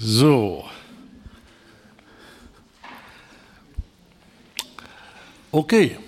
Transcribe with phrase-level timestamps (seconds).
[0.00, 0.64] So.
[5.50, 5.98] Okay.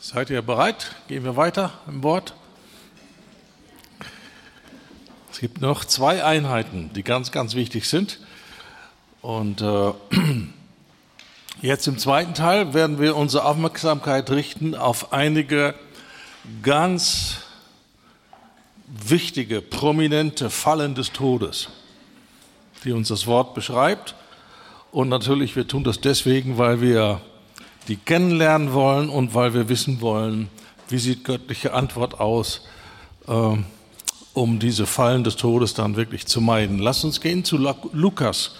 [0.00, 0.96] Seid ihr bereit?
[1.06, 2.34] Gehen wir weiter im Wort.
[5.30, 8.18] Es gibt noch zwei Einheiten, die ganz, ganz wichtig sind.
[9.22, 9.92] Und äh,
[11.62, 15.76] jetzt im zweiten Teil werden wir unsere Aufmerksamkeit richten auf einige
[16.62, 17.38] ganz
[18.86, 21.68] wichtige, prominente Fallen des Todes
[22.84, 24.14] die uns das Wort beschreibt.
[24.92, 27.20] Und natürlich, wir tun das deswegen, weil wir
[27.88, 30.48] die kennenlernen wollen und weil wir wissen wollen,
[30.88, 32.62] wie sieht göttliche Antwort aus,
[33.26, 33.56] äh,
[34.32, 36.78] um diese Fallen des Todes dann wirklich zu meiden.
[36.78, 37.56] Lass uns gehen zu
[37.92, 38.56] Lukas,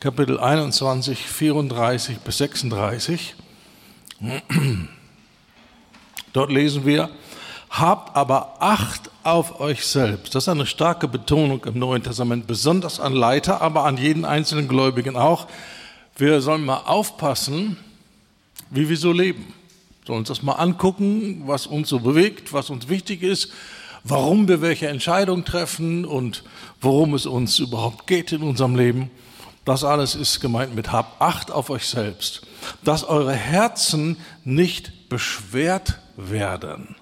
[0.00, 3.34] Kapitel 21, 34 bis 36.
[6.32, 7.10] Dort lesen wir,
[7.70, 10.34] Habt aber Acht auf euch selbst.
[10.34, 14.68] Das ist eine starke Betonung im Neuen Testament, besonders an Leiter, aber an jeden einzelnen
[14.68, 15.46] Gläubigen auch.
[16.16, 17.76] Wir sollen mal aufpassen,
[18.70, 19.52] wie wir so leben.
[20.06, 23.52] Sollen uns das mal angucken, was uns so bewegt, was uns wichtig ist,
[24.04, 26.42] warum wir welche Entscheidung treffen und
[26.80, 29.10] worum es uns überhaupt geht in unserem Leben.
[29.64, 32.42] Das alles ist gemeint mit Habt Acht auf euch selbst,
[32.82, 36.96] dass eure Herzen nicht beschwert werden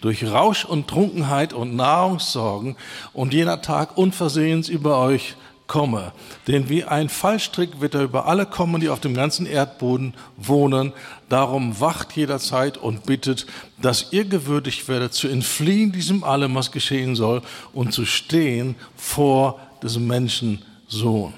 [0.00, 2.76] durch Rausch und Trunkenheit und Nahrungssorgen
[3.12, 5.36] und jener Tag unversehens über euch
[5.70, 6.12] komme.
[6.48, 10.92] Denn wie ein Fallstrick wird er über alle kommen, die auf dem ganzen Erdboden wohnen.
[11.28, 13.46] Darum wacht jederzeit und bittet,
[13.80, 19.60] dass ihr gewürdigt werdet, zu entfliehen diesem allem, was geschehen soll, und zu stehen vor
[19.80, 21.32] des Menschen Sohn.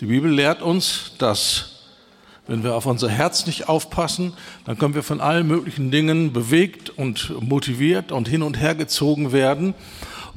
[0.00, 1.73] Die Bibel lehrt uns, dass
[2.46, 4.34] wenn wir auf unser Herz nicht aufpassen,
[4.66, 9.32] dann können wir von allen möglichen Dingen bewegt und motiviert und hin und her gezogen
[9.32, 9.74] werden.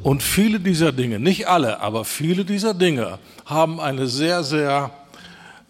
[0.03, 4.91] Und viele dieser Dinge, nicht alle, aber viele dieser Dinge haben eine sehr, sehr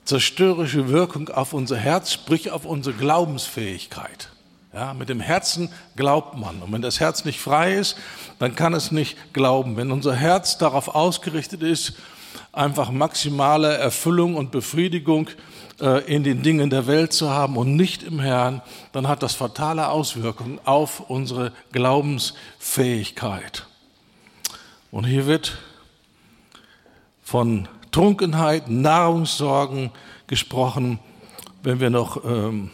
[0.03, 4.29] zerstörerische Wirkung auf unser Herz, sprich auf unsere Glaubensfähigkeit.
[4.73, 6.61] Ja, mit dem Herzen glaubt man.
[6.61, 7.97] Und wenn das Herz nicht frei ist,
[8.37, 9.75] dann kann es nicht glauben.
[9.75, 11.93] Wenn unser Herz darauf ausgerichtet ist,
[12.51, 15.29] einfach maximale Erfüllung und Befriedigung
[15.79, 18.61] in den Dingen der Welt zu haben und nicht im Herrn,
[18.93, 23.67] dann hat das fatale Auswirkungen auf unsere Glaubensfähigkeit.
[24.89, 25.59] Und hier wird
[27.23, 29.91] von Trunkenheit, Nahrungssorgen
[30.27, 30.99] gesprochen.
[31.61, 32.71] Wenn wir noch ähm,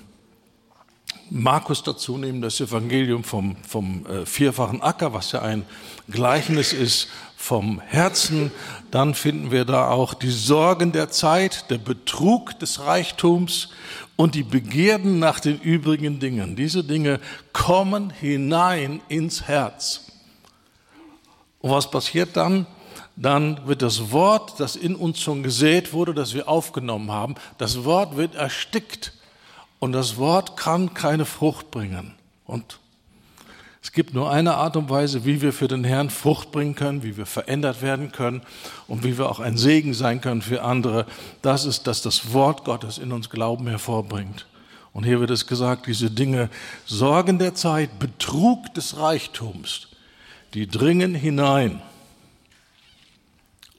[1.29, 5.65] Markus dazu nehmen, das Evangelium vom, vom äh, vierfachen Acker, was ja ein
[6.09, 7.09] Gleichnis ist
[7.43, 8.53] vom Herzen,
[8.89, 13.67] dann finden wir da auch die Sorgen der Zeit, der Betrug des Reichtums
[14.15, 16.55] und die Begierden nach den übrigen Dingen.
[16.55, 17.19] Diese Dinge
[17.51, 20.05] kommen hinein ins Herz.
[21.59, 22.65] Und was passiert dann?
[23.17, 27.83] Dann wird das Wort, das in uns schon gesät wurde, das wir aufgenommen haben, das
[27.83, 29.11] Wort wird erstickt.
[29.79, 32.13] Und das Wort kann keine Frucht bringen.
[32.45, 32.79] Und
[33.83, 37.03] es gibt nur eine Art und Weise, wie wir für den Herrn Frucht bringen können,
[37.03, 38.41] wie wir verändert werden können
[38.87, 41.05] und wie wir auch ein Segen sein können für andere.
[41.41, 44.47] Das ist, dass das Wort Gottes in uns Glauben hervorbringt.
[44.93, 46.49] Und hier wird es gesagt, diese Dinge,
[46.85, 49.89] Sorgen der Zeit, Betrug des Reichtums,
[50.53, 51.81] die dringen hinein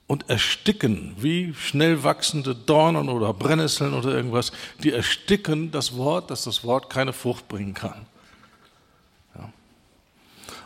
[0.06, 6.44] und ersticken, wie schnell wachsende Dornen oder Brennnesseln oder irgendwas, die ersticken das Wort, dass
[6.44, 8.04] das Wort keine Frucht bringen kann.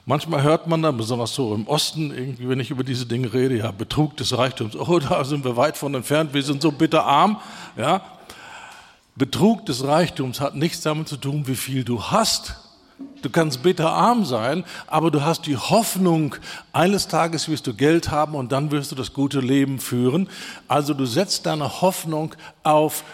[0.08, 3.58] Manchmal hört man dann, besonders so im Osten, irgendwie, wenn ich über diese Dinge rede,
[3.58, 7.38] ja, Betrug des Reichtums, oh, da sind wir weit von entfernt, wir sind so bitterarm,
[7.76, 8.00] ja.
[9.16, 12.56] Betrug des Reichtums hat nichts damit zu tun, wie viel du hast.
[13.20, 16.36] Du kannst bitterarm sein, aber du hast die Hoffnung,
[16.72, 20.30] eines Tages wirst du Geld haben und dann wirst du das gute Leben führen.
[20.68, 23.04] Also du setzt deine Hoffnung auf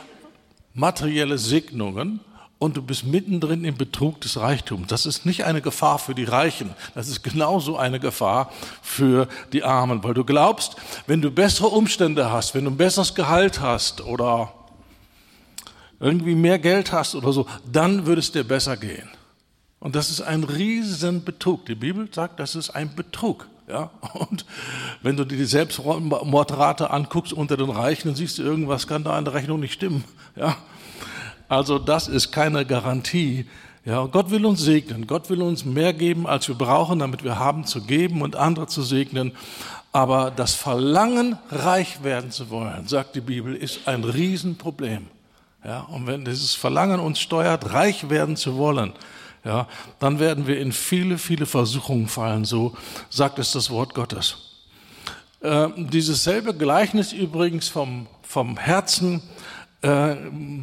[0.75, 2.21] materielle Segnungen
[2.59, 4.87] und du bist mittendrin im Betrug des Reichtums.
[4.89, 8.51] Das ist nicht eine Gefahr für die Reichen, das ist genauso eine Gefahr
[8.83, 10.77] für die Armen, weil du glaubst,
[11.07, 14.53] wenn du bessere Umstände hast, wenn du ein besseres Gehalt hast oder
[16.01, 19.09] irgendwie mehr Geld hast oder so, dann würde es dir besser gehen.
[19.81, 21.67] Und das ist ein Riesenbetrug.
[21.67, 23.47] Die Bibel sagt, das ist ein Betrug.
[23.69, 23.91] Ja?
[24.15, 24.47] Und
[25.03, 29.13] wenn du dir die Selbstmordrate anguckst unter den Reichen, dann siehst du, irgendwas kann da
[29.17, 30.05] an der Rechnung nicht stimmen.
[30.37, 30.57] Ja?
[31.49, 33.47] Also das ist keine Garantie.
[33.85, 35.07] Ja, Gott will uns segnen.
[35.07, 38.67] Gott will uns mehr geben, als wir brauchen, damit wir haben zu geben und andere
[38.67, 39.33] zu segnen.
[39.93, 45.07] Aber das Verlangen, reich werden zu wollen, sagt die Bibel, ist ein Riesenproblem.
[45.65, 48.93] Ja, und wenn dieses Verlangen uns steuert, reich werden zu wollen,
[49.45, 49.69] ja,
[49.99, 52.45] dann werden wir in viele, viele Versuchungen fallen.
[52.45, 52.75] So
[53.11, 54.37] sagt es das Wort Gottes.
[55.41, 59.23] Äh, dieses selbe Gleichnis übrigens vom, vom Herzen
[59.85, 60.17] äh,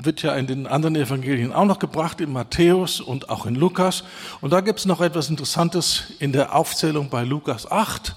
[0.04, 4.04] wird ja in den anderen Evangelien auch noch gebracht, in Matthäus und auch in Lukas.
[4.42, 8.16] Und da gibt es noch etwas Interessantes in der Aufzählung bei Lukas 8.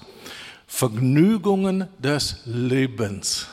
[0.65, 3.45] Vergnügungen des Lebens.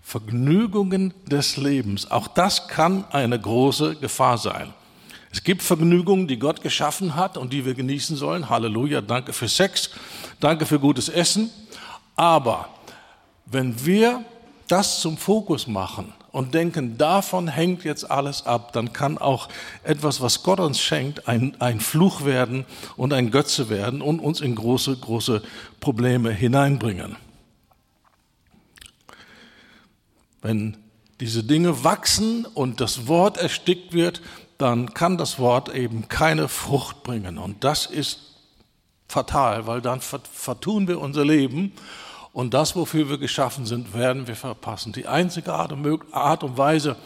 [0.00, 2.08] Vergnügungen des Lebens.
[2.08, 4.72] Auch das kann eine große Gefahr sein.
[5.32, 8.48] Es gibt Vergnügungen, die Gott geschaffen hat und die wir genießen sollen.
[8.48, 9.90] Halleluja, danke für Sex,
[10.38, 11.50] danke für gutes Essen.
[12.14, 12.68] Aber
[13.46, 14.24] wenn wir
[14.68, 19.48] das zum Fokus machen und denken, davon hängt jetzt alles ab, dann kann auch
[19.82, 22.64] etwas, was Gott uns schenkt, ein, ein Fluch werden
[22.96, 25.42] und ein Götze werden und uns in große, große
[25.80, 27.16] Probleme hineinbringen.
[30.42, 30.76] Wenn
[31.20, 34.22] diese Dinge wachsen und das Wort erstickt wird,
[34.56, 37.38] dann kann das Wort eben keine Frucht bringen.
[37.38, 38.36] Und das ist
[39.08, 41.72] fatal, weil dann vertun wir unser Leben
[42.32, 44.92] und das, wofür wir geschaffen sind, werden wir verpassen.
[44.92, 46.96] Die einzige Art und Weise,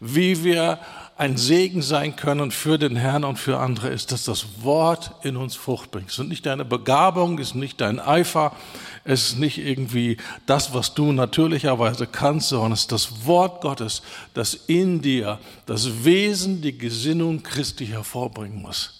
[0.00, 0.80] wie wir
[1.16, 5.36] ein Segen sein können für den Herrn und für andere, ist, dass das Wort in
[5.36, 6.10] uns Frucht bringt.
[6.10, 8.56] Es ist nicht deine Begabung, es ist nicht dein Eifer,
[9.04, 14.02] es ist nicht irgendwie das, was du natürlicherweise kannst, sondern es ist das Wort Gottes,
[14.34, 18.98] das in dir das Wesen, die Gesinnung Christi hervorbringen muss.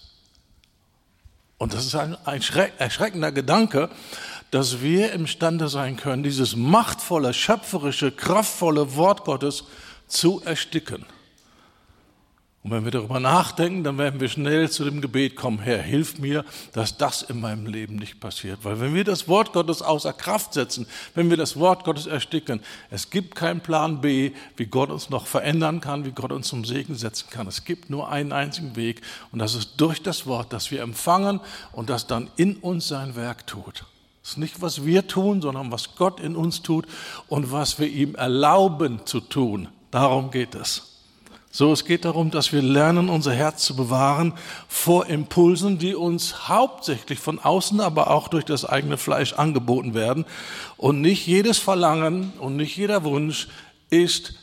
[1.58, 2.42] Und das ist ein, ein
[2.78, 3.88] erschreckender Gedanke,
[4.52, 9.64] dass wir imstande sein können, dieses machtvolle, schöpferische, kraftvolle Wort Gottes
[10.06, 11.06] zu ersticken.
[12.62, 16.18] Und wenn wir darüber nachdenken, dann werden wir schnell zu dem Gebet kommen, Herr, hilf
[16.18, 16.44] mir,
[16.74, 18.58] dass das in meinem Leben nicht passiert.
[18.62, 22.60] Weil wenn wir das Wort Gottes außer Kraft setzen, wenn wir das Wort Gottes ersticken,
[22.90, 26.66] es gibt keinen Plan B, wie Gott uns noch verändern kann, wie Gott uns zum
[26.66, 27.48] Segen setzen kann.
[27.48, 29.00] Es gibt nur einen einzigen Weg
[29.32, 31.40] und das ist durch das Wort, das wir empfangen
[31.72, 33.86] und das dann in uns sein Werk tut.
[34.22, 36.86] Es ist nicht, was wir tun, sondern was Gott in uns tut
[37.28, 39.68] und was wir ihm erlauben zu tun.
[39.90, 40.92] Darum geht es.
[41.54, 44.32] So, es geht darum, dass wir lernen, unser Herz zu bewahren
[44.68, 50.24] vor Impulsen, die uns hauptsächlich von außen, aber auch durch das eigene Fleisch angeboten werden.
[50.78, 53.48] Und nicht jedes Verlangen und nicht jeder Wunsch
[53.90, 54.34] ist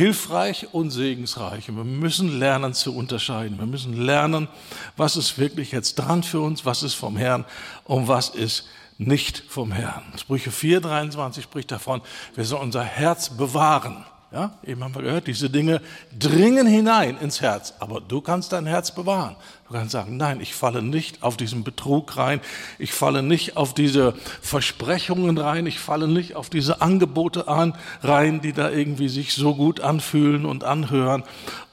[0.00, 1.68] hilfreich und segensreich.
[1.68, 3.58] Und wir müssen lernen zu unterscheiden.
[3.58, 4.48] Wir müssen lernen,
[4.96, 7.44] was ist wirklich jetzt dran für uns, was ist vom Herrn
[7.84, 8.66] und was ist
[8.96, 10.02] nicht vom Herrn.
[10.16, 12.00] Sprüche 4,23 spricht davon,
[12.34, 14.06] wir sollen unser Herz bewahren.
[14.32, 15.82] Ja, eben haben wir gehört, diese Dinge
[16.18, 19.36] dringen hinein ins Herz, aber du kannst dein Herz bewahren.
[19.70, 22.40] Du kannst sagen, nein, ich falle nicht auf diesen Betrug rein,
[22.80, 28.40] ich falle nicht auf diese Versprechungen rein, ich falle nicht auf diese Angebote an, rein,
[28.40, 31.22] die da irgendwie sich so gut anfühlen und anhören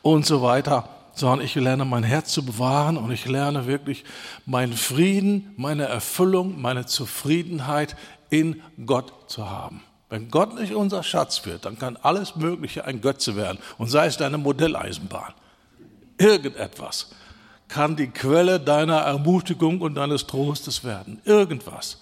[0.04, 4.04] und so weiter, sondern ich lerne mein Herz zu bewahren und ich lerne wirklich
[4.46, 7.96] meinen Frieden, meine Erfüllung, meine Zufriedenheit
[8.30, 9.82] in Gott zu haben.
[10.08, 13.58] Wenn Gott nicht unser Schatz wird, dann kann alles Mögliche ein Götze werden.
[13.80, 15.34] Und sei es deine Modelleisenbahn.
[16.20, 17.08] Irgendetwas
[17.68, 21.22] kann die Quelle deiner Ermutigung und deines Trostes werden.
[21.26, 21.98] Irgendwas.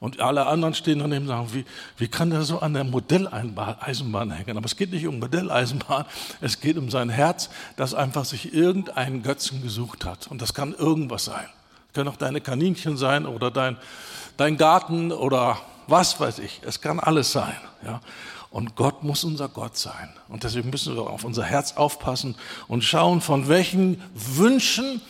[0.00, 1.64] Und alle anderen stehen daneben und sagen, wie,
[1.98, 4.56] wie kann der so an der Modelleisenbahn hängen?
[4.56, 6.06] Aber es geht nicht um Modelleisenbahn,
[6.40, 10.26] es geht um sein Herz, das einfach sich irgendeinen Götzen gesucht hat.
[10.28, 11.46] Und das kann irgendwas sein.
[11.88, 13.76] Das können auch deine Kaninchen sein oder dein,
[14.38, 17.56] dein Garten oder was weiß ich, es kann alles sein.
[17.84, 18.00] Ja?
[18.50, 20.10] Und Gott muss unser Gott sein.
[20.28, 22.34] Und deswegen müssen wir auf unser Herz aufpassen
[22.66, 25.00] und schauen, von welchen Wünschen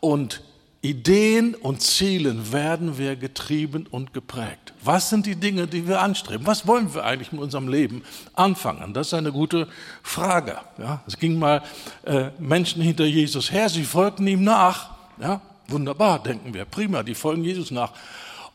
[0.00, 0.42] und
[0.84, 4.74] Ideen und Zielen werden wir getrieben und geprägt.
[4.82, 6.46] Was sind die Dinge, die wir anstreben?
[6.46, 8.02] Was wollen wir eigentlich mit unserem Leben
[8.34, 8.92] anfangen?
[8.92, 9.66] Das ist eine gute
[10.02, 10.58] Frage.
[10.76, 11.62] Ja, es ging mal
[12.04, 14.90] äh, Menschen hinter Jesus her, sie folgten ihm nach.
[15.18, 17.92] Ja, wunderbar, denken wir, prima, die folgen Jesus nach.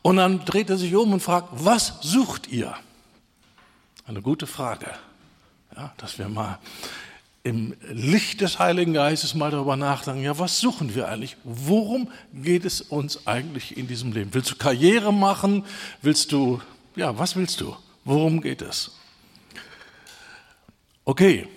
[0.03, 2.75] Und dann dreht er sich um und fragt, was sucht ihr?
[4.09, 4.87] Eine gute Frage.
[5.75, 6.57] Ja, dass wir mal
[7.43, 11.37] im Licht des Heiligen Geistes mal darüber nachdenken, ja, was suchen wir eigentlich?
[11.43, 14.33] Worum geht es uns eigentlich in diesem Leben?
[14.33, 15.63] Willst du Karriere machen?
[16.01, 16.59] Willst du,
[16.95, 17.75] ja, was willst du?
[18.03, 18.97] Worum geht es?
[21.05, 21.47] Okay.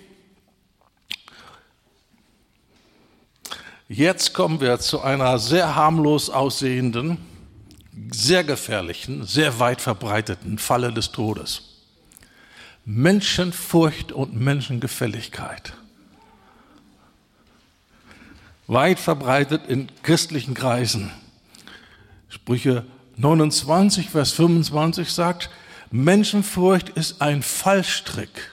[3.89, 7.17] Jetzt kommen wir zu einer sehr harmlos aussehenden,
[8.11, 11.72] sehr gefährlichen, sehr weit verbreiteten Falle des Todes.
[12.85, 15.73] Menschenfurcht und Menschengefälligkeit.
[18.67, 21.11] Weit verbreitet in christlichen Kreisen.
[22.29, 22.85] Sprüche
[23.17, 25.49] 29, Vers 25 sagt,
[25.91, 28.51] Menschenfurcht ist ein Fallstrick.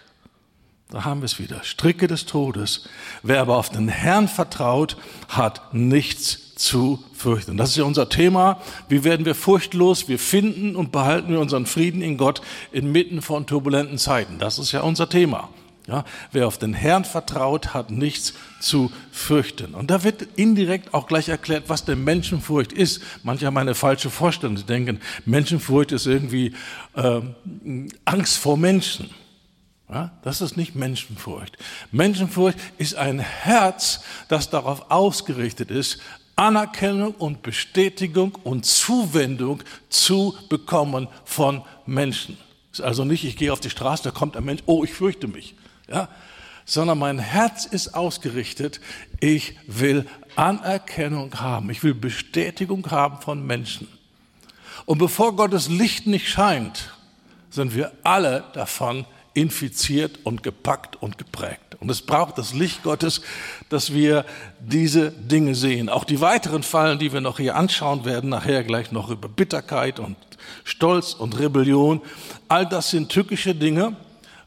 [0.90, 1.62] Da haben wir es wieder.
[1.62, 2.88] Stricke des Todes.
[3.22, 4.96] Wer aber auf den Herrn vertraut,
[5.28, 7.56] hat nichts zu fürchten.
[7.56, 8.60] Das ist ja unser Thema.
[8.88, 10.08] Wie werden wir furchtlos?
[10.08, 14.38] Wir finden und behalten wir unseren Frieden in Gott inmitten von turbulenten Zeiten.
[14.38, 15.48] Das ist ja unser Thema.
[15.86, 19.74] Ja, wer auf den Herrn vertraut, hat nichts zu fürchten.
[19.74, 23.02] Und da wird indirekt auch gleich erklärt, was denn Menschenfurcht ist.
[23.22, 24.58] Manche haben eine falsche Vorstellung.
[24.58, 26.54] Sie denken, Menschenfurcht ist irgendwie
[26.94, 27.22] äh,
[28.04, 29.08] Angst vor Menschen.
[29.92, 31.58] Ja, das ist nicht Menschenfurcht.
[31.90, 35.98] Menschenfurcht ist ein Herz, das darauf ausgerichtet ist,
[36.40, 42.38] Anerkennung und Bestätigung und Zuwendung zu bekommen von Menschen.
[42.72, 45.28] Ist also nicht, ich gehe auf die Straße, da kommt ein Mensch, oh, ich fürchte
[45.28, 45.54] mich.
[45.86, 46.08] Ja,
[46.64, 48.80] sondern mein Herz ist ausgerichtet,
[49.20, 53.86] ich will Anerkennung haben, ich will Bestätigung haben von Menschen.
[54.86, 56.90] Und bevor Gottes Licht nicht scheint,
[57.50, 59.04] sind wir alle davon
[59.34, 61.69] infiziert und gepackt und geprägt.
[61.80, 63.22] Und es braucht das Licht Gottes,
[63.70, 64.26] dass wir
[64.60, 65.88] diese Dinge sehen.
[65.88, 69.98] Auch die weiteren Fallen, die wir noch hier anschauen werden, nachher gleich noch über Bitterkeit
[69.98, 70.16] und
[70.64, 72.02] Stolz und Rebellion,
[72.48, 73.96] all das sind tückische Dinge,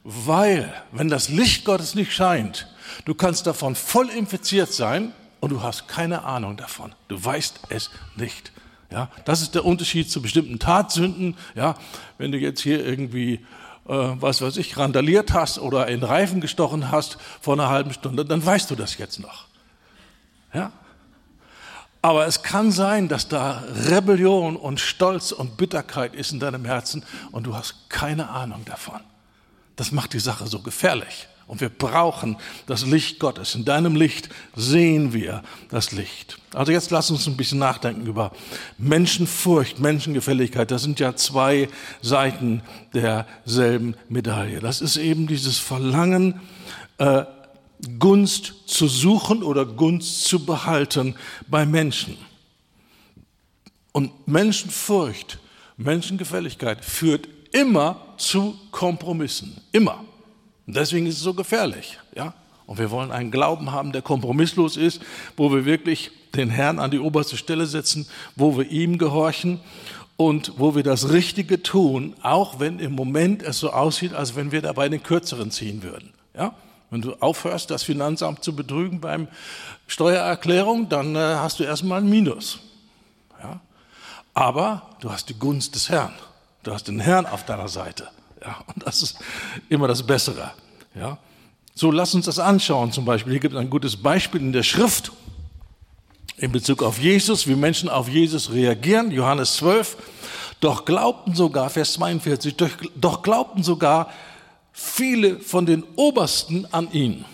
[0.03, 2.67] weil wenn das Licht Gottes nicht scheint,
[3.05, 6.93] du kannst davon voll infiziert sein und du hast keine Ahnung davon.
[7.07, 8.51] Du weißt es nicht.
[8.91, 11.35] Ja, das ist der Unterschied zu bestimmten Tatsünden.
[11.55, 11.75] Ja,
[12.19, 13.39] wenn du jetzt hier irgendwie
[13.85, 18.45] was weiß ich, randaliert hast oder in Reifen gestochen hast vor einer halben Stunde, dann
[18.45, 19.45] weißt du das jetzt noch.
[20.53, 20.71] Ja?
[22.01, 27.03] Aber es kann sein, dass da Rebellion und Stolz und Bitterkeit ist in deinem Herzen
[27.31, 28.99] und du hast keine Ahnung davon.
[29.75, 31.27] Das macht die Sache so gefährlich.
[31.45, 33.53] Und wir brauchen das Licht Gottes.
[33.53, 36.37] In deinem Licht sehen wir das Licht.
[36.53, 38.31] Also jetzt lass uns ein bisschen nachdenken über
[38.77, 40.71] Menschenfurcht, Menschengefälligkeit.
[40.71, 41.67] Das sind ja zwei
[42.01, 42.61] Seiten
[42.93, 44.59] derselben Medaille.
[44.61, 46.39] Das ist eben dieses Verlangen,
[46.97, 47.25] äh,
[47.99, 51.15] Gunst zu suchen oder Gunst zu behalten
[51.47, 52.17] bei Menschen.
[53.91, 55.39] Und Menschenfurcht,
[55.77, 59.57] Menschengefälligkeit führt immer zu Kompromissen.
[59.71, 60.03] Immer.
[60.65, 61.99] Und deswegen ist es so gefährlich.
[62.15, 62.33] Ja?
[62.65, 65.01] Und wir wollen einen Glauben haben, der kompromisslos ist,
[65.35, 69.59] wo wir wirklich den Herrn an die oberste Stelle setzen, wo wir ihm gehorchen
[70.15, 74.51] und wo wir das Richtige tun, auch wenn im Moment es so aussieht, als wenn
[74.51, 76.13] wir dabei den Kürzeren ziehen würden.
[76.35, 76.55] Ja?
[76.89, 79.27] Wenn du aufhörst, das Finanzamt zu betrügen beim
[79.87, 82.59] Steuererklärung, dann äh, hast du erstmal ein Minus.
[83.41, 83.59] Ja?
[84.33, 86.13] Aber du hast die Gunst des Herrn.
[86.63, 88.07] Du hast den Herrn auf deiner Seite.
[88.43, 89.17] Ja, und das ist
[89.69, 90.51] immer das Bessere.
[90.95, 91.17] Ja.
[91.75, 93.31] So, lass uns das anschauen zum Beispiel.
[93.33, 95.11] Hier gibt es ein gutes Beispiel in der Schrift
[96.37, 99.11] in Bezug auf Jesus, wie Menschen auf Jesus reagieren.
[99.11, 99.97] Johannes 12.
[100.59, 104.09] Doch glaubten sogar, Vers 42, doch, doch glaubten sogar
[104.71, 107.25] viele von den Obersten an ihn.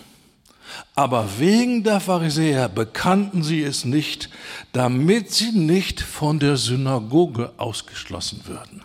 [0.94, 4.30] Aber wegen der Pharisäer bekannten sie es nicht,
[4.72, 8.82] damit sie nicht von der Synagoge ausgeschlossen würden.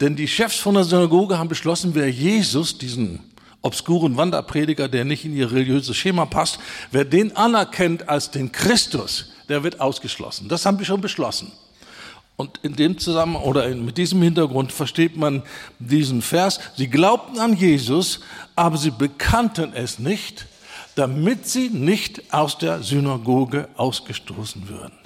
[0.00, 3.20] Denn die Chefs von der Synagoge haben beschlossen, wer Jesus, diesen
[3.62, 6.58] obskuren Wanderprediger, der nicht in ihr religiöses Schema passt,
[6.92, 10.48] wer den anerkennt als den Christus, der wird ausgeschlossen.
[10.48, 11.50] Das haben wir schon beschlossen.
[12.36, 15.42] Und in dem Zusammenhang oder mit diesem Hintergrund versteht man
[15.80, 16.60] diesen Vers.
[16.76, 18.20] Sie glaubten an Jesus,
[18.54, 20.46] aber sie bekannten es nicht,
[20.94, 24.97] damit sie nicht aus der Synagoge ausgestoßen würden.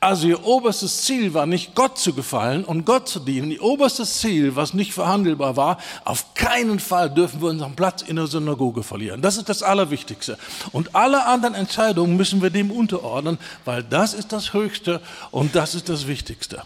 [0.00, 3.50] Also ihr oberstes Ziel war nicht Gott zu gefallen und Gott zu dienen.
[3.50, 8.16] Ihr oberstes Ziel, was nicht verhandelbar war, auf keinen Fall dürfen wir unseren Platz in
[8.16, 9.22] der Synagoge verlieren.
[9.22, 10.38] Das ist das Allerwichtigste.
[10.72, 15.74] Und alle anderen Entscheidungen müssen wir dem unterordnen, weil das ist das Höchste und das
[15.74, 16.62] ist das Wichtigste.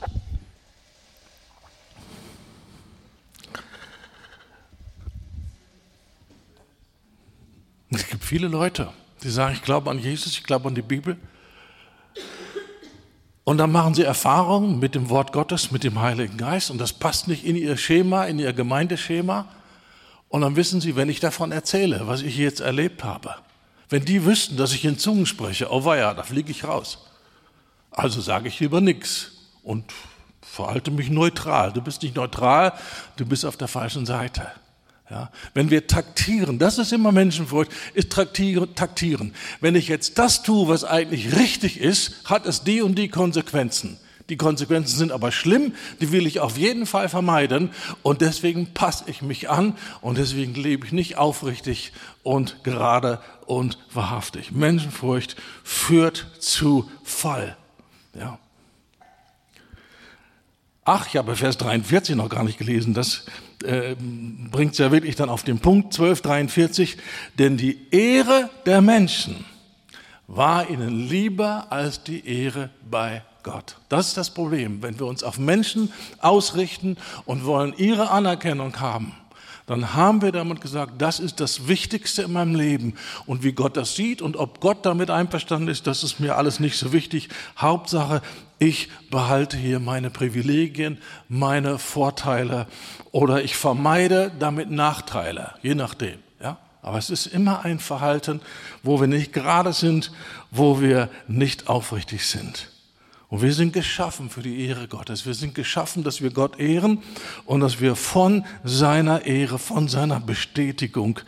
[7.91, 8.91] Es gibt viele Leute,
[9.23, 11.17] die sagen, ich glaube an Jesus, ich glaube an die Bibel.
[13.47, 16.93] Und dann machen sie Erfahrungen mit dem Wort Gottes, mit dem Heiligen Geist und das
[16.93, 19.47] passt nicht in ihr Schema, in ihr Gemeindeschema.
[20.29, 23.37] Und dann wissen sie, wenn ich davon erzähle, was ich jetzt erlebt habe,
[23.89, 27.07] wenn die wüssten, dass ich in Zungen spreche, oh weia, da fliege ich raus.
[27.93, 29.31] Also sage ich lieber nichts
[29.63, 29.93] und
[30.43, 31.73] verhalte mich neutral.
[31.73, 32.73] Du bist nicht neutral,
[33.15, 34.51] du bist auf der falschen Seite.
[35.09, 39.35] Ja, wenn wir taktieren, das ist immer Menschenfurcht, ist taktieren, taktieren.
[39.61, 43.99] Wenn ich jetzt das tue, was eigentlich richtig ist, hat es die und die Konsequenzen.
[44.29, 47.71] Die Konsequenzen sind aber schlimm, die will ich auf jeden Fall vermeiden
[48.03, 51.93] und deswegen passe ich mich an und deswegen lebe ich nicht aufrichtig
[52.25, 54.51] und gerade und wahrhaftig.
[54.51, 57.57] Menschenfurcht führt zu Fall.
[58.19, 58.41] Ja.
[60.85, 62.95] Ach, ich habe Vers 43 noch gar nicht gelesen.
[62.95, 63.27] Das
[63.65, 63.97] äh,
[64.51, 66.97] bringt es ja wirklich dann auf den Punkt 1243,
[67.39, 69.45] denn die Ehre der Menschen
[70.27, 73.77] war ihnen lieber als die Ehre bei Gott.
[73.89, 74.83] Das ist das Problem.
[74.83, 79.13] Wenn wir uns auf Menschen ausrichten und wollen ihre Anerkennung haben,
[79.67, 82.95] dann haben wir damit gesagt, das ist das Wichtigste in meinem Leben.
[83.27, 86.61] Und wie Gott das sieht und ob Gott damit einverstanden ist, das ist mir alles
[86.61, 87.29] nicht so wichtig.
[87.59, 88.23] Hauptsache,
[88.59, 90.99] ich behalte hier meine Privilegien,
[91.29, 92.67] meine Vorteile
[93.13, 96.19] oder ich vermeide damit Nachteile, je nachdem.
[96.41, 96.59] Ja?
[96.83, 98.41] Aber es ist immer ein Verhalten,
[98.83, 100.13] wo wir nicht gerade sind,
[100.51, 102.71] wo wir nicht aufrichtig sind.
[103.29, 105.27] Und wir sind geschaffen für die Ehre Gottes.
[105.27, 107.03] Wir sind geschaffen, dass wir Gott ehren
[107.45, 111.19] und dass wir von seiner Ehre, von seiner Bestätigung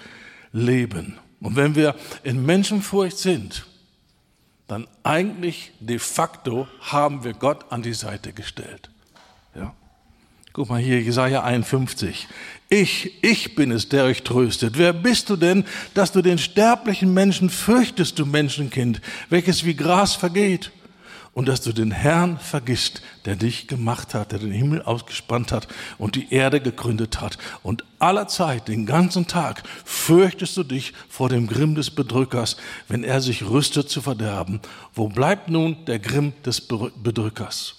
[0.53, 1.19] leben.
[1.41, 3.67] Und wenn wir in Menschenfurcht sind,
[4.69, 8.91] dann eigentlich de facto haben wir Gott an die Seite gestellt.
[9.55, 9.75] Ja?
[10.53, 12.29] Guck mal hier, Jesaja 51.
[12.69, 14.77] Ich, ich bin es, der euch tröstet.
[14.77, 20.15] Wer bist du denn, dass du den sterblichen Menschen fürchtest, du Menschenkind, welches wie Gras
[20.15, 20.71] vergeht?
[21.38, 25.68] Und dass du den Herrn vergisst, der dich gemacht hat, der den Himmel ausgespannt hat
[25.97, 27.38] und die Erde gegründet hat.
[27.62, 32.57] Und aller Zeit, den ganzen Tag, fürchtest du dich vor dem Grimm des Bedrückers,
[32.88, 34.61] wenn er sich rüstet zu verderben.
[34.95, 37.76] Wo bleibt nun der Grimm des Bedrückers?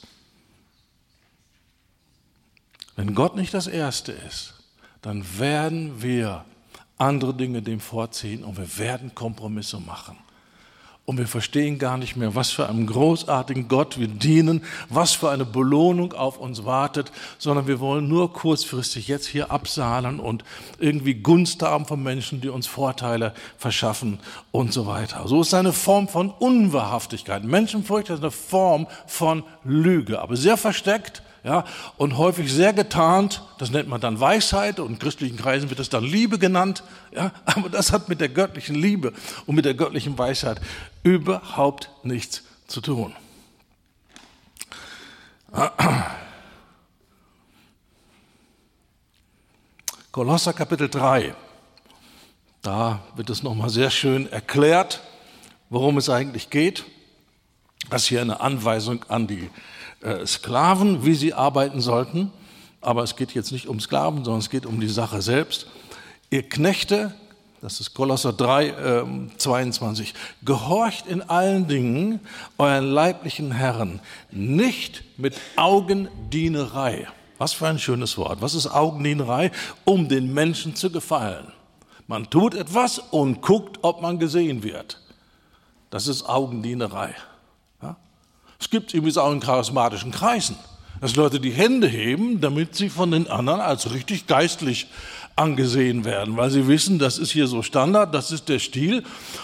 [2.95, 4.53] Wenn Gott nicht das Erste ist,
[5.01, 6.45] dann werden wir
[6.97, 10.15] andere Dinge dem vorziehen und wir werden Kompromisse machen
[11.09, 15.31] und wir verstehen gar nicht mehr, was für einem großartigen Gott wir dienen, was für
[15.31, 20.43] eine Belohnung auf uns wartet, sondern wir wollen nur kurzfristig jetzt hier absahlen und
[20.77, 24.19] irgendwie Gunst haben von Menschen, die uns Vorteile verschaffen
[24.51, 25.27] und so weiter.
[25.27, 27.43] So ist eine Form von Unwahrhaftigkeit.
[27.43, 31.63] Menschenfurcht ist eine Form von Lüge, aber sehr versteckt ja,
[31.97, 33.43] und häufig sehr getarnt.
[33.57, 36.83] Das nennt man dann Weisheit und in christlichen Kreisen wird es dann Liebe genannt.
[37.11, 39.13] Ja, aber das hat mit der göttlichen Liebe
[39.45, 40.59] und mit der göttlichen Weisheit
[41.03, 43.13] überhaupt nichts zu tun.
[50.11, 51.33] Kolosser Kapitel 3.
[52.61, 55.01] Da wird es nochmal sehr schön erklärt,
[55.69, 56.83] worum es eigentlich geht.
[57.89, 59.49] Das ist hier eine Anweisung an die
[60.25, 62.31] Sklaven, wie sie arbeiten sollten.
[62.81, 65.67] Aber es geht jetzt nicht um Sklaven, sondern es geht um die Sache selbst.
[66.29, 67.13] Ihr Knechte,
[67.61, 69.03] das ist Kolosser 3, äh,
[69.37, 72.21] 22, gehorcht in allen Dingen
[72.57, 73.99] euren leiblichen Herren,
[74.31, 77.07] nicht mit Augendienerei.
[77.37, 78.41] Was für ein schönes Wort.
[78.41, 79.51] Was ist Augendienerei?
[79.85, 81.47] Um den Menschen zu gefallen.
[82.05, 84.99] Man tut etwas und guckt, ob man gesehen wird.
[85.89, 87.15] Das ist Augendienerei.
[88.59, 90.57] Es gibt übrigens auch in charismatischen Kreisen,
[90.99, 94.87] dass Leute die Hände heben, damit sie von den anderen als richtig geistlich
[95.37, 99.03] angesehen werden, weil sie wissen, das ist hier so Standard, das ist der Stil.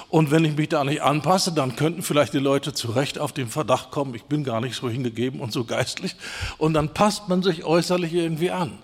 [0.09, 3.31] Und wenn ich mich da nicht anpasse, dann könnten vielleicht die Leute zu Recht auf
[3.31, 6.17] den Verdacht kommen, ich bin gar nicht so hingegeben und so geistlich.
[6.57, 8.77] Und dann passt man sich äußerlich irgendwie an.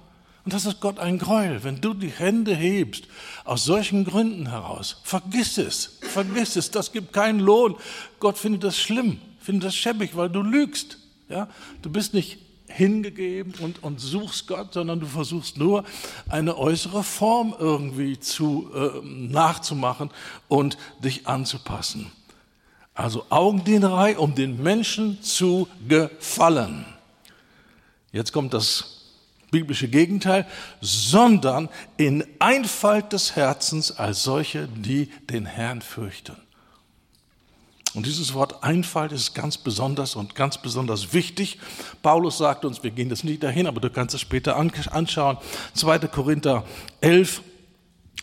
[0.46, 1.65] Und das ist Gott ein Gräuel.
[1.65, 3.04] Wenn du die Hände hebst,
[3.44, 7.76] aus solchen Gründen heraus, vergiss es, vergiss es, das gibt keinen Lohn.
[8.22, 10.98] Gott findet das schlimm finde das schäbig, weil du lügst.
[11.30, 11.48] Ja?
[11.82, 15.84] Du bist nicht hingegeben und, und suchst Gott, sondern du versuchst nur
[16.30, 20.10] eine äußere Form irgendwie zu, äh, nachzumachen
[20.48, 22.12] und dich anzupassen.
[22.94, 26.86] Also Augendienerei, um den Menschen zu gefallen.
[28.12, 29.02] Jetzt kommt das
[29.52, 30.48] biblische Gegenteil,
[30.80, 36.38] sondern in Einfalt des Herzens als solche, die den Herrn fürchten.
[37.94, 41.60] Und dieses Wort Einfalt ist ganz besonders und ganz besonders wichtig.
[42.02, 45.38] Paulus sagt uns, wir gehen das nicht dahin, aber du kannst es später anschauen.
[45.74, 46.00] 2.
[46.08, 46.64] Korinther
[47.02, 47.42] 11,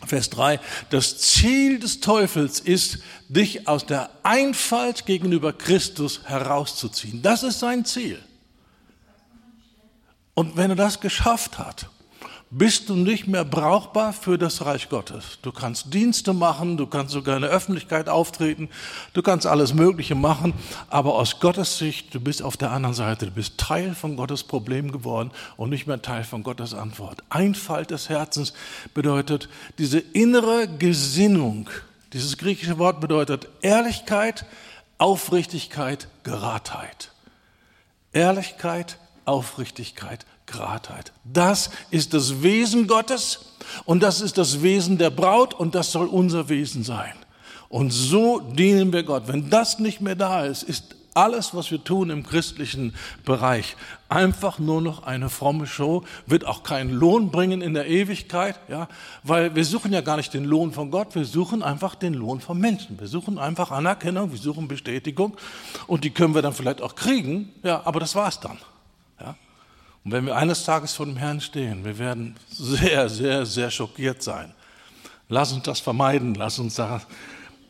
[0.05, 0.59] Vers 3.
[0.89, 7.21] Das Ziel des Teufels ist, dich aus der Einfalt gegenüber Christus herauszuziehen.
[7.21, 8.23] Das ist sein Ziel.
[10.33, 11.89] Und wenn er das geschafft hat,
[12.51, 15.37] bist du nicht mehr brauchbar für das Reich Gottes.
[15.43, 18.69] Du kannst Dienste machen, du kannst sogar in der Öffentlichkeit auftreten,
[19.13, 20.53] du kannst alles Mögliche machen,
[20.89, 24.43] aber aus Gottes Sicht, du bist auf der anderen Seite, du bist Teil von Gottes
[24.43, 27.21] Problem geworden und nicht mehr Teil von Gottes Antwort.
[27.29, 28.53] Einfalt des Herzens
[28.95, 31.69] bedeutet diese innere Gesinnung.
[32.13, 34.45] Dieses griechische Wort bedeutet Ehrlichkeit,
[34.97, 37.11] Aufrichtigkeit, Geradheit.
[38.11, 41.13] Ehrlichkeit, Aufrichtigkeit, Gradheit.
[41.23, 43.53] Das ist das Wesen Gottes
[43.85, 47.13] und das ist das Wesen der Braut und das soll unser Wesen sein.
[47.69, 49.27] Und so dienen wir Gott.
[49.27, 52.93] Wenn das nicht mehr da ist, ist alles, was wir tun im christlichen
[53.25, 53.75] Bereich,
[54.07, 58.87] einfach nur noch eine fromme Show, wird auch keinen Lohn bringen in der Ewigkeit, ja,
[59.23, 62.39] weil wir suchen ja gar nicht den Lohn von Gott, wir suchen einfach den Lohn
[62.39, 62.99] von Menschen.
[62.99, 65.35] Wir suchen einfach Anerkennung, wir suchen Bestätigung
[65.87, 68.57] und die können wir dann vielleicht auch kriegen, ja, aber das war's dann.
[70.03, 74.23] Und wenn wir eines Tages vor dem Herrn stehen, wir werden sehr, sehr, sehr schockiert
[74.23, 74.53] sein.
[75.27, 77.01] Lass uns das vermeiden, lass uns da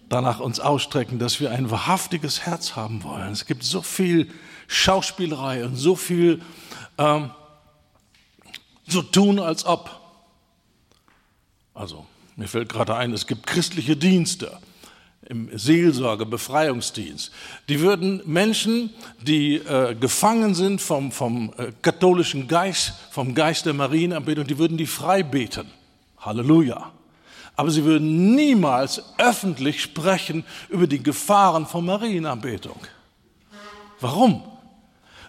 [0.08, 3.32] danach uns ausstrecken, dass wir ein wahrhaftiges Herz haben wollen.
[3.32, 4.32] Es gibt so viel
[4.68, 6.42] Schauspielerei und so viel
[6.98, 7.30] ähm,
[8.88, 9.92] so tun, als ob.
[11.76, 14.60] Also, mir fällt gerade ein, es gibt christliche Dienste
[15.30, 17.32] im Seelsorge, Befreiungsdienst.
[17.70, 18.90] Die würden Menschen,
[19.22, 24.78] die äh, gefangen sind vom, vom äh, katholischen Geist, vom Geist der Marienanbetung, die würden
[24.78, 25.68] die frei beten.
[26.20, 26.92] Halleluja
[27.60, 32.80] aber sie würden niemals öffentlich sprechen über die Gefahren von Marienanbetung.
[34.00, 34.44] Warum?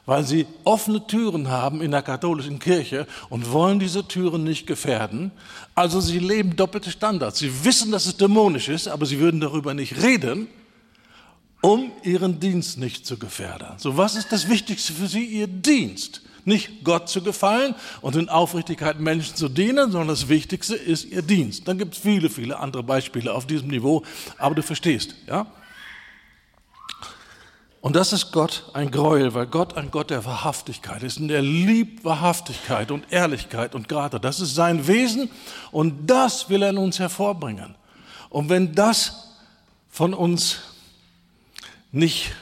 [0.07, 5.31] Weil sie offene Türen haben in der katholischen Kirche und wollen diese Türen nicht gefährden.
[5.75, 7.39] Also sie leben doppelte Standards.
[7.39, 10.49] Sie wissen, dass es dämonisch ist, aber sie würden darüber nicht reden,
[11.61, 13.75] um ihren Dienst nicht zu gefährden.
[13.77, 15.25] So was ist das Wichtigste für sie?
[15.25, 16.23] Ihr Dienst.
[16.47, 21.21] Nicht Gott zu gefallen und in Aufrichtigkeit Menschen zu dienen, sondern das Wichtigste ist ihr
[21.21, 21.69] Dienst.
[21.69, 24.03] Dann gibt es viele, viele andere Beispiele auf diesem Niveau,
[24.39, 25.47] aber du verstehst, ja?
[27.81, 31.19] Und das ist Gott ein Gräuel, weil Gott ein Gott der Wahrhaftigkeit ist.
[31.19, 34.21] Und er liebt Wahrhaftigkeit und Ehrlichkeit und Gerade.
[34.21, 35.31] Das ist sein Wesen
[35.73, 37.75] und das will er in uns hervorbringen.
[38.29, 39.31] Und wenn das
[39.89, 40.61] von uns
[41.91, 42.33] nicht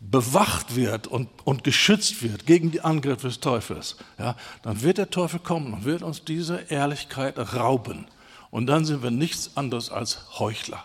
[0.00, 5.10] bewacht wird und, und geschützt wird gegen die Angriffe des Teufels, ja, dann wird der
[5.10, 8.06] Teufel kommen und wird uns diese Ehrlichkeit rauben.
[8.50, 10.84] Und dann sind wir nichts anderes als Heuchler.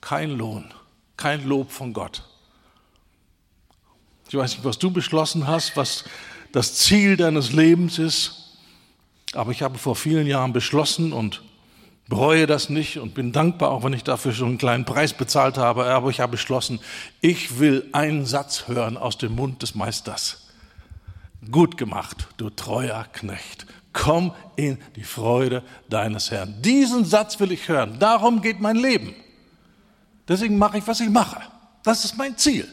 [0.00, 0.72] Kein Lohn,
[1.16, 2.22] kein Lob von Gott.
[4.28, 6.04] Ich weiß nicht, was du beschlossen hast, was
[6.52, 8.58] das Ziel deines Lebens ist,
[9.34, 11.42] aber ich habe vor vielen Jahren beschlossen und
[12.08, 15.58] bereue das nicht und bin dankbar, auch wenn ich dafür schon einen kleinen Preis bezahlt
[15.58, 15.86] habe.
[15.86, 16.80] Aber ich habe beschlossen,
[17.20, 20.48] ich will einen Satz hören aus dem Mund des Meisters.
[21.50, 23.66] Gut gemacht, du treuer Knecht.
[23.92, 26.60] Komm in die Freude deines Herrn.
[26.62, 27.98] Diesen Satz will ich hören.
[27.98, 29.14] Darum geht mein Leben.
[30.28, 31.40] Deswegen mache ich, was ich mache.
[31.82, 32.68] Das ist mein Ziel.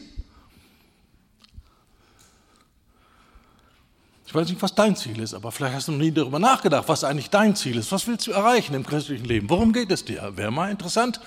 [4.34, 6.88] Ich weiß nicht, was dein Ziel ist, aber vielleicht hast du noch nie darüber nachgedacht,
[6.88, 7.92] was eigentlich dein Ziel ist.
[7.92, 9.48] Was willst du erreichen im christlichen Leben?
[9.48, 10.32] Worum geht es dir?
[10.34, 11.20] Wäre mal interessant,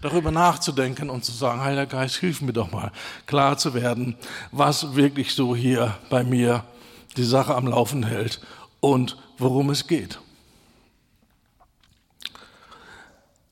[0.00, 2.90] darüber nachzudenken und zu sagen, Heiliger Geist, hilf mir doch mal,
[3.26, 4.16] klar zu werden,
[4.50, 6.64] was wirklich so hier bei mir
[7.18, 8.40] die Sache am Laufen hält
[8.80, 10.18] und worum es geht.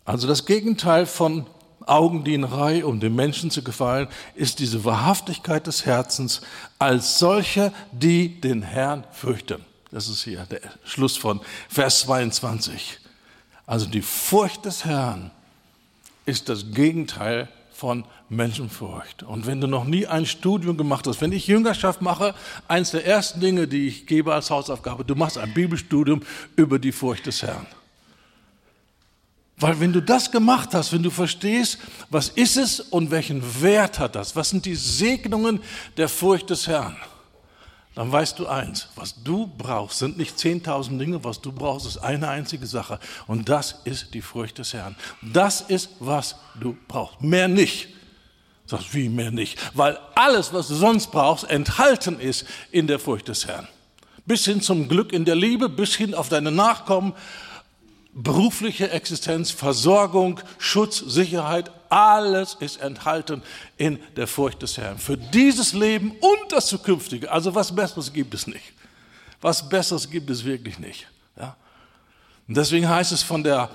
[0.07, 1.47] Also das Gegenteil von
[1.87, 6.43] Augendienerei, um dem Menschen zu gefallen, ist diese Wahrhaftigkeit des Herzens
[6.79, 9.65] als solche, die den Herrn fürchten.
[9.91, 12.99] Das ist hier der Schluss von Vers 22.
[13.67, 15.31] Also die Furcht des Herrn
[16.25, 19.23] ist das Gegenteil von Menschenfurcht.
[19.23, 22.35] Und wenn du noch nie ein Studium gemacht hast, wenn ich Jüngerschaft mache,
[22.69, 26.23] eins der ersten Dinge, die ich gebe als Hausaufgabe, du machst ein Bibelstudium
[26.57, 27.67] über die Furcht des Herrn.
[29.63, 31.79] Weil wenn du das gemacht hast, wenn du verstehst,
[32.11, 35.61] was ist es und welchen Wert hat das, was sind die Segnungen
[35.97, 36.97] der Furcht des Herrn,
[37.95, 41.99] dann weißt du eins, was du brauchst, sind nicht 10.000 Dinge, was du brauchst, ist
[41.99, 42.99] eine einzige Sache.
[43.29, 44.97] Und das ist die Furcht des Herrn.
[45.21, 47.21] Das ist, was du brauchst.
[47.21, 47.89] Mehr nicht.
[48.67, 49.59] Sagst wie mehr nicht?
[49.75, 53.69] Weil alles, was du sonst brauchst, enthalten ist in der Furcht des Herrn.
[54.27, 57.13] Bis hin zum Glück in der Liebe, bis hin auf deine Nachkommen
[58.13, 63.43] berufliche Existenz, Versorgung, Schutz, Sicherheit, alles ist enthalten
[63.77, 64.99] in der Furcht des Herrn.
[64.99, 67.31] Für dieses Leben und das zukünftige.
[67.31, 68.73] Also was Besseres gibt es nicht.
[69.41, 71.07] Was Besseres gibt es wirklich nicht.
[71.39, 71.57] Ja?
[72.49, 73.71] Und deswegen heißt es von der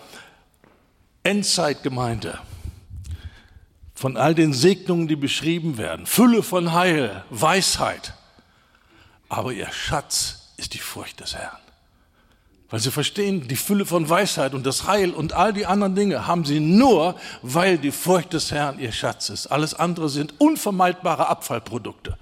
[1.24, 2.40] Endzeitgemeinde,
[3.94, 8.14] von all den Segnungen, die beschrieben werden, Fülle von Heil, Weisheit.
[9.30, 11.58] Aber ihr Schatz ist die Furcht des Herrn.
[12.70, 16.28] Weil sie verstehen, die Fülle von Weisheit und das Heil und all die anderen Dinge
[16.28, 19.48] haben sie nur, weil die Furcht des Herrn ihr Schatz ist.
[19.48, 22.18] Alles andere sind unvermeidbare Abfallprodukte.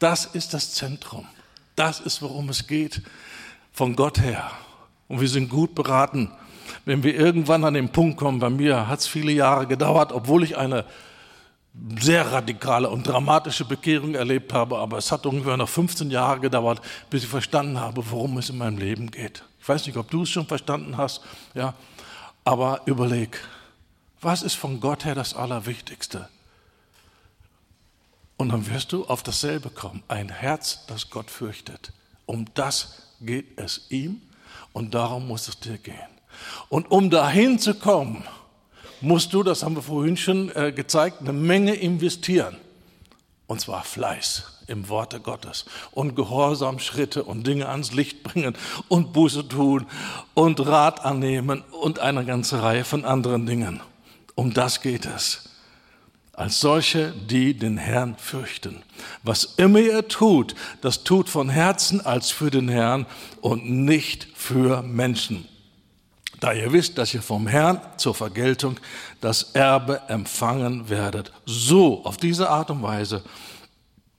[0.00, 1.26] Das ist das Zentrum.
[1.76, 3.02] Das ist, worum es geht,
[3.72, 4.50] von Gott her.
[5.06, 6.30] Und wir sind gut beraten,
[6.84, 10.42] wenn wir irgendwann an den Punkt kommen, bei mir hat es viele Jahre gedauert, obwohl
[10.42, 10.84] ich eine
[12.00, 16.80] sehr radikale und dramatische Bekehrung erlebt habe, aber es hat ungefähr noch 15 Jahre gedauert,
[17.10, 19.44] bis ich verstanden habe, worum es in meinem Leben geht.
[19.60, 21.20] Ich weiß nicht, ob du es schon verstanden hast,
[21.54, 21.74] ja,
[22.44, 23.40] aber überleg,
[24.24, 26.30] Was ist von Gott her das Allerwichtigste?
[28.38, 30.02] Und dann wirst du auf dasselbe kommen.
[30.08, 31.92] Ein Herz, das Gott fürchtet.
[32.24, 34.22] Um das geht es ihm
[34.72, 35.94] und darum muss es dir gehen.
[36.70, 38.24] Und um dahin zu kommen,
[39.00, 42.56] musst du, das haben wir vorhin schon äh, gezeigt, eine Menge investieren.
[43.46, 48.56] Und zwar Fleiß im Worte Gottes und Gehorsam Schritte und Dinge ans Licht bringen
[48.88, 49.86] und Buße tun
[50.32, 53.80] und Rat annehmen und eine ganze Reihe von anderen Dingen.
[54.34, 55.50] Um das geht es
[56.36, 58.82] als solche, die den Herrn fürchten.
[59.22, 63.06] Was immer ihr tut, das tut von Herzen als für den Herrn
[63.40, 65.46] und nicht für Menschen.
[66.44, 68.78] Da ihr wisst, dass ihr vom Herrn zur Vergeltung
[69.22, 71.32] das Erbe empfangen werdet.
[71.46, 73.24] So, auf diese Art und Weise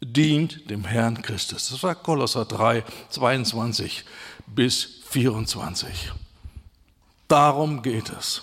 [0.01, 1.69] dient dem Herrn Christus.
[1.69, 4.05] Das war Kolosser 3, 22
[4.47, 6.13] bis 24.
[7.27, 8.41] Darum geht es.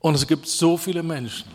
[0.00, 1.46] Und es gibt so viele Menschen,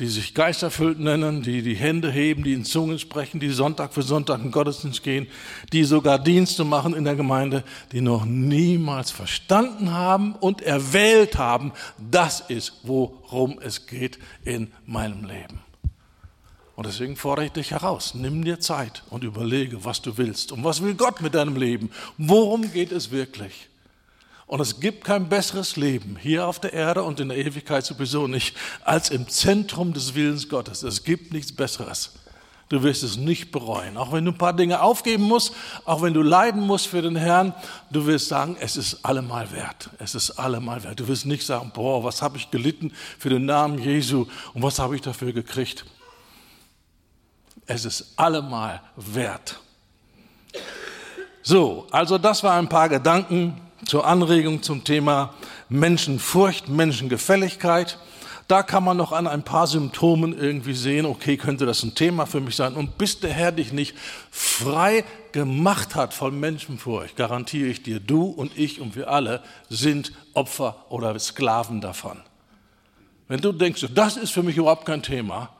[0.00, 4.02] die sich geisterfüllt nennen, die die Hände heben, die in Zungen sprechen, die Sonntag für
[4.02, 5.28] Sonntag in Gottesdienst gehen,
[5.72, 11.72] die sogar Dienste machen in der Gemeinde, die noch niemals verstanden haben und erwählt haben,
[11.98, 15.60] das ist, worum es geht in meinem Leben.
[16.76, 20.64] Und deswegen fordere ich dich heraus, nimm dir Zeit und überlege, was du willst und
[20.64, 21.90] was will Gott mit deinem Leben.
[22.16, 23.69] Worum geht es wirklich?
[24.50, 28.26] Und es gibt kein besseres Leben hier auf der Erde und in der Ewigkeit sowieso
[28.26, 30.82] nicht, als im Zentrum des Willens Gottes.
[30.82, 32.14] Es gibt nichts Besseres.
[32.68, 33.96] Du wirst es nicht bereuen.
[33.96, 37.14] Auch wenn du ein paar Dinge aufgeben musst, auch wenn du leiden musst für den
[37.14, 37.54] Herrn,
[37.92, 39.88] du wirst sagen, es ist allemal wert.
[40.00, 40.98] Es ist allemal wert.
[40.98, 44.80] Du wirst nicht sagen, boah, was habe ich gelitten für den Namen Jesu und was
[44.80, 45.84] habe ich dafür gekriegt.
[47.66, 49.60] Es ist allemal wert.
[51.40, 55.34] So, also das waren ein paar Gedanken zur Anregung zum Thema
[55.68, 57.98] Menschenfurcht, Menschengefälligkeit.
[58.48, 62.26] Da kann man noch an ein paar Symptomen irgendwie sehen, okay, könnte das ein Thema
[62.26, 62.74] für mich sein.
[62.74, 63.96] Und bis der Herr dich nicht
[64.30, 70.12] frei gemacht hat von Menschenfurcht, garantiere ich dir, du und ich und wir alle sind
[70.34, 72.18] Opfer oder Sklaven davon.
[73.28, 75.50] Wenn du denkst, das ist für mich überhaupt kein Thema,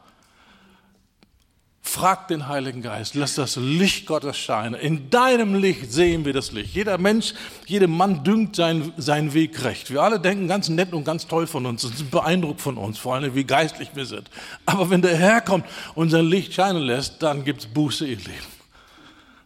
[1.83, 4.75] Frag den Heiligen Geist, lass das Licht Gottes scheinen.
[4.75, 6.75] In deinem Licht sehen wir das Licht.
[6.75, 7.33] Jeder Mensch,
[7.67, 9.91] jeder Mann dünkt seinen, seinen Weg recht.
[9.91, 12.99] Wir alle denken ganz nett und ganz toll von uns und sind beeindruckt von uns,
[12.99, 14.31] vor allem wie geistlich wir sind.
[14.67, 15.65] Aber wenn der Herr kommt
[15.95, 18.61] und sein Licht scheinen lässt, dann gibt es Buße, ihr Leben.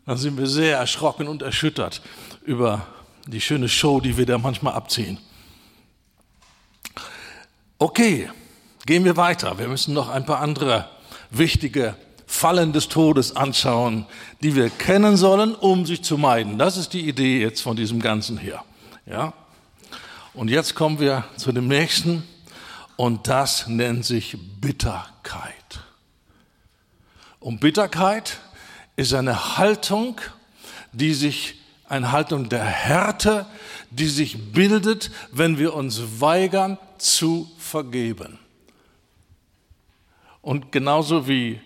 [0.05, 2.03] Dann sind wir sehr erschrocken und erschüttert
[2.43, 2.87] über
[3.27, 5.19] die schöne Show, die wir da manchmal abziehen.
[7.79, 8.29] Okay,
[8.87, 9.59] gehen wir weiter.
[9.59, 10.89] Wir müssen noch ein paar andere
[11.31, 11.97] wichtige
[12.35, 14.07] Fallen des Todes anschauen,
[14.43, 16.59] die wir kennen sollen, um sie zu meiden.
[16.59, 18.61] Das ist die Idee jetzt von diesem Ganzen hier.
[19.07, 19.33] Ja?
[20.35, 22.25] Und jetzt kommen wir zu dem nächsten
[22.97, 25.55] und das nennt sich Bitterkeit.
[27.39, 28.41] Und Bitterkeit
[28.97, 30.21] ist eine Haltung,
[30.93, 31.55] die sich,
[31.89, 33.47] eine Haltung der Härte,
[33.91, 38.41] die sich bildet, wenn wir uns weigern zu vergeben.
[40.43, 41.61] Und genauso wie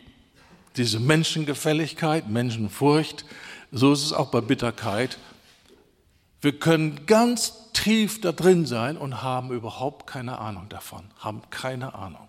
[0.79, 3.25] diese Menschengefälligkeit, Menschenfurcht,
[3.73, 5.19] so ist es auch bei Bitterkeit.
[6.41, 11.95] Wir können ganz tief da drin sein und haben überhaupt keine Ahnung davon, haben keine
[11.95, 12.29] Ahnung.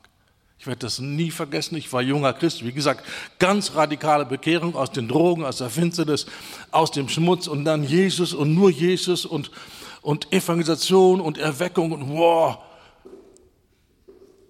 [0.57, 1.77] Ich werde das nie vergessen.
[1.77, 3.05] Ich war junger Christ, wie gesagt,
[3.37, 6.25] ganz radikale Bekehrung aus den Drogen, aus der Finsternis,
[6.71, 9.51] aus dem Schmutz und dann Jesus und nur Jesus und,
[10.01, 12.57] und Evangelisation und Erweckung und wow.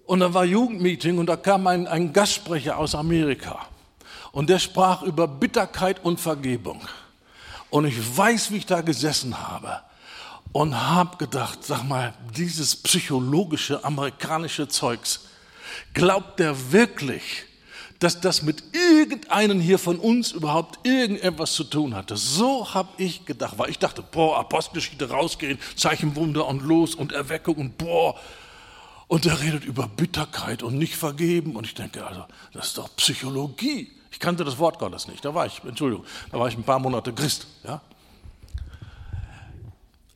[0.04, 3.68] Und dann war Jugendmeeting und da kam ein, ein Gastsprecher aus Amerika.
[4.32, 6.80] Und der sprach über Bitterkeit und Vergebung.
[7.70, 9.80] Und ich weiß, wie ich da gesessen habe
[10.52, 15.20] und habe gedacht, sag mal, dieses psychologische amerikanische Zeugs,
[15.94, 17.44] glaubt der wirklich,
[18.00, 22.16] dass das mit irgendeinem hier von uns überhaupt irgendetwas zu tun hatte.
[22.16, 27.56] So habe ich gedacht, weil ich dachte, boah, Apostelgeschichte rausgehen, Zeichenwunder und los und Erweckung
[27.56, 28.18] und boah.
[29.06, 31.56] Und er redet über Bitterkeit und nicht vergeben.
[31.56, 33.90] Und ich denke, also, das ist doch Psychologie.
[34.10, 35.24] Ich kannte das Wort Gottes nicht.
[35.24, 37.46] Da war ich, Entschuldigung, da war ich ein paar Monate Christ.
[37.64, 37.80] Ja?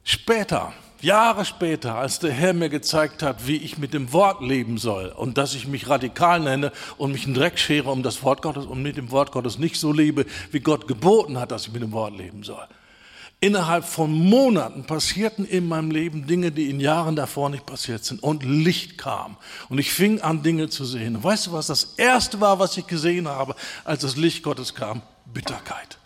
[0.03, 4.79] Später, Jahre später, als der Herr mir gezeigt hat, wie ich mit dem Wort leben
[4.79, 8.43] soll und dass ich mich radikal nenne und mich einen Dreck schere um das Wort
[8.43, 11.73] Gottes und mit dem Wort Gottes nicht so lebe, wie Gott geboten hat, dass ich
[11.73, 12.67] mit dem Wort leben soll.
[13.41, 18.23] Innerhalb von Monaten passierten in meinem Leben Dinge, die in Jahren davor nicht passiert sind.
[18.23, 19.37] Und Licht kam.
[19.69, 21.23] Und ich fing an, Dinge zu sehen.
[21.23, 25.03] Weißt du, was das Erste war, was ich gesehen habe, als das Licht Gottes kam?
[25.27, 25.99] Bitterkeit.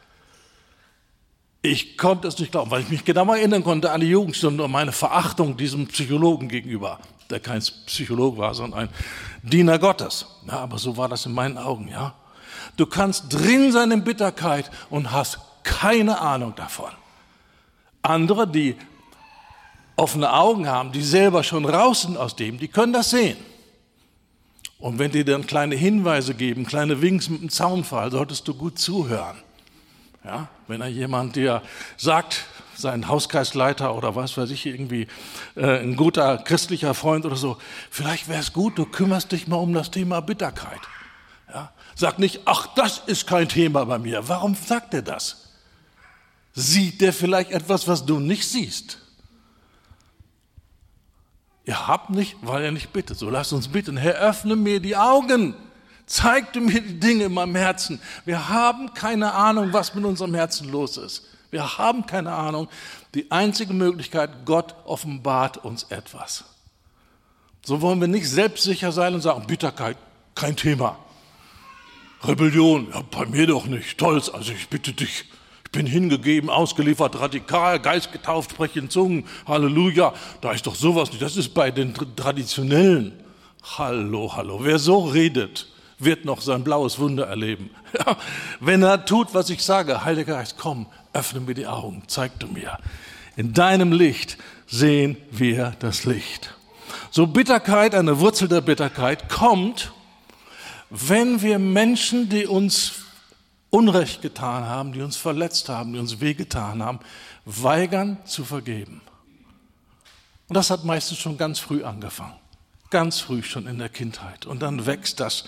[1.63, 4.71] Ich konnte es nicht glauben, weil ich mich genau erinnern konnte an die Jugendstunde und
[4.71, 8.89] meine Verachtung diesem Psychologen gegenüber, der kein Psycholog war, sondern ein
[9.43, 10.27] Diener Gottes.
[10.47, 12.15] Ja, aber so war das in meinen Augen, ja.
[12.77, 16.91] Du kannst drin sein in Bitterkeit und hast keine Ahnung davon.
[18.03, 18.77] Andere, die
[19.97, 23.37] offene Augen haben, die selber schon raus sind aus dem, die können das sehen.
[24.79, 28.79] Und wenn die dann kleine Hinweise geben, kleine Winks mit dem Zaunfall, solltest du gut
[28.79, 29.37] zuhören.
[30.25, 31.63] Ja, wenn er jemand dir
[31.97, 32.45] sagt,
[32.77, 35.09] sein Hauskreisleiter oder was weiß ich, irgendwie
[35.57, 37.57] äh, ein guter christlicher Freund oder so,
[37.91, 40.81] vielleicht wäre es gut, du kümmerst dich mal um das Thema Bitterkeit.
[41.53, 44.29] Ja, sag nicht, ach, das ist kein Thema bei mir.
[44.29, 45.48] Warum sagt er das?
[46.61, 48.99] Sieht der vielleicht etwas, was du nicht siehst?
[51.65, 53.17] Ihr habt nicht, weil er nicht bittet.
[53.17, 53.97] So lasst uns bitten.
[53.97, 55.55] Herr, öffne mir die Augen.
[56.05, 58.01] Zeig du mir die Dinge in meinem Herzen.
[58.25, 61.29] Wir haben keine Ahnung, was mit unserem Herzen los ist.
[61.53, 62.67] Wir haben keine Ahnung.
[63.15, 66.43] Die einzige Möglichkeit, Gott offenbart uns etwas.
[67.65, 69.97] So wollen wir nicht selbstsicher sein und sagen, Bitterkeit,
[70.35, 70.99] kein Thema.
[72.25, 73.91] Rebellion, ja, bei mir doch nicht.
[73.91, 75.27] Stolz, also ich bitte dich.
[75.69, 79.27] Ich bin hingegeben, ausgeliefert, radikal, Geist getauft, spreche in Zungen.
[79.47, 80.15] Halleluja.
[80.41, 81.21] Da ist doch sowas nicht.
[81.21, 83.13] Das ist bei den Traditionellen.
[83.77, 84.61] Hallo, hallo.
[84.63, 87.69] Wer so redet, wird noch sein blaues Wunder erleben.
[88.61, 92.47] Wenn er tut, was ich sage, Heiliger Geist, komm, öffne mir die Augen, zeig du
[92.47, 92.79] mir.
[93.37, 96.55] In deinem Licht sehen wir das Licht.
[97.11, 99.93] So Bitterkeit, eine Wurzel der Bitterkeit, kommt,
[100.89, 103.05] wenn wir Menschen, die uns
[103.71, 107.01] Unrecht getan haben, die uns verletzt haben, die uns wehgetan haben,
[107.45, 109.03] weigern zu vergeben.
[110.49, 112.37] Und das hat meistens schon ganz früh angefangen.
[112.91, 114.47] Ganz früh schon in der Kindheit.
[114.47, 115.45] Und dann wächst das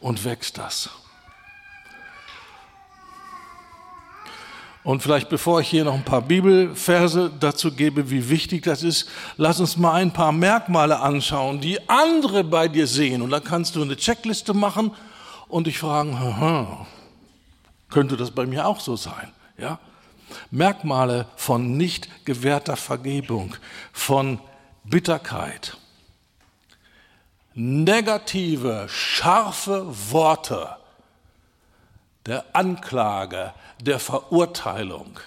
[0.00, 0.90] und wächst das.
[4.84, 9.08] Und vielleicht bevor ich hier noch ein paar Bibelverse dazu gebe, wie wichtig das ist,
[9.36, 13.22] lass uns mal ein paar Merkmale anschauen, die andere bei dir sehen.
[13.22, 14.90] Und dann kannst du eine Checkliste machen
[15.48, 16.18] und dich fragen,
[17.92, 19.32] könnte das bei mir auch so sein?
[19.56, 19.78] Ja?
[20.50, 23.54] Merkmale von nicht gewährter Vergebung,
[23.92, 24.40] von
[24.84, 25.76] Bitterkeit.
[27.54, 30.76] Negative, scharfe Worte
[32.26, 35.18] der Anklage, der Verurteilung,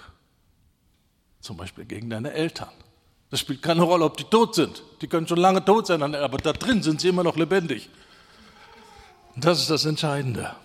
[1.41, 2.69] zum Beispiel gegen deine Eltern.
[3.29, 4.81] Das spielt keine Rolle, ob die tot sind.
[5.01, 7.89] Die können schon lange tot sein, aber da drin sind sie immer noch lebendig.
[9.35, 10.55] Das ist das Entscheidende.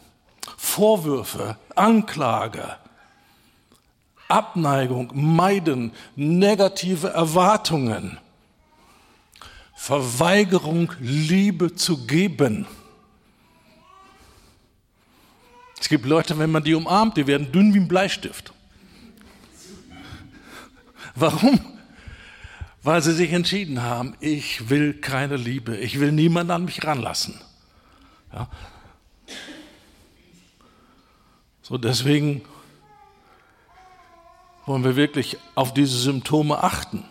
[0.57, 2.77] Vorwürfe, Anklage,
[4.29, 8.19] Abneigung, Meiden, negative Erwartungen,
[9.75, 12.67] Verweigerung, Liebe zu geben.
[15.81, 18.53] Es gibt Leute, wenn man die umarmt, die werden dünn wie ein Bleistift.
[21.15, 21.59] Warum?
[22.83, 27.41] Weil sie sich entschieden haben, ich will keine Liebe, ich will niemanden an mich ranlassen.
[28.33, 28.49] Ja,
[31.71, 32.43] so deswegen
[34.67, 37.05] wollen wir wirklich auf diese Symptome achten.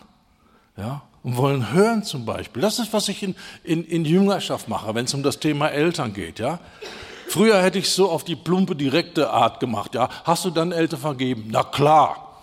[0.76, 1.02] Ja?
[1.22, 2.60] Und wollen hören zum Beispiel.
[2.60, 6.12] Das ist, was ich in, in, in Jüngerschaft mache, wenn es um das Thema Eltern
[6.12, 6.38] geht.
[6.38, 6.58] Ja?
[7.26, 9.94] Früher hätte ich so auf die plumpe, direkte Art gemacht.
[9.94, 10.10] Ja?
[10.24, 11.48] Hast du dann Eltern vergeben?
[11.48, 12.36] Na klar.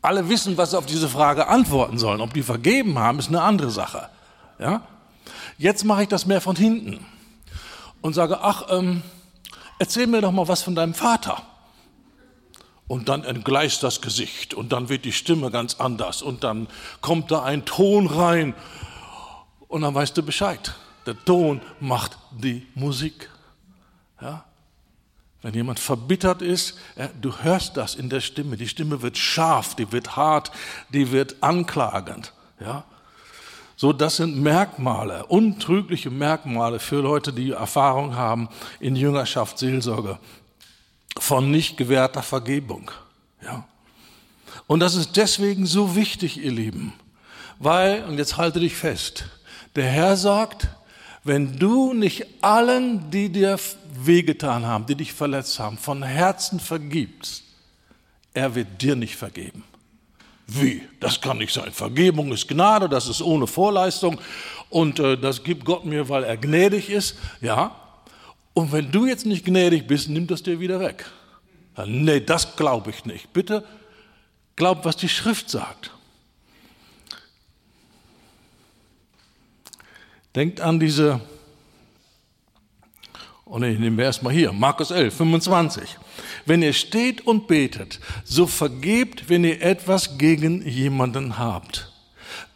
[0.00, 2.22] Alle wissen, was sie auf diese Frage antworten sollen.
[2.22, 4.08] Ob die vergeben haben, ist eine andere Sache.
[4.58, 4.86] Ja?
[5.58, 7.04] Jetzt mache ich das mehr von hinten
[8.00, 9.02] und sage, ach, ähm,
[9.78, 11.42] erzähl mir doch mal was von deinem Vater.
[12.86, 16.68] Und dann entgleist das Gesicht und dann wird die Stimme ganz anders und dann
[17.00, 18.54] kommt da ein Ton rein
[19.68, 20.74] und dann weißt du Bescheid.
[21.06, 23.30] Der Ton macht die Musik.
[24.20, 24.44] Ja?
[25.40, 26.78] Wenn jemand verbittert ist,
[27.20, 28.56] du hörst das in der Stimme.
[28.56, 30.50] Die Stimme wird scharf, die wird hart,
[30.90, 32.32] die wird anklagend.
[32.60, 32.84] Ja?
[33.76, 40.18] So, das sind Merkmale, untrügliche Merkmale für Leute, die Erfahrung haben in Jüngerschaft, Seelsorge
[41.18, 42.90] von nicht gewährter Vergebung.
[43.42, 43.66] Ja.
[44.66, 46.92] Und das ist deswegen so wichtig, ihr Lieben,
[47.58, 49.26] weil, und jetzt halte dich fest,
[49.76, 50.68] der Herr sagt,
[51.24, 53.58] wenn du nicht allen, die dir
[53.94, 57.42] wehgetan haben, die dich verletzt haben, von Herzen vergibst,
[58.34, 59.64] er wird dir nicht vergeben.
[60.46, 60.82] Wie?
[61.00, 61.72] Das kann nicht sein.
[61.72, 64.20] Vergebung ist Gnade, das ist ohne Vorleistung
[64.68, 67.16] und äh, das gibt Gott mir, weil er gnädig ist.
[67.40, 67.74] Ja.
[68.52, 71.06] Und wenn du jetzt nicht gnädig bist, nimmt das dir wieder weg.
[71.76, 73.32] Ja, nee, das glaube ich nicht.
[73.32, 73.64] Bitte
[74.56, 75.90] glaub, was die Schrift sagt.
[80.34, 81.20] Denkt an diese
[83.44, 85.96] Und ich nehme erstmal hier, Markus 11, 25.
[86.46, 91.90] Wenn ihr steht und betet, so vergebt, wenn ihr etwas gegen jemanden habt,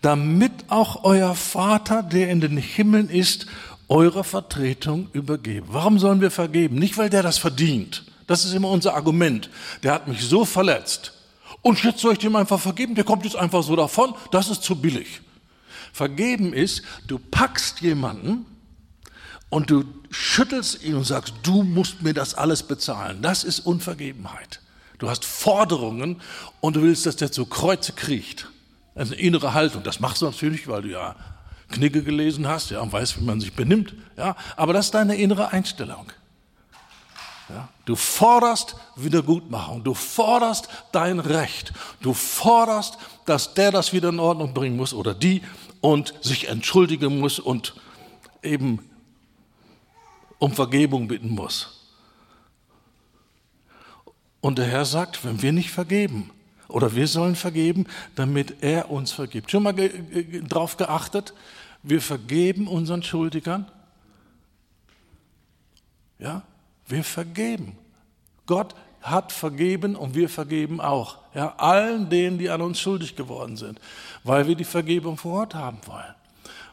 [0.03, 3.47] damit auch euer Vater, der in den Himmeln ist,
[3.89, 5.69] eure Vertretung übergeben.
[5.71, 6.77] Warum sollen wir vergeben?
[6.77, 8.05] Nicht, weil der das verdient.
[8.27, 9.49] Das ist immer unser Argument.
[9.83, 11.15] Der hat mich so verletzt.
[11.63, 12.95] Und jetzt soll ich dem einfach vergeben.
[12.95, 14.15] Der kommt jetzt einfach so davon.
[14.31, 15.23] Das ist zu billig.
[15.93, 18.45] Vergeben ist, du packst jemanden
[19.51, 23.23] und du schüttelst ihn und sagst, du musst mir das alles bezahlen.
[23.23, 24.61] Das ist Unvergebenheit.
[24.99, 26.21] Du hast Forderungen
[26.61, 28.49] und du willst, dass der zu Kreuze kriecht.
[28.95, 29.83] Ist eine innere Haltung.
[29.85, 31.15] Das machst du natürlich, weil du ja
[31.71, 35.17] Knigge gelesen hast, ja, und weißt, wie man sich benimmt, ja, aber das ist deine
[35.17, 36.07] innere Einstellung.
[37.51, 44.21] Ja, du forderst Wiedergutmachung, du forderst dein Recht, du forderst, dass der das wieder in
[44.21, 45.43] Ordnung bringen muss oder die
[45.81, 47.75] und sich entschuldigen muss und
[48.43, 48.88] eben
[50.39, 51.75] um Vergebung bitten muss.
[54.41, 56.31] Und der Herr sagt, wenn wir nicht vergeben,
[56.69, 59.51] oder wir sollen vergeben, damit er uns vergibt.
[59.51, 61.33] Schon mal ge drauf geachtet?
[61.83, 63.71] Wir vergeben unseren Schuldigern.
[66.19, 66.43] Ja,
[66.87, 67.79] wir vergeben.
[68.47, 71.19] Gott hat vergeben und wir vergeben auch.
[71.35, 73.81] Ja, allen denen, die an uns schuldig geworden sind,
[74.25, 76.18] weil wir die Vergebung vor Ort haben wollen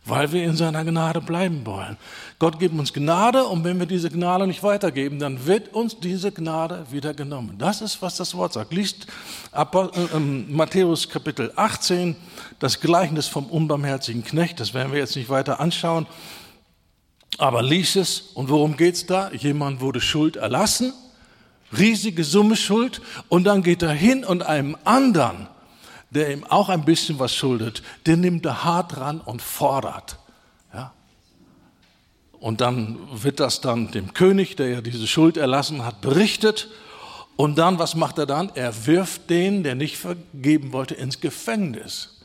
[0.06, 1.97] weil wir in seiner Gnade bleiben wollen.
[2.38, 6.32] Gott gibt uns Gnade und wenn wir diese Gnade nicht weitergeben, dann wird uns diese
[6.32, 7.56] Gnade wieder genommen.
[7.58, 8.72] Das ist, was das Wort sagt.
[8.72, 9.08] Liest
[9.53, 12.16] äh, Matthäus Kapitel 18,
[12.60, 16.06] das Gleichnis vom unbarmherzigen Knecht, das werden wir jetzt nicht weiter anschauen,
[17.38, 19.32] aber lies es und worum geht es da?
[19.32, 20.93] Jemand wurde Schuld erlassen,
[21.78, 25.47] riesige Summe Schuld und dann geht er hin und einem anderen,
[26.16, 30.18] der ihm auch ein bisschen was schuldet, den nimmt er hart ran und fordert.
[30.74, 30.93] Ja?
[32.39, 36.70] Und dann wird das dann dem König, der ja diese Schuld erlassen hat, berichtet.
[37.36, 38.49] Und dann, was macht er dann?
[38.55, 42.22] Er wirft den, der nicht vergeben wollte, ins Gefängnis.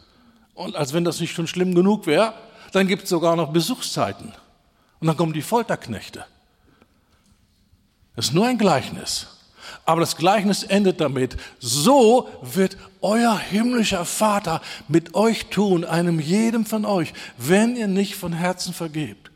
[0.55, 2.35] Und als wenn das nicht schon schlimm genug wäre,
[2.73, 4.33] dann gibt es sogar noch Besuchszeiten.
[5.01, 6.25] Und dann kommen die Folterknechte.
[8.15, 9.40] Das ist nur ein Gleichnis.
[9.85, 16.65] Aber das Gleichnis endet damit, so wird euer himmlischer Vater mit euch tun, einem jedem
[16.65, 19.31] von euch, wenn ihr nicht von Herzen vergebt.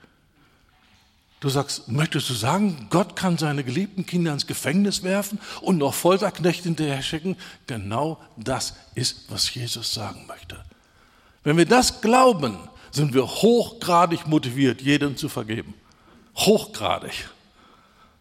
[1.40, 5.92] Du sagst, möchtest du sagen, Gott kann seine geliebten Kinder ins Gefängnis werfen und noch
[5.92, 7.36] Folterknechte hinterher schicken?
[7.66, 10.64] Genau das ist, was Jesus sagen möchte.
[11.42, 12.56] Wenn wir das glauben,
[12.90, 15.74] sind wir hochgradig motiviert, jedem zu vergeben.
[16.34, 17.28] Hochgradig.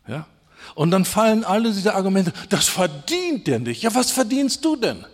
[0.06, 0.26] Ja?
[0.76, 3.84] Und dann fallen alle diese Argumente, das verdient der nicht.
[3.84, 5.06] Ja, was verdienst du denn?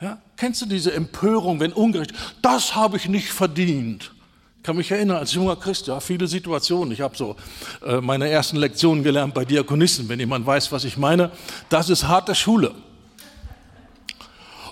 [0.00, 2.12] Ja, kennst du diese Empörung, wenn ungerecht,
[2.42, 4.12] das habe ich nicht verdient?
[4.58, 6.92] Ich kann mich erinnern, als junger Christ, ja, viele Situationen.
[6.92, 7.36] Ich habe so
[7.84, 11.30] äh, meine ersten Lektionen gelernt bei Diakonissen, wenn jemand weiß, was ich meine.
[11.68, 12.74] Das ist harte Schule.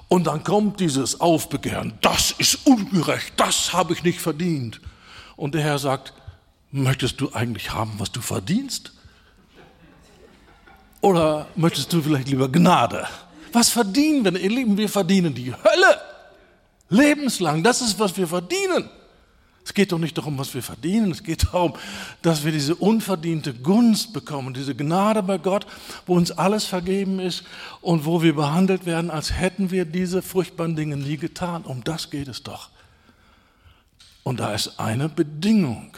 [0.08, 4.80] Und dann kommt dieses Aufbegehren, das ist ungerecht, das habe ich nicht verdient.
[5.36, 6.12] Und der Herr sagt,
[6.70, 8.92] möchtest du eigentlich haben, was du verdienst?
[11.04, 13.06] Oder möchtest du vielleicht lieber Gnade?
[13.52, 14.40] Was verdienen wir?
[14.40, 16.00] Ihr Lieben, wir verdienen die Hölle.
[16.88, 17.62] Lebenslang.
[17.62, 18.88] Das ist, was wir verdienen.
[19.66, 21.10] Es geht doch nicht darum, was wir verdienen.
[21.10, 21.74] Es geht darum,
[22.22, 25.66] dass wir diese unverdiente Gunst bekommen, diese Gnade bei Gott,
[26.06, 27.44] wo uns alles vergeben ist
[27.82, 31.64] und wo wir behandelt werden, als hätten wir diese furchtbaren Dinge nie getan.
[31.64, 32.70] Um das geht es doch.
[34.22, 35.90] Und da ist eine Bedingung.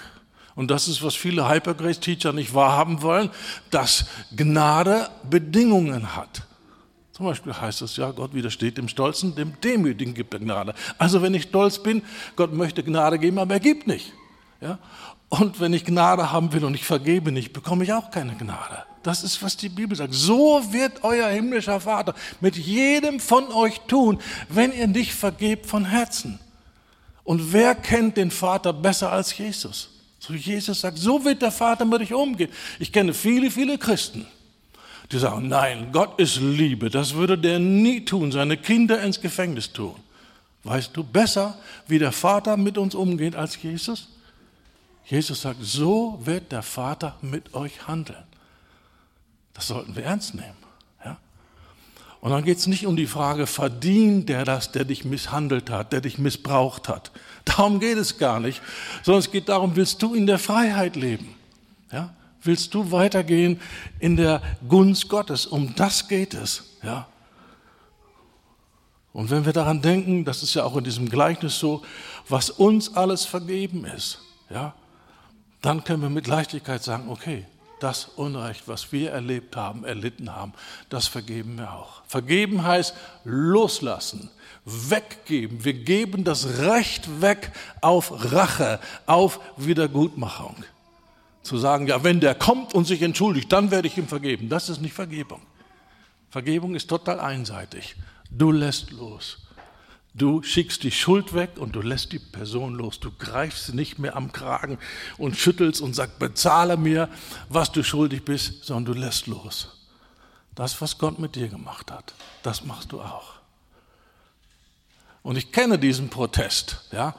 [0.57, 3.31] Und das ist, was viele Hypergrace-Teacher nicht wahrhaben wollen,
[3.71, 6.43] dass Gnade Bedingungen hat.
[7.13, 10.75] Zum Beispiel heißt es ja, Gott widersteht dem Stolzen, dem Demütigen gibt er Gnade.
[10.99, 12.03] Also wenn ich stolz bin,
[12.37, 14.13] Gott möchte Gnade geben, aber er gibt nicht.
[14.61, 14.79] Ja?
[15.29, 18.85] Und wenn ich Gnade haben will und ich vergebe nicht, bekomme ich auch keine Gnade.
[19.03, 20.15] Das ist, was die Bibel sagt.
[20.15, 25.85] So wird euer himmlischer Vater mit jedem von euch tun, wenn ihr nicht vergebt von
[25.85, 26.39] Herzen.
[27.25, 29.96] Und wer kennt den Vater besser als Jesus?
[30.19, 32.51] So Jesus sagt, so wird der Vater mit euch umgehen.
[32.79, 34.27] Ich kenne viele, viele Christen,
[35.13, 36.91] die sagen, nein, Gott ist Liebe.
[36.91, 39.95] Das würde der nie tun, seine Kinder ins Gefängnis tun.
[40.65, 41.57] Weißt du besser,
[41.87, 44.09] wie der Vater mit uns umgeht als Jesus?
[45.05, 48.25] Jesus sagt, so wird der Vater mit euch handeln.
[49.55, 50.66] Das sollten wir ernst nehmen.
[52.27, 55.93] Und dann geht es nicht um die Frage, verdient der das, der dich misshandelt hat,
[55.93, 57.13] der dich missbraucht hat.
[57.45, 58.61] Darum geht es gar nicht,
[59.05, 61.37] sondern es geht darum, willst du in der Freiheit leben?
[61.93, 62.13] Ja?
[62.43, 63.61] Willst du weitergehen
[64.01, 65.47] in der Gunst Gottes?
[65.47, 66.65] Um das geht es.
[66.83, 67.07] Ja?
[69.13, 71.83] Und wenn wir daran denken, das ist ja auch in diesem Gleichnis so,
[72.29, 74.19] was uns alles vergeben ist,
[74.51, 74.75] ja,
[75.63, 77.47] dann können wir mit Leichtigkeit sagen, okay,
[77.81, 80.53] das Unrecht, was wir erlebt haben, erlitten haben,
[80.89, 82.03] das vergeben wir auch.
[82.07, 84.31] Vergeben heißt loslassen,
[84.65, 85.65] weggeben.
[85.65, 90.57] Wir geben das Recht weg auf Rache, auf Wiedergutmachung.
[91.43, 94.49] Zu sagen, ja, wenn der kommt und sich entschuldigt, dann werde ich ihm vergeben.
[94.49, 95.41] Das ist nicht Vergebung.
[96.31, 97.95] Vergebung ist total einseitig.
[98.31, 99.46] Du lässt los.
[100.17, 102.99] Du schickst die Schuld weg und du lässt die Person los.
[103.01, 104.79] Du greifst nicht mehr am Kragen
[105.19, 107.11] und schüttelst und sagst, bezahle mir,
[107.51, 109.77] was du schuldig bist, sondern du lässt los.
[110.55, 113.35] Das, was Gott mit dir gemacht hat, das machst du auch.
[115.23, 117.15] Und ich kenne diesen Protest, ja.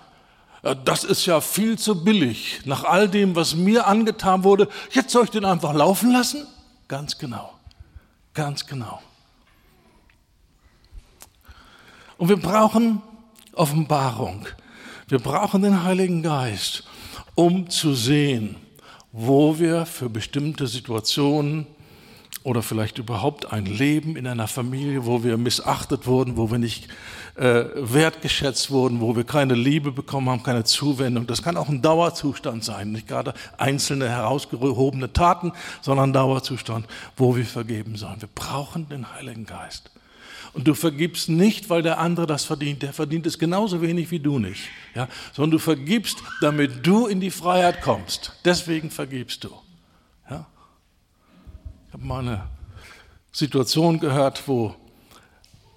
[0.84, 2.62] Das ist ja viel zu billig.
[2.66, 6.48] Nach all dem, was mir angetan wurde, jetzt soll ich den einfach laufen lassen?
[6.88, 7.54] Ganz genau.
[8.34, 9.02] Ganz genau.
[12.18, 13.01] Und wir brauchen
[13.53, 14.47] Offenbarung.
[15.07, 16.84] Wir brauchen den Heiligen Geist,
[17.36, 18.55] um zu sehen,
[19.11, 21.68] wo wir für bestimmte Situationen
[22.43, 26.88] oder vielleicht überhaupt ein Leben in einer Familie, wo wir missachtet wurden, wo wir nicht
[27.36, 31.28] äh, wertgeschätzt wurden, wo wir keine Liebe bekommen haben, keine Zuwendung.
[31.28, 35.51] Das kann auch ein Dauerzustand sein, nicht gerade einzelne herausgehobene Taten,
[35.82, 38.22] sondern ein Dauerzustand, wo wir vergeben sollen.
[38.22, 39.91] Wir brauchen den Heiligen Geist.
[40.58, 42.82] Und du vergibst nicht, weil der andere das verdient.
[42.82, 44.64] Der verdient es genauso wenig wie du nicht.
[44.95, 45.08] Ja?
[45.32, 48.34] Sondern du vergibst, damit du in die Freiheit kommst.
[48.43, 49.49] Deswegen vergibst du.
[50.28, 50.47] Ja?
[51.86, 52.47] Ich habe mal eine
[53.32, 54.76] Situation gehört, wo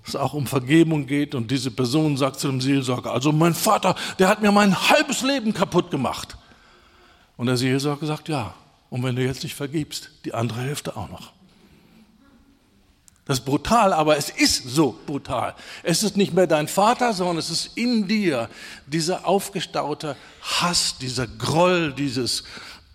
[0.06, 3.94] es auch um Vergebung geht und diese Person sagt zu dem Seelsorger, also mein Vater,
[4.18, 6.38] der hat mir mein halbes Leben kaputt gemacht.
[7.36, 8.54] Und der Seelsorger sagt, ja,
[8.88, 11.32] und wenn du jetzt nicht vergibst, die andere Hälfte auch noch.
[13.30, 15.54] Das ist brutal, aber es ist so brutal.
[15.84, 18.50] Es ist nicht mehr dein Vater, sondern es ist in dir
[18.88, 22.42] dieser aufgestaute Hass, dieser Groll, dieses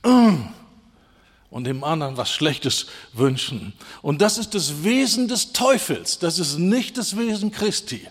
[0.04, 3.72] und dem anderen was Schlechtes wünschen.
[4.02, 8.06] Und das ist das Wesen des Teufels, das ist nicht das Wesen Christi.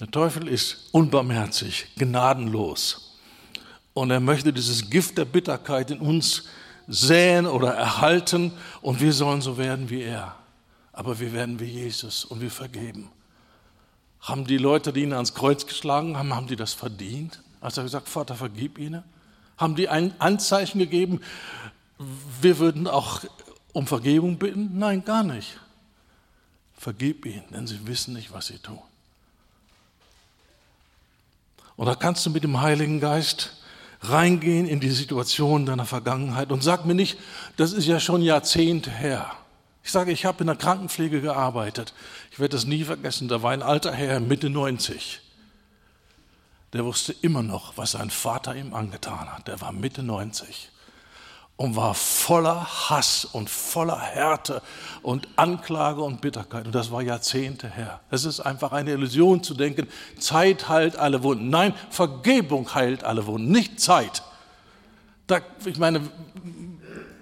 [0.00, 3.03] Der Teufel ist unbarmherzig, gnadenlos.
[3.94, 6.44] Und er möchte dieses Gift der Bitterkeit in uns
[6.88, 10.34] säen oder erhalten und wir sollen so werden wie er.
[10.92, 13.10] Aber wir werden wie Jesus und wir vergeben.
[14.20, 17.40] Haben die Leute, die ihn ans Kreuz geschlagen haben, haben die das verdient?
[17.60, 19.04] Als er gesagt, Vater, vergib ihnen?
[19.56, 21.20] Haben die ein Anzeichen gegeben,
[22.40, 23.20] wir würden auch
[23.72, 24.78] um Vergebung bitten?
[24.78, 25.60] Nein, gar nicht.
[26.76, 28.80] Vergib ihnen, denn sie wissen nicht, was sie tun.
[31.76, 33.63] Und da kannst du mit dem Heiligen Geist
[34.10, 37.18] reingehen in die Situation deiner Vergangenheit und sag mir nicht,
[37.56, 39.30] das ist ja schon Jahrzehnte her.
[39.82, 41.92] Ich sage, ich habe in der Krankenpflege gearbeitet.
[42.30, 43.28] Ich werde das nie vergessen.
[43.28, 45.20] Da war ein alter Herr, Mitte 90.
[46.72, 49.46] Der wusste immer noch, was sein Vater ihm angetan hat.
[49.46, 50.70] Der war Mitte 90
[51.56, 54.60] und war voller Hass und voller Härte
[55.02, 56.66] und Anklage und Bitterkeit.
[56.66, 58.00] Und das war Jahrzehnte her.
[58.10, 59.86] Es ist einfach eine Illusion zu denken,
[60.18, 61.50] Zeit heilt alle Wunden.
[61.50, 64.22] Nein, Vergebung heilt alle Wunden, nicht Zeit.
[65.28, 66.00] Da, ich meine,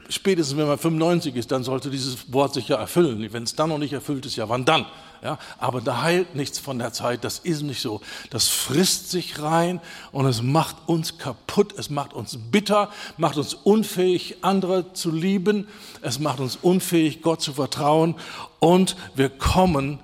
[0.08, 3.32] spätestens wenn man 95 ist, dann sollte dieses Wort sich ja erfüllen.
[3.32, 4.86] Wenn es dann noch nicht erfüllt ist, ja wann dann?
[5.22, 8.00] Ja, aber da heilt nichts von der Zeit, das ist nicht so.
[8.30, 13.54] Das frisst sich rein und es macht uns kaputt, es macht uns bitter, macht uns
[13.54, 15.68] unfähig, andere zu lieben,
[16.00, 18.16] es macht uns unfähig, Gott zu vertrauen
[18.58, 20.00] und wir kommen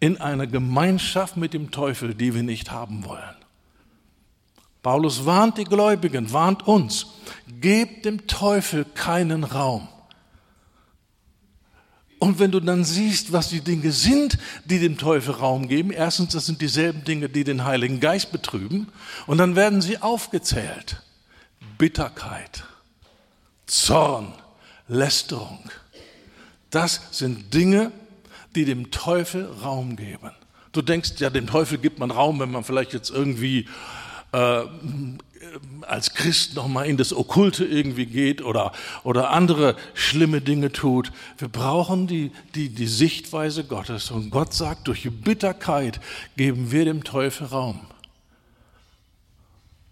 [0.00, 3.36] in eine Gemeinschaft mit dem Teufel, die wir nicht haben wollen.
[4.82, 7.06] Paulus warnt die Gläubigen, warnt uns,
[7.60, 9.86] gebt dem Teufel keinen Raum.
[12.18, 16.32] Und wenn du dann siehst, was die Dinge sind, die dem Teufel Raum geben, erstens,
[16.32, 18.88] das sind dieselben Dinge, die den Heiligen Geist betrüben,
[19.26, 21.02] und dann werden sie aufgezählt.
[21.78, 22.64] Bitterkeit,
[23.66, 24.32] Zorn,
[24.88, 25.60] Lästerung.
[26.70, 27.92] Das sind Dinge,
[28.54, 30.32] die dem Teufel Raum geben.
[30.72, 33.68] Du denkst, ja, dem Teufel gibt man Raum, wenn man vielleicht jetzt irgendwie
[34.32, 34.62] äh,
[35.82, 38.72] als Christ nochmal in das Okkulte irgendwie geht oder,
[39.04, 41.12] oder andere schlimme Dinge tut.
[41.38, 44.10] Wir brauchen die, die, die Sichtweise Gottes.
[44.10, 46.00] Und Gott sagt, durch Bitterkeit
[46.36, 47.80] geben wir dem Teufel Raum.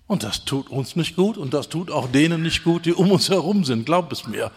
[0.07, 3.11] Und das tut uns nicht gut und das tut auch denen nicht gut, die um
[3.11, 4.53] uns herum sind, glaub es mir.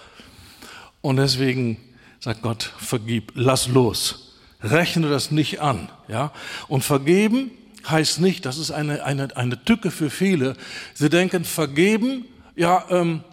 [1.02, 1.78] Und deswegen
[2.20, 5.90] sagt Gott, vergib, lass los, rechne das nicht an.
[6.08, 6.32] Ja?
[6.68, 7.52] Und vergeben
[7.88, 10.56] heißt nicht, das ist eine, eine, eine Tücke für viele.
[10.94, 12.26] Sie denken, vergeben,
[12.56, 13.24] ja, ähm,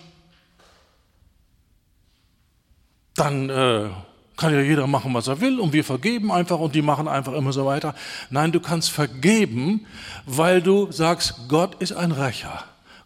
[3.14, 3.88] dann, äh,
[4.36, 7.32] Kann ja jeder machen, was er will und wir vergeben einfach und die machen einfach
[7.32, 7.94] immer so weiter.
[8.28, 9.86] Nein, du kannst vergeben,
[10.26, 12.64] weil du sagst, Gott ist ein Rächer.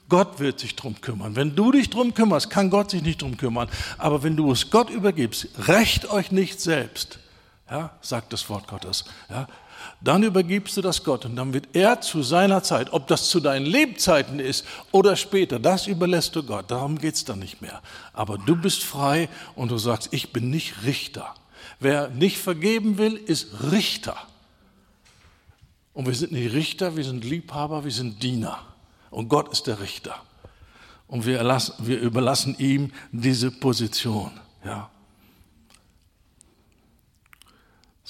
[0.09, 1.36] Gott wird sich drum kümmern.
[1.36, 3.68] Wenn du dich drum kümmerst, kann Gott sich nicht drum kümmern.
[3.97, 7.20] Aber wenn du es Gott übergibst, rächt euch nicht selbst,
[7.70, 9.47] ja, sagt das Wort Gottes, ja,
[10.01, 13.40] dann übergibst du das Gott und dann wird er zu seiner Zeit, ob das zu
[13.40, 16.70] deinen Lebzeiten ist oder später, das überlässt du Gott.
[16.70, 17.82] Darum geht es dann nicht mehr.
[18.12, 21.34] Aber du bist frei und du sagst, ich bin nicht Richter.
[21.80, 24.16] Wer nicht vergeben will, ist Richter.
[25.92, 28.59] Und wir sind nicht Richter, wir sind Liebhaber, wir sind Diener.
[29.11, 30.16] Und Gott ist der Richter.
[31.09, 34.30] Und wir, erlassen, wir überlassen ihm diese Position.
[34.64, 34.88] Ja.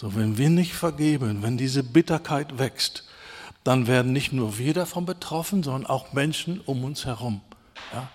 [0.01, 3.05] So, wenn wir nicht vergeben, wenn diese Bitterkeit wächst,
[3.65, 7.43] dann werden nicht nur wir davon betroffen, sondern auch Menschen um uns herum.
[7.93, 8.09] Ja?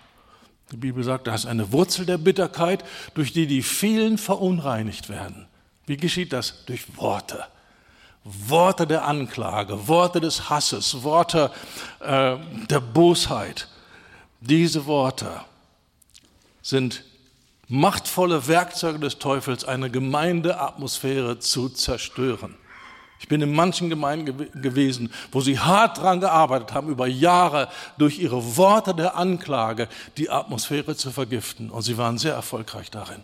[0.71, 2.83] Die Bibel sagt, da ist eine Wurzel der Bitterkeit,
[3.13, 5.45] durch die die vielen verunreinigt werden.
[5.85, 6.65] Wie geschieht das?
[6.65, 7.45] Durch Worte.
[8.23, 11.51] Worte der Anklage, Worte des Hasses, Worte
[11.99, 13.67] äh, der Bosheit.
[14.41, 15.39] Diese Worte
[16.63, 17.03] sind
[17.67, 22.55] machtvolle Werkzeuge des Teufels, eine Gemeindeatmosphäre zu zerstören.
[23.19, 27.69] Ich bin in manchen Gemeinden gew gewesen, wo sie hart daran gearbeitet haben, über Jahre
[27.97, 29.87] durch ihre Worte der Anklage
[30.17, 31.69] die Atmosphäre zu vergiften.
[31.69, 33.23] Und sie waren sehr erfolgreich darin.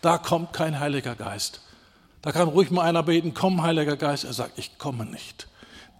[0.00, 1.60] Da kommt kein Heiliger Geist.
[2.22, 4.24] Da kann ruhig mal einer beten, komm, Heiliger Geist.
[4.24, 5.46] Er sagt, ich komme nicht.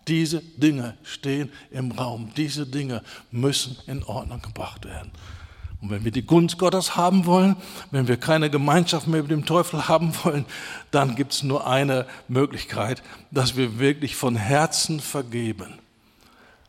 [0.08, 2.32] Diese Dinge stehen im Raum.
[2.36, 5.12] Diese Dinge müssen in Ordnung gebracht werden.
[5.80, 7.56] Und wenn wir die Gunst Gottes haben wollen,
[7.90, 10.46] wenn wir keine Gemeinschaft mehr mit dem Teufel haben wollen,
[10.90, 15.78] dann gibt es nur eine Möglichkeit, dass wir wirklich von Herzen vergeben.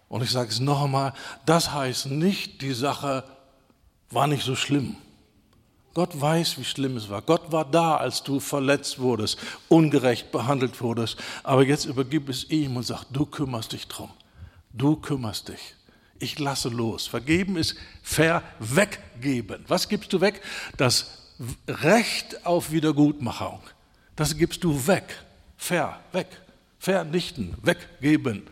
[0.10, 1.14] Und ich sage es noch einmal,
[1.45, 3.24] das heißt nicht, die Sache
[4.10, 4.95] war nicht so schlimm.
[5.93, 7.24] Gott weiß, wie schlimm es war.
[7.24, 11.18] Gott war da, als du verletzt wurdest, ungerecht behandelt wurdest.
[11.43, 14.12] Aber jetzt übergib es ihm und sag, du kümmerst dich drum.
[14.72, 15.76] Du kümmerst dich.
[16.20, 17.07] Ich lasse los.
[17.07, 19.63] Vergeben ist verweggeben.
[19.68, 20.41] Was gibst du weg?
[20.78, 21.18] Das
[21.68, 23.59] Recht auf Wiedergutmachung.
[24.15, 25.24] Das gibst du weg.
[25.57, 26.28] Ver, weg.
[26.80, 28.43] Vernichten, weggeben.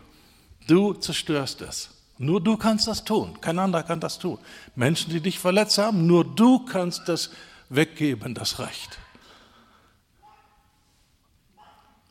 [0.68, 1.90] Du zerstörst es.
[2.18, 4.38] Nur du kannst das tun, kein anderer kann das tun.
[4.76, 7.30] Menschen, die dich verletzt haben, nur du kannst das
[7.70, 8.98] weggeben, das Recht.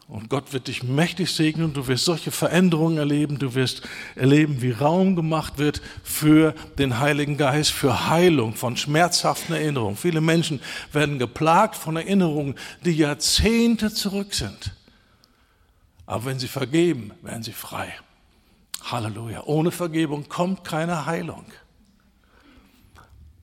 [0.07, 3.83] Und Gott wird dich mächtig segnen, du wirst solche Veränderungen erleben, du wirst
[4.17, 9.97] erleben, wie Raum gemacht wird für den Heiligen Geist, für Heilung von schmerzhaften Erinnerungen.
[9.97, 10.61] Viele Menschen
[10.93, 14.75] werden geplagt von Erinnerungen, die Jahrzehnte zurück sind.
[16.05, 17.95] Aber wenn sie vergeben, werden sie frei.
[18.83, 19.45] Halleluja.
[19.47, 21.47] Ohne Vergebung kommt keine Heilung.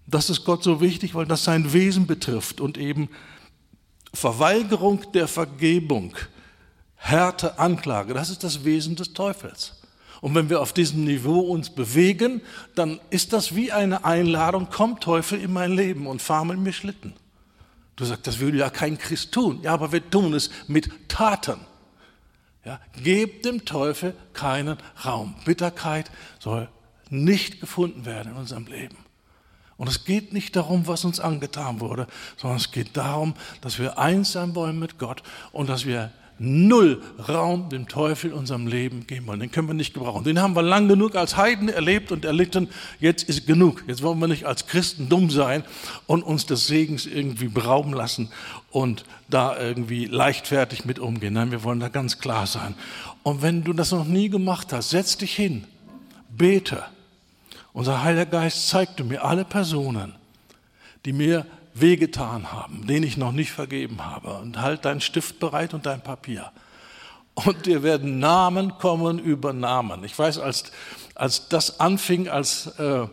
[0.05, 3.09] Das ist Gott so wichtig, weil das sein Wesen betrifft und eben
[4.13, 6.15] Verweigerung der Vergebung,
[7.03, 9.73] Härte, Anklage, das ist das Wesen des Teufels.
[10.21, 12.41] Und wenn wir auf diesem Niveau uns bewegen,
[12.75, 16.71] dann ist das wie eine Einladung, komm Teufel in mein Leben und fahr mit mir
[16.71, 17.13] Schlitten.
[17.95, 19.59] Du sagst, das würde ja kein Christ tun.
[19.63, 21.59] Ja, aber wir tun es mit Taten.
[22.63, 25.33] Ja, gebt dem Teufel keinen Raum.
[25.43, 26.69] Bitterkeit soll
[27.09, 28.97] nicht gefunden werden in unserem Leben.
[29.75, 32.05] Und es geht nicht darum, was uns angetan wurde,
[32.37, 36.11] sondern es geht darum, dass wir eins sein wollen mit Gott und dass wir
[36.43, 39.39] null Raum dem Teufel in unserem Leben geben wollen.
[39.39, 40.23] Den können wir nicht gebrauchen.
[40.23, 42.69] Den haben wir lang genug als Heiden erlebt und erlitten.
[42.99, 43.83] Jetzt ist genug.
[43.87, 45.63] Jetzt wollen wir nicht als Christen dumm sein
[46.07, 48.29] und uns des Segens irgendwie berauben lassen
[48.71, 51.33] und da irgendwie leichtfertig mit umgehen.
[51.33, 52.73] Nein, wir wollen da ganz klar sein.
[53.21, 55.65] Und wenn du das noch nie gemacht hast, setz dich hin,
[56.29, 56.83] bete.
[57.71, 60.15] Unser Heiliger Geist zeigte mir alle Personen,
[61.05, 64.33] die mir wehgetan haben, denen ich noch nicht vergeben habe.
[64.35, 66.51] Und halt deinen Stift bereit und dein Papier.
[67.33, 70.03] Und dir werden Namen kommen über Namen.
[70.03, 70.71] Ich weiß, als,
[71.15, 73.07] als das anfing, als äh,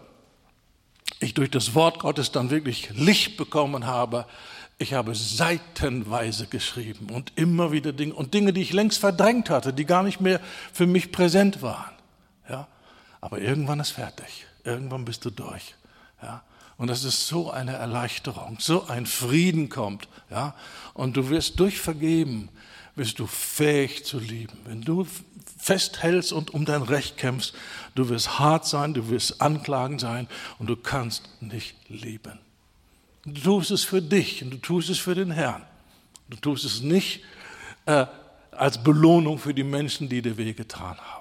[1.20, 4.26] ich durch das Wort Gottes dann wirklich Licht bekommen habe,
[4.78, 9.72] ich habe seitenweise geschrieben und immer wieder Dinge und Dinge, die ich längst verdrängt hatte,
[9.72, 10.40] die gar nicht mehr
[10.72, 11.92] für mich präsent waren.
[12.48, 12.68] Ja,
[13.20, 14.46] aber irgendwann ist fertig.
[14.62, 15.74] Irgendwann bist du durch.
[16.22, 16.42] Ja,
[16.78, 20.08] und das ist so eine Erleichterung, so ein Frieden kommt.
[20.30, 20.54] Ja?
[20.94, 22.48] Und du wirst durch Vergeben,
[22.94, 24.56] wirst du fähig zu lieben.
[24.64, 25.06] Wenn du
[25.58, 27.52] festhältst und um dein Recht kämpfst,
[27.96, 30.28] du wirst hart sein, du wirst anklagen sein
[30.60, 32.38] und du kannst nicht lieben.
[33.24, 35.64] Du tust es für dich und du tust es für den Herrn.
[36.30, 37.22] Du tust es nicht
[37.86, 38.06] äh,
[38.52, 41.17] als Belohnung für die Menschen, die dir wehgetan haben.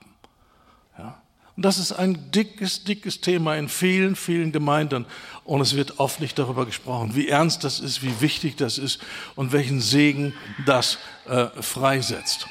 [1.57, 5.07] Und das ist ein dickes, dickes Thema in vielen, vielen Gemeinden.
[5.43, 8.99] Und es wird oft nicht darüber gesprochen, wie ernst das ist, wie wichtig das ist
[9.35, 10.35] und welchen Segen
[10.67, 12.45] das äh, freisetzt.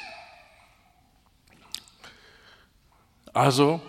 [3.31, 3.79] Also,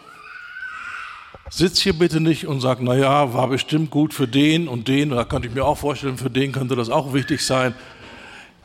[1.50, 5.10] sitz hier bitte nicht und sag, na ja, war bestimmt gut für den und den,
[5.10, 7.74] da könnte ich mir auch vorstellen, für den könnte das auch wichtig sein.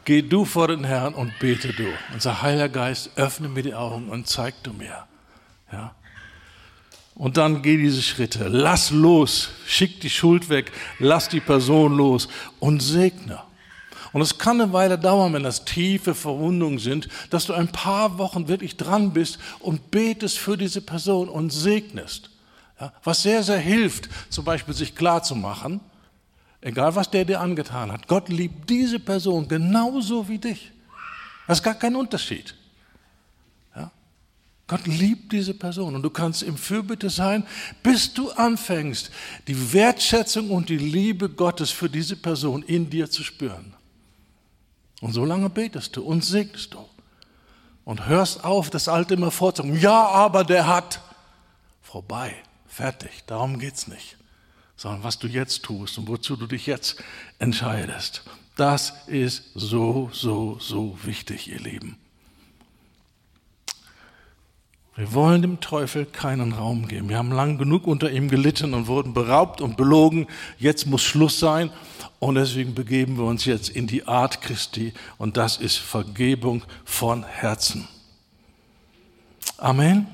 [0.06, 3.74] Geh du vor den Herrn und bete du und sag, Heiliger Geist, öffne mir die
[3.74, 5.08] Augen und zeig du mir.
[5.72, 5.96] Ja.
[7.16, 8.48] Und dann geh diese Schritte.
[8.48, 12.28] Lass los, schick die Schuld weg, lass die Person los
[12.60, 13.40] und segne.
[14.14, 18.18] Und es kann eine Weile dauern, wenn das tiefe Verwundungen sind, dass du ein paar
[18.20, 22.30] Wochen wirklich dran bist und betest für diese Person und segnest.
[22.80, 25.80] Ja, was sehr, sehr hilft, zum Beispiel sich klarzumachen,
[26.62, 30.72] egal was der dir angetan hat, Gott liebt diese Person genauso wie dich.
[31.48, 32.56] Das ist gar kein Unterschied.
[34.74, 37.46] Gott liebt diese Person und du kannst im Fürbitte sein,
[37.84, 39.12] bis du anfängst,
[39.48, 43.76] die Wertschätzung und die Liebe Gottes für diese Person in dir zu spüren.
[45.00, 46.84] Und so lange betest du und segnest du.
[47.86, 49.80] Und hörst auf, das Alte immer vorzusagen.
[49.80, 51.02] Ja, aber der hat.
[51.84, 52.34] Vorbei,
[52.66, 54.18] fertig, darum geht es nicht.
[54.76, 56.96] Sondern was du jetzt tust und wozu du dich jetzt
[57.38, 58.24] entscheidest.
[58.56, 62.00] Das ist so, so, so wichtig, ihr Lieben.
[64.96, 67.10] Wir wollen dem Teufel keinen Raum geben.
[67.10, 70.28] Wir haben lang genug unter ihm gelitten und wurden beraubt und belogen.
[70.60, 71.72] Jetzt muss Schluss sein.
[72.20, 77.24] Und deswegen begeben wir uns jetzt in die Art Christi und das ist Vergebung von
[77.24, 77.88] Herzen.
[79.58, 80.08] Amen.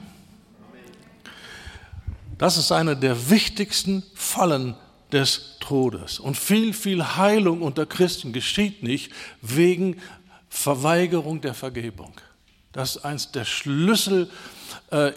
[2.38, 4.76] Das ist eine der wichtigsten Fallen
[5.12, 6.20] des Todes.
[6.20, 9.12] Und viel, viel Heilung unter Christen geschieht nicht
[9.42, 9.98] wegen
[10.50, 12.14] Verweigerung der Vergebung.
[12.72, 14.32] Das ist eines der Schlüsselhindernisse,
[14.92, 15.12] äh,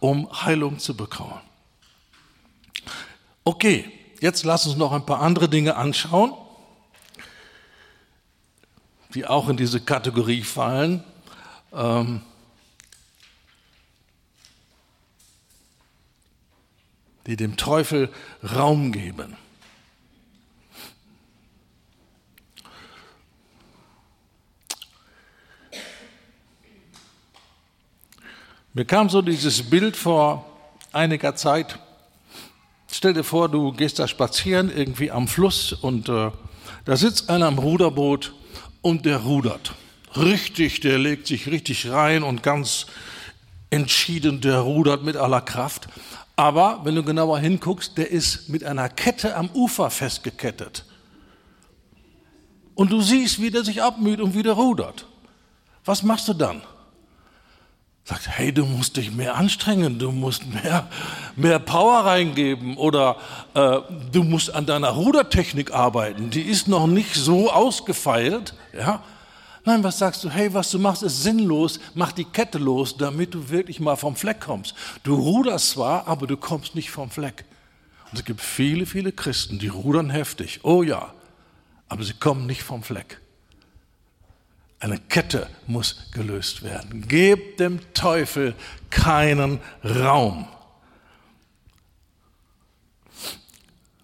[0.00, 1.40] um Heilung zu bekommen.
[3.44, 3.90] Okay,
[4.24, 6.32] Jetzt lass uns noch ein paar andere Dinge anschauen,
[9.12, 11.04] die auch in diese Kategorie fallen.
[11.74, 12.22] Ähm
[17.26, 18.10] die dem Teufel
[18.42, 19.36] Raum geben.
[28.74, 30.44] Mir kam so dieses Bild vor
[30.92, 31.78] einiger Zeit
[32.96, 36.30] Stell dir vor, du gehst da spazieren irgendwie am Fluss und äh,
[36.84, 38.32] da sitzt einer am Ruderboot
[38.82, 39.74] und der rudert.
[40.16, 42.86] Richtig, der legt sich richtig rein und ganz
[43.70, 45.88] entschieden, der rudert mit aller Kraft.
[46.36, 50.84] Aber wenn du genauer hinguckst, der ist mit einer Kette am Ufer festgekettet.
[52.76, 55.06] Und du siehst, wie der sich abmüht und wieder rudert.
[55.84, 56.62] Was machst du dann?
[58.04, 60.88] Sagt, hey, du musst dich mehr anstrengen, du musst mehr,
[61.36, 63.16] mehr Power reingeben oder
[63.54, 63.78] äh,
[64.12, 68.54] du musst an deiner Rudertechnik arbeiten, die ist noch nicht so ausgefeilt.
[68.76, 69.02] Ja?
[69.64, 70.28] Nein, was sagst du?
[70.28, 74.16] Hey, was du machst, ist sinnlos, mach die Kette los, damit du wirklich mal vom
[74.16, 74.74] Fleck kommst.
[75.02, 77.46] Du ruderst zwar, aber du kommst nicht vom Fleck.
[78.10, 81.14] Und es gibt viele, viele Christen, die rudern heftig, oh ja,
[81.88, 83.22] aber sie kommen nicht vom Fleck.
[84.84, 87.08] Eine Kette muss gelöst werden.
[87.08, 88.54] Gebt dem Teufel
[88.90, 90.46] keinen Raum.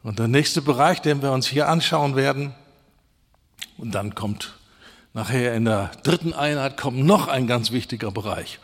[0.02, 2.54] Und der nächste Bereich, den wir uns hier anschauen werden,
[3.76, 4.54] und dann kommt
[5.12, 8.58] nachher in der dritten Einheit kommt noch ein ganz wichtiger Bereich.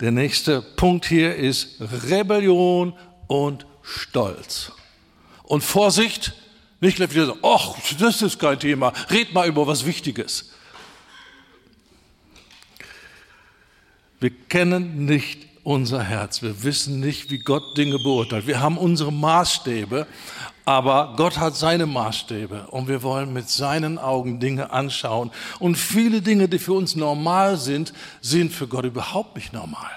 [0.00, 1.76] Der nächste Punkt hier ist
[2.08, 2.94] Rebellion
[3.26, 4.72] und Stolz.
[5.42, 6.32] Und Vorsicht,
[6.80, 10.48] nicht gleich wieder so, ach, das ist kein Thema, red mal über was Wichtiges.
[14.22, 16.42] Wir kennen nicht unser Herz.
[16.42, 18.46] Wir wissen nicht, wie Gott Dinge beurteilt.
[18.46, 20.06] Wir haben unsere Maßstäbe,
[20.64, 25.32] aber Gott hat seine Maßstäbe und wir wollen mit seinen Augen Dinge anschauen.
[25.58, 29.90] Und viele Dinge, die für uns normal sind, sind für Gott überhaupt nicht normal.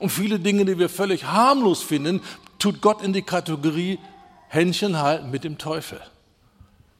[0.00, 2.20] Und viele Dinge, die wir völlig harmlos finden,
[2.58, 3.98] tut Gott in die Kategorie
[4.48, 6.02] Händchen halten mit dem Teufel.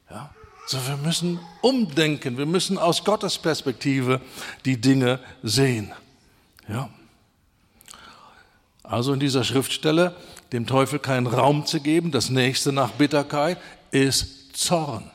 [0.08, 0.30] Ja?
[0.68, 4.22] So, wir müssen umdenken, wir müssen aus Gottes Perspektive
[4.64, 5.92] die Dinge sehen.
[6.68, 6.90] Ja.
[8.82, 10.14] Also in dieser Schriftstelle
[10.52, 12.12] dem Teufel keinen Raum zu geben.
[12.12, 13.58] Das nächste nach Bitterkeit
[13.90, 15.10] ist Zorn.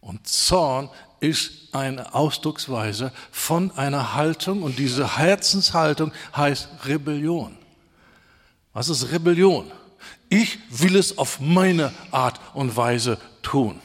[0.00, 0.88] Und Zorn
[1.20, 7.56] ist eine Ausdrucksweise von einer Haltung und diese Herzenshaltung heißt Rebellion.
[8.72, 9.70] Was ist Rebellion?
[10.28, 13.80] Ich will es auf meine Art und Weise tun.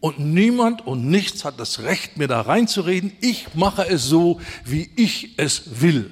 [0.00, 3.12] Und niemand und nichts hat das Recht, mir da reinzureden.
[3.20, 6.10] Ich mache es so, wie ich es will.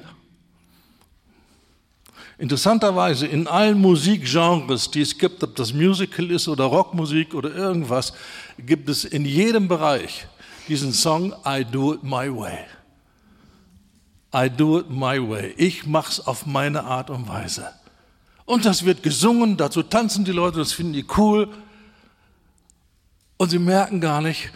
[2.36, 8.12] Interessanterweise in allen Musikgenres, die es gibt, ob das Musical ist oder Rockmusik oder irgendwas,
[8.58, 10.26] gibt es in jedem Bereich
[10.68, 12.58] diesen Song I Do It My Way.
[14.34, 15.54] I do it my way.
[15.56, 17.70] Ich mach's auf meine Art und Weise.
[18.44, 21.48] Und das wird gesungen, dazu tanzen die Leute, das finden die cool.
[23.38, 24.50] Und sie merken gar nicht,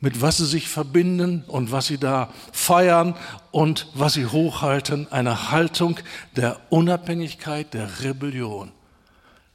[0.00, 3.16] mit was sie sich verbinden und was sie da feiern
[3.50, 5.10] und was sie hochhalten.
[5.10, 5.98] Eine Haltung
[6.36, 8.72] der Unabhängigkeit, der Rebellion.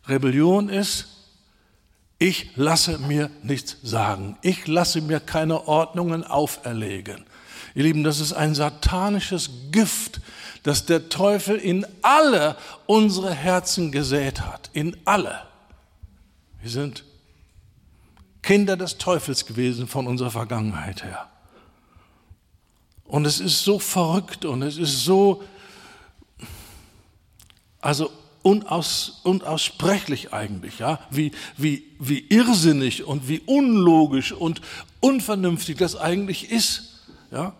[0.08, 1.08] Rebellion ist,
[2.18, 4.38] ich lasse mir nichts sagen.
[4.42, 7.26] Ich lasse mir keine Ordnungen auferlegen.
[7.74, 10.22] Ihr Lieben, das ist ein satanisches Gift,
[10.64, 14.70] das der Teufel in alle unsere Herzen gesät hat.
[14.74, 15.42] In alle.
[16.62, 17.04] Wir sind
[18.42, 21.30] Kinder des Teufels gewesen von unserer Vergangenheit her.
[23.06, 25.44] Und es ist so verrückt und es ist so,
[27.82, 28.10] also
[28.42, 34.62] unaus, unaussprechlich eigentlich, ja, wie, wie, wie irrsinnig und wie unlogisch und
[35.02, 37.54] unvernünftig das eigentlich ist, ja.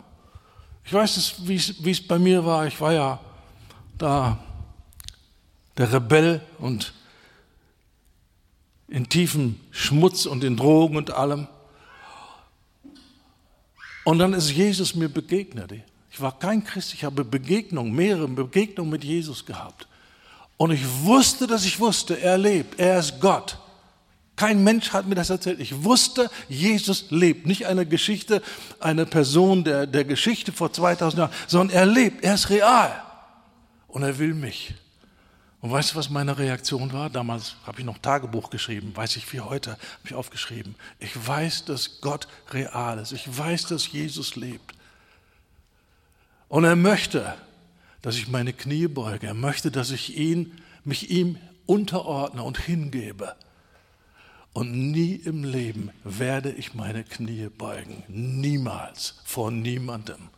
[0.84, 2.66] Ich weiß, wie es bei mir war.
[2.66, 3.20] Ich war ja
[3.98, 4.38] da
[5.76, 6.92] der Rebell und
[8.92, 11.48] in tiefem Schmutz und in Drogen und allem.
[14.04, 15.72] Und dann ist Jesus mir begegnet.
[16.10, 19.88] Ich war kein Christ, ich habe Begegnungen, mehrere Begegnungen mit Jesus gehabt.
[20.58, 23.56] Und ich wusste, dass ich wusste, er lebt, er ist Gott.
[24.36, 25.60] Kein Mensch hat mir das erzählt.
[25.60, 27.46] Ich wusste, Jesus lebt.
[27.46, 28.42] Nicht eine Geschichte,
[28.78, 33.02] eine Person der, der Geschichte vor 2000 Jahren, sondern er lebt, er ist real.
[33.88, 34.74] Und er will mich.
[35.62, 37.08] Und weißt du, was meine Reaktion war?
[37.08, 40.74] Damals habe ich noch Tagebuch geschrieben, weiß ich wie heute, habe ich aufgeschrieben.
[40.98, 43.12] Ich weiß, dass Gott real ist.
[43.12, 44.74] Ich weiß, dass Jesus lebt.
[46.48, 47.34] Und er möchte,
[48.02, 49.28] dass ich meine Knie beuge.
[49.28, 53.36] Er möchte, dass ich ihn, mich ihm unterordne und hingebe.
[54.52, 58.02] Und nie im Leben werde ich meine Knie beugen.
[58.08, 59.14] Niemals.
[59.24, 60.28] Vor niemandem.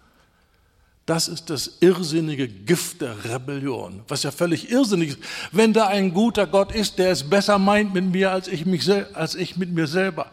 [1.06, 5.18] Das ist das irrsinnige Gift der Rebellion, was ja völlig irrsinnig ist.
[5.52, 8.90] Wenn da ein guter Gott ist, der es besser meint mit mir als ich, mich,
[9.14, 10.30] als ich mit mir selber,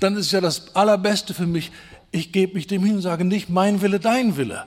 [0.00, 1.70] dann ist ja das Allerbeste für mich,
[2.10, 4.66] ich gebe mich dem hin und sage nicht mein Wille, dein Wille.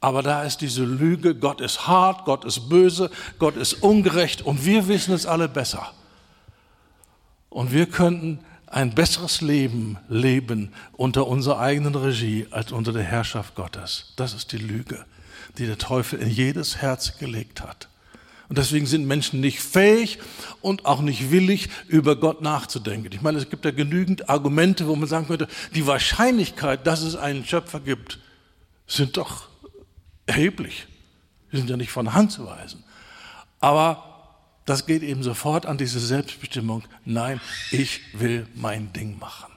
[0.00, 4.64] Aber da ist diese Lüge, Gott ist hart, Gott ist böse, Gott ist ungerecht und
[4.64, 5.92] wir wissen es alle besser.
[7.50, 8.40] Und wir könnten
[8.70, 14.12] ein besseres Leben leben unter unserer eigenen Regie als unter der Herrschaft Gottes.
[14.16, 15.04] Das ist die Lüge,
[15.58, 17.88] die der Teufel in jedes Herz gelegt hat.
[18.48, 20.18] Und deswegen sind Menschen nicht fähig
[20.60, 23.12] und auch nicht willig, über Gott nachzudenken.
[23.12, 27.14] Ich meine, es gibt ja genügend Argumente, wo man sagen könnte, die Wahrscheinlichkeit, dass es
[27.16, 28.18] einen Schöpfer gibt,
[28.86, 29.48] sind doch
[30.26, 30.86] erheblich.
[31.50, 32.82] Sie sind ja nicht von Hand zu weisen.
[33.60, 34.09] Aber
[34.70, 36.84] das geht eben sofort an diese Selbstbestimmung.
[37.04, 37.40] Nein,
[37.72, 39.50] ich will mein Ding machen.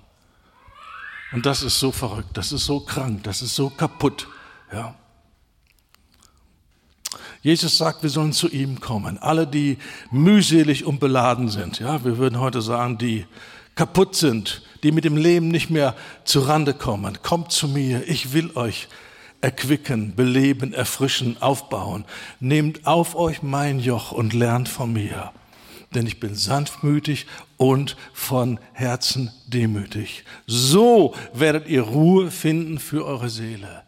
[1.34, 4.28] Und das ist so verrückt, das ist so krank, das ist so kaputt.
[4.72, 4.95] Ja.
[7.43, 9.20] Jesus sagt, wir sollen zu ihm kommen.
[9.20, 9.78] Alle, die
[10.09, 11.78] mühselig und beladen sind.
[11.78, 13.28] Ja, wir würden heute sagen, die
[13.76, 15.95] kaputt sind, die mit dem Leben nicht mehr
[16.26, 17.22] zu Rande kommen.
[17.22, 18.88] Kommt zu mir, ich will euch
[19.43, 22.05] erquicken, beleben, erfrischen, aufbauen.
[22.39, 25.33] Nehmt auf euch mein Joch und lernt von mir,
[25.93, 27.27] denn ich bin sanftmütig
[27.57, 30.23] und von Herzen demütig.
[30.47, 33.82] So werdet ihr Ruhe finden für eure Seele.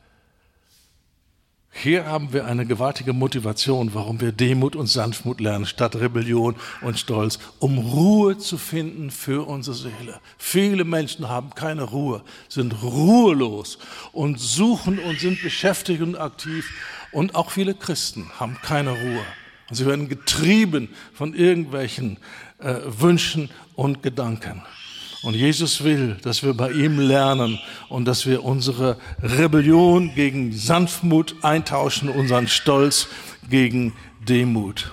[1.78, 6.98] Hier haben wir eine gewaltige Motivation, warum wir Demut und Sanftmut lernen, statt Rebellion und
[6.98, 10.22] Stolz, um Ruhe zu finden für unsere Seele.
[10.38, 13.78] Viele Menschen haben keine Ruhe, sind ruhelos
[14.14, 16.66] und suchen und sind beschäftigt und aktiv.
[17.12, 19.26] Und auch viele Christen haben keine Ruhe.
[19.70, 22.18] Und sie werden getrieben von irgendwelchen
[22.60, 24.64] äh, Wünschen und Gedanken.
[25.26, 27.60] Und Jesus will, dass wir bei ihm lernen
[27.90, 33.08] und dass wir unsere Rebellion gegen Sanftmut eintauschen, unseren Stolz
[33.50, 33.94] gegen
[34.30, 34.92] Demut.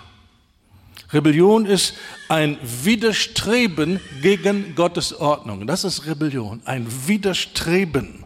[1.13, 1.93] Rebellion ist
[2.31, 5.67] ein Widerstreben gegen Gottes Ordnung.
[5.67, 8.25] Das ist Rebellion, ein Widerstreben.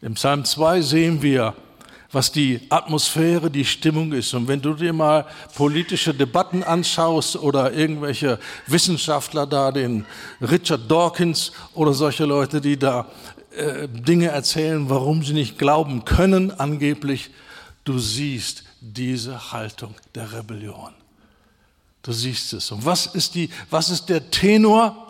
[0.00, 1.56] Im Psalm 2 sehen wir,
[2.10, 4.32] was die Atmosphäre, die Stimmung ist.
[4.32, 10.06] Und wenn du dir mal politische Debatten anschaust oder irgendwelche Wissenschaftler da, den
[10.40, 13.06] Richard Dawkins oder solche Leute, die da
[13.54, 17.30] äh, Dinge erzählen, warum sie nicht glauben können, angeblich,
[17.84, 20.94] du siehst diese Haltung der Rebellion.
[22.02, 22.70] Du siehst es.
[22.70, 25.07] Und was ist, die, was ist der Tenor?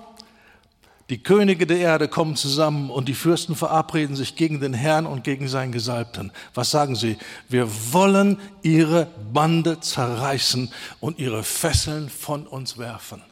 [1.11, 5.24] Die Könige der Erde kommen zusammen und die Fürsten verabreden sich gegen den Herrn und
[5.24, 6.32] gegen seinen Gesalbten.
[6.52, 7.16] Was sagen sie?
[7.48, 13.22] Wir wollen ihre Bande zerreißen und ihre Fesseln von uns werfen.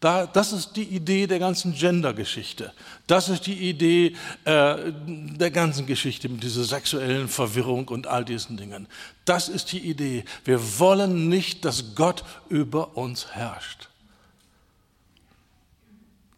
[0.00, 2.72] Da, das ist die Idee der ganzen Gender-Geschichte.
[3.06, 4.16] Das ist die Idee
[4.46, 8.88] äh, der ganzen Geschichte mit dieser sexuellen Verwirrung und all diesen Dingen.
[9.26, 10.24] Das ist die Idee.
[10.46, 13.90] Wir wollen nicht, dass Gott über uns herrscht.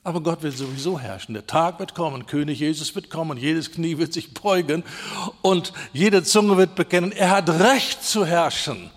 [0.05, 1.35] Aber Gott will sowieso herrschen.
[1.35, 4.83] Der Tag wird kommen, König Jesus wird kommen, jedes Knie wird sich beugen
[5.43, 8.91] und jede Zunge wird bekennen, er hat Recht zu herrschen.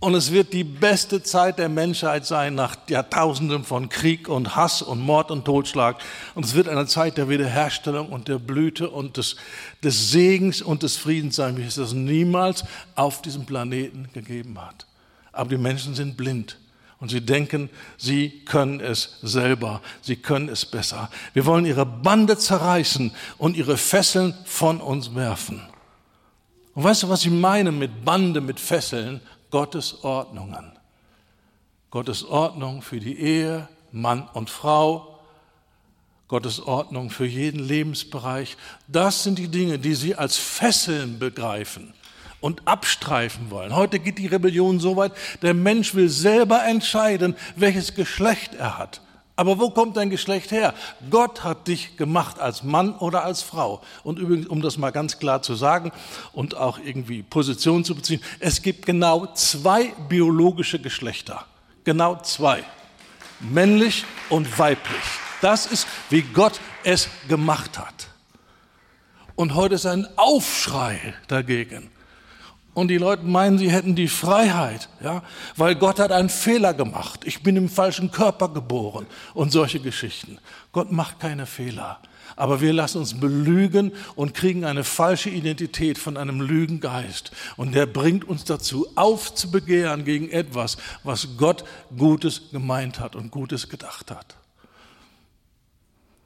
[0.00, 4.80] Und es wird die beste Zeit der Menschheit sein nach Jahrtausenden von Krieg und Hass
[4.80, 5.96] und Mord und Totschlag.
[6.36, 9.34] Und es wird eine Zeit der Wiederherstellung und der Blüte und des,
[9.82, 12.64] des Segens und des Friedens sein, wie es das niemals
[12.94, 14.86] auf diesem Planeten gegeben hat.
[15.32, 16.58] Aber die Menschen sind blind.
[17.00, 21.10] Und sie denken, sie können es selber, sie können es besser.
[21.32, 25.62] Wir wollen ihre Bande zerreißen und ihre Fesseln von uns werfen.
[26.74, 29.20] Und weißt du, was ich meine mit Bande, mit Fesseln?
[29.50, 30.72] Gottes Ordnungen.
[31.90, 35.18] Gottes Ordnung für die Ehe, Mann und Frau,
[36.26, 38.56] Gottes Ordnung für jeden Lebensbereich.
[38.86, 41.94] Das sind die Dinge, die sie als Fesseln begreifen
[42.40, 43.74] und abstreifen wollen.
[43.74, 45.12] Heute geht die Rebellion so weit,
[45.42, 49.00] der Mensch will selber entscheiden, welches Geschlecht er hat.
[49.38, 50.74] Aber wo kommt dein Geschlecht her?
[51.10, 53.80] Gott hat dich gemacht als Mann oder als Frau.
[54.02, 55.92] Und übrigens, um das mal ganz klar zu sagen
[56.32, 61.44] und auch irgendwie Position zu beziehen, es gibt genau zwei biologische Geschlechter.
[61.84, 62.64] Genau zwei.
[63.38, 65.04] Männlich und weiblich.
[65.40, 68.08] Das ist, wie Gott es gemacht hat.
[69.36, 71.92] Und heute ist ein Aufschrei dagegen.
[72.74, 75.22] Und die Leute meinen, sie hätten die Freiheit, ja,
[75.56, 77.20] weil Gott hat einen Fehler gemacht.
[77.24, 80.38] Ich bin im falschen Körper geboren und solche Geschichten.
[80.72, 81.98] Gott macht keine Fehler.
[82.36, 87.32] Aber wir lassen uns belügen und kriegen eine falsche Identität von einem Lügengeist.
[87.56, 91.64] Und der bringt uns dazu, aufzubegehren gegen etwas, was Gott
[91.96, 94.36] Gutes gemeint hat und Gutes gedacht hat.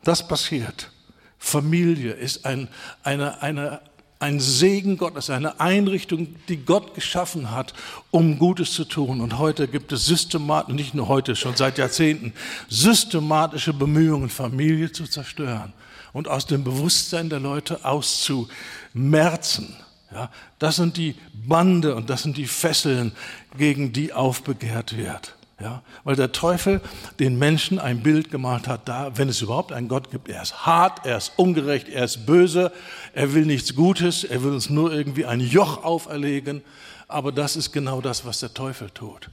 [0.04, 0.90] Das passiert.
[1.38, 2.68] Familie ist ein,
[3.02, 3.80] eine, eine
[4.22, 7.74] ein Segen Gottes, eine Einrichtung, die Gott geschaffen hat,
[8.12, 9.20] um Gutes zu tun.
[9.20, 12.32] Und heute gibt es systematisch, nicht nur heute, schon seit Jahrzehnten,
[12.68, 15.72] systematische Bemühungen, Familie zu zerstören
[16.12, 19.74] und aus dem Bewusstsein der Leute auszumerzen.
[20.12, 23.12] Ja, das sind die Bande und das sind die Fesseln,
[23.58, 25.34] gegen die aufbegehrt wird.
[25.62, 26.80] Ja, weil der Teufel
[27.20, 30.66] den Menschen ein Bild gemalt hat, da, wenn es überhaupt einen Gott gibt, er ist
[30.66, 32.72] hart, er ist ungerecht, er ist böse,
[33.12, 36.62] er will nichts Gutes, er will uns nur irgendwie ein Joch auferlegen.
[37.06, 39.30] Aber das ist genau das, was der Teufel tut.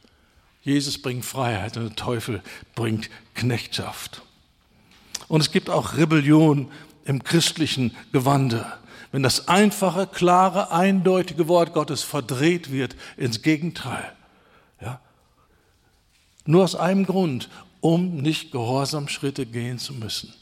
[0.61, 2.43] Jesus bringt Freiheit und der Teufel
[2.75, 4.21] bringt Knechtschaft.
[5.29, 6.69] Und es gibt auch Rebellion
[7.05, 8.71] im christlichen Gewande.
[9.11, 14.13] Wenn das einfache, klare, eindeutige Wort Gottes verdreht wird ins Gegenteil.
[16.45, 17.49] Nur aus einem Grund,
[17.81, 20.33] um nicht gehorsam Schritte gehen zu müssen.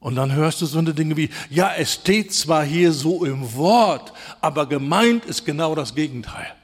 [0.00, 3.54] Und dann hörst du so eine Dinge wie, ja, es steht zwar hier so im
[3.54, 6.54] Wort, aber gemeint ist genau das Gegenteil.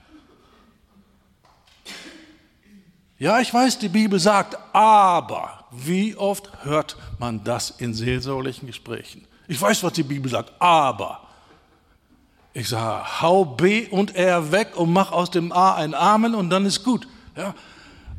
[3.19, 9.27] Ja, ich weiß, die Bibel sagt, aber wie oft hört man das in seelsorglichen Gesprächen?
[9.49, 11.21] Ich weiß, was die Bibel sagt, aber.
[12.53, 16.51] Ich sage, hau B und R weg und mach aus dem A ein Amen und
[16.51, 17.09] dann ist gut.
[17.37, 17.55] Ja,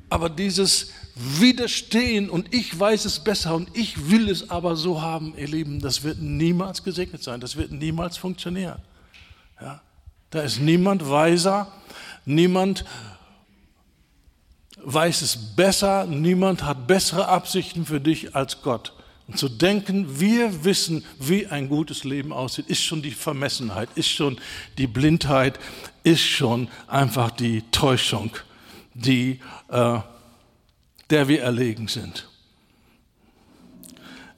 [0.10, 5.34] aber dieses Widerstehen und ich weiß es besser und ich will es aber so haben,
[5.38, 8.82] ihr Lieben, das wird niemals gesegnet sein, das wird niemals funktionieren.
[9.62, 9.82] Ja?
[10.30, 11.72] Da ist niemand weiser,
[12.26, 12.86] niemand
[14.84, 18.94] weiß es besser, niemand hat bessere Absichten für dich als Gott.
[19.28, 24.10] Und zu denken, wir wissen, wie ein gutes Leben aussieht, ist schon die Vermessenheit, ist
[24.10, 24.38] schon
[24.78, 25.60] die Blindheit,
[26.04, 28.32] ist schon einfach die Täuschung
[28.96, 29.40] die,
[29.70, 30.00] äh,
[31.10, 32.28] der wir erlegen sind.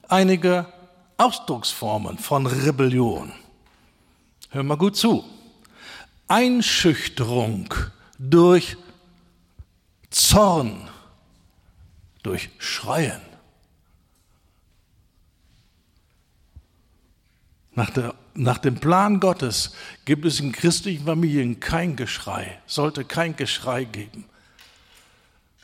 [0.08, 0.66] Einige
[1.16, 3.32] Ausdrucksformen von Rebellion.
[4.50, 5.24] Hör mal gut zu.
[6.26, 7.72] Einschüchterung
[8.18, 8.76] durch
[10.10, 10.88] Zorn,
[12.22, 13.20] durch Schreien.
[17.74, 19.72] Nach, der, nach, dem Plan Gottes
[20.04, 24.24] gibt es in christlichen Familien kein Geschrei, sollte kein Geschrei geben.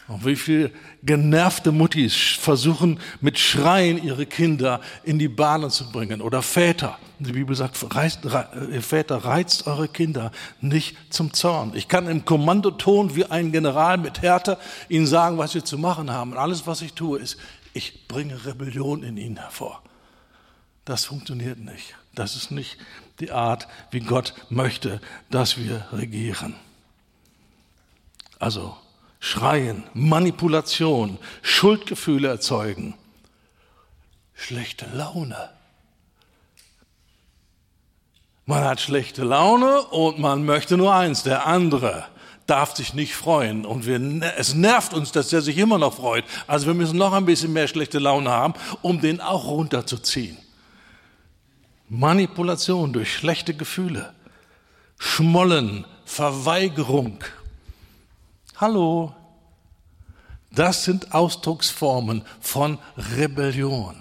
[0.06, 0.70] Und wie viele
[1.02, 6.20] genervte Muttis versuchen mit Schreien ihre Kinder in die Bahnen zu bringen.
[6.20, 6.98] Oder Väter.
[7.18, 8.20] Die Bibel sagt, reizt,
[8.70, 10.30] ihr Väter, reizt eure Kinder
[10.60, 11.72] nicht zum Zorn.
[11.74, 14.58] Ich kann im Kommandoton wie ein General mit Härte
[14.90, 16.32] ihnen sagen, was sie zu machen haben.
[16.32, 17.38] Und alles, was ich tue, ist,
[17.72, 19.82] ich bringe Rebellion in ihnen hervor.
[20.84, 21.94] Das funktioniert nicht.
[22.14, 22.76] Das ist nicht
[23.20, 25.00] die Art, wie Gott möchte,
[25.30, 26.54] dass wir regieren.
[28.38, 28.76] Also
[29.24, 32.92] Schreien, Manipulation, Schuldgefühle erzeugen,
[34.34, 35.48] schlechte Laune.
[38.44, 42.04] Man hat schlechte Laune und man möchte nur eins, der andere
[42.46, 43.64] darf sich nicht freuen.
[43.64, 43.98] Und wir,
[44.36, 46.26] es nervt uns, dass er sich immer noch freut.
[46.46, 48.52] Also wir müssen noch ein bisschen mehr schlechte Laune haben,
[48.82, 50.36] um den auch runterzuziehen.
[51.88, 54.12] Manipulation durch schlechte Gefühle,
[54.98, 57.24] Schmollen, Verweigerung,
[58.56, 59.12] Hallo,
[60.52, 64.00] das sind Ausdrucksformen von Rebellion.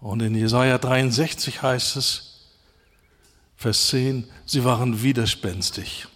[0.00, 2.50] Und in Jesaja 63 heißt es,
[3.56, 6.08] Vers 10, sie waren widerspenstig.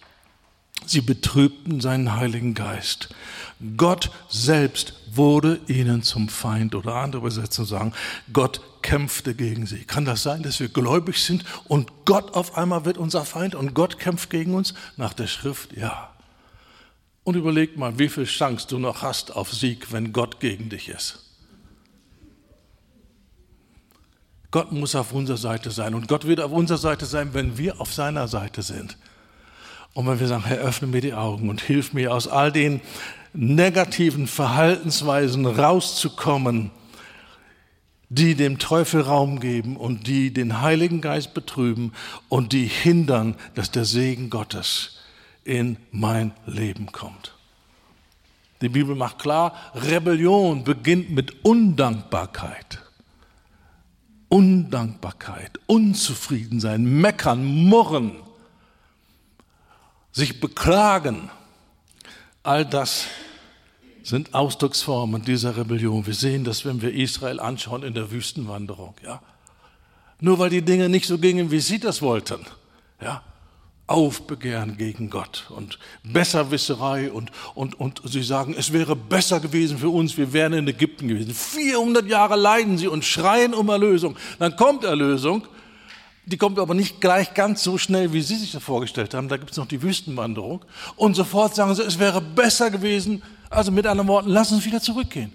[0.85, 3.09] Sie betrübten seinen Heiligen Geist.
[3.75, 7.93] Gott selbst wurde ihnen zum Feind oder andere Übersetzungen sagen,
[8.31, 9.83] Gott kämpfte gegen sie.
[9.83, 13.73] Kann das sein, dass wir gläubig sind und Gott auf einmal wird unser Feind und
[13.73, 14.73] Gott kämpft gegen uns?
[14.95, 16.13] Nach der Schrift ja.
[17.23, 20.87] Und überleg mal, wie viel Chance du noch hast auf Sieg, wenn Gott gegen dich
[20.87, 21.25] ist.
[24.51, 27.79] Gott muss auf unserer Seite sein und Gott wird auf unserer Seite sein, wenn wir
[27.81, 28.97] auf seiner Seite sind.
[29.93, 32.81] Und wenn wir sagen, Herr, öffne mir die Augen und hilf mir aus all den
[33.33, 36.71] negativen Verhaltensweisen rauszukommen,
[38.09, 41.93] die dem Teufel Raum geben und die den Heiligen Geist betrüben
[42.27, 44.97] und die hindern, dass der Segen Gottes
[45.43, 47.35] in mein Leben kommt.
[48.61, 52.79] Die Bibel macht klar, Rebellion beginnt mit Undankbarkeit.
[54.27, 58.11] Undankbarkeit, Unzufriedensein, Meckern, Murren,
[60.11, 61.29] sich beklagen.
[62.43, 63.05] All das
[64.09, 66.05] sind Ausdrucksformen dieser Rebellion.
[66.05, 68.95] Wir sehen das, wenn wir Israel anschauen in der Wüstenwanderung.
[69.03, 69.21] Ja?
[70.19, 72.39] Nur weil die Dinge nicht so gingen, wie sie das wollten.
[73.01, 73.21] Ja?
[73.85, 79.89] Aufbegehren gegen Gott und Besserwisserei und, und, und sie sagen, es wäre besser gewesen für
[79.89, 81.33] uns, wir wären in Ägypten gewesen.
[81.33, 84.15] 400 Jahre leiden sie und schreien um Erlösung.
[84.39, 85.43] Dann kommt Erlösung,
[86.29, 89.29] die kommt aber nicht gleich ganz so schnell, wie sie sich das vorgestellt haben.
[89.29, 90.63] Da gibt es noch die Wüstenwanderung.
[90.95, 94.79] Und sofort sagen sie, es wäre besser gewesen, also mit anderen Worten, lass uns wieder
[94.79, 95.33] zurückgehen.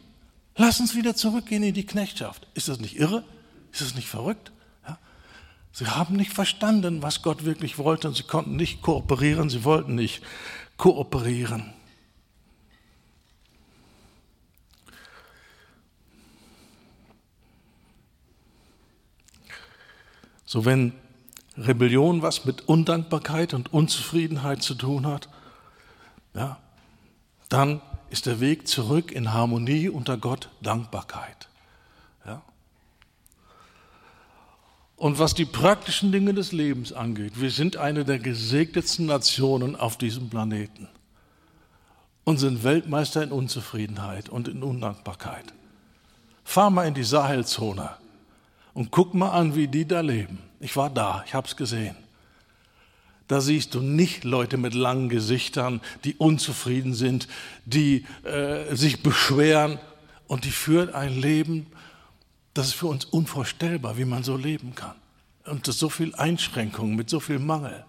[0.56, 2.46] Lass uns wieder zurückgehen in die Knechtschaft.
[2.54, 3.24] Ist das nicht irre?
[3.72, 4.52] Ist das nicht verrückt?
[4.86, 4.98] Ja?
[5.72, 9.96] Sie haben nicht verstanden, was Gott wirklich wollte und sie konnten nicht kooperieren, sie wollten
[9.96, 10.22] nicht
[10.76, 11.72] kooperieren.
[20.54, 20.92] So wenn
[21.58, 25.28] Rebellion was mit Undankbarkeit und Unzufriedenheit zu tun hat,
[26.32, 26.58] ja,
[27.48, 31.48] dann ist der Weg zurück in Harmonie unter Gott Dankbarkeit.
[32.24, 32.42] Ja?
[34.94, 39.98] Und was die praktischen Dinge des Lebens angeht, wir sind eine der gesegnetsten Nationen auf
[39.98, 40.86] diesem Planeten
[42.22, 45.52] und sind Weltmeister in Unzufriedenheit und in Undankbarkeit.
[46.44, 47.96] Fahr mal in die Sahelzone
[48.74, 50.38] und guck mal an, wie die da leben.
[50.60, 51.96] Ich war da, ich habe es gesehen.
[53.28, 57.26] Da siehst du nicht Leute mit langen Gesichtern, die unzufrieden sind,
[57.64, 59.78] die äh, sich beschweren
[60.26, 61.66] und die führen ein Leben,
[62.52, 64.94] das ist für uns unvorstellbar, wie man so leben kann.
[65.46, 67.84] Und so viel Einschränkungen, mit so viel Mangel.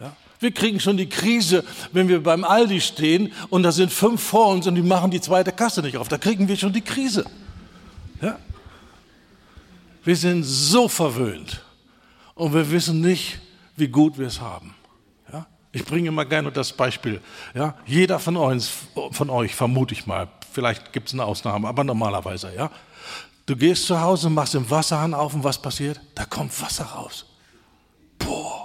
[0.00, 0.16] Ja?
[0.40, 4.48] Wir kriegen schon die Krise, wenn wir beim Aldi stehen und da sind fünf vor
[4.48, 6.08] uns und die machen die zweite Kasse nicht auf.
[6.08, 7.24] Da kriegen wir schon die Krise.
[8.20, 8.38] Ja?
[10.04, 11.62] Wir sind so verwöhnt
[12.34, 13.40] und wir wissen nicht,
[13.76, 14.74] wie gut wir es haben.
[15.32, 15.46] Ja?
[15.70, 17.20] Ich bringe immer gerne das Beispiel.
[17.54, 17.76] Ja?
[17.86, 18.70] Jeder von, uns,
[19.12, 22.70] von euch, vermute ich mal, vielleicht gibt es eine Ausnahme, aber normalerweise, ja.
[23.46, 26.00] Du gehst zu Hause, machst den Wasserhahn auf und was passiert?
[26.14, 27.26] Da kommt Wasser raus.
[28.18, 28.61] Boah.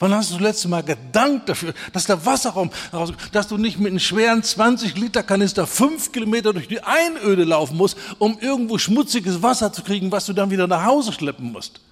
[0.00, 3.78] Wann hast du das letzte Mal gedankt dafür, dass der Wasserraum rauskommt, dass du nicht
[3.78, 9.74] mit einem schweren 20-Liter-Kanister fünf Kilometer durch die Einöde laufen musst, um irgendwo schmutziges Wasser
[9.74, 11.82] zu kriegen, was du dann wieder nach Hause schleppen musst?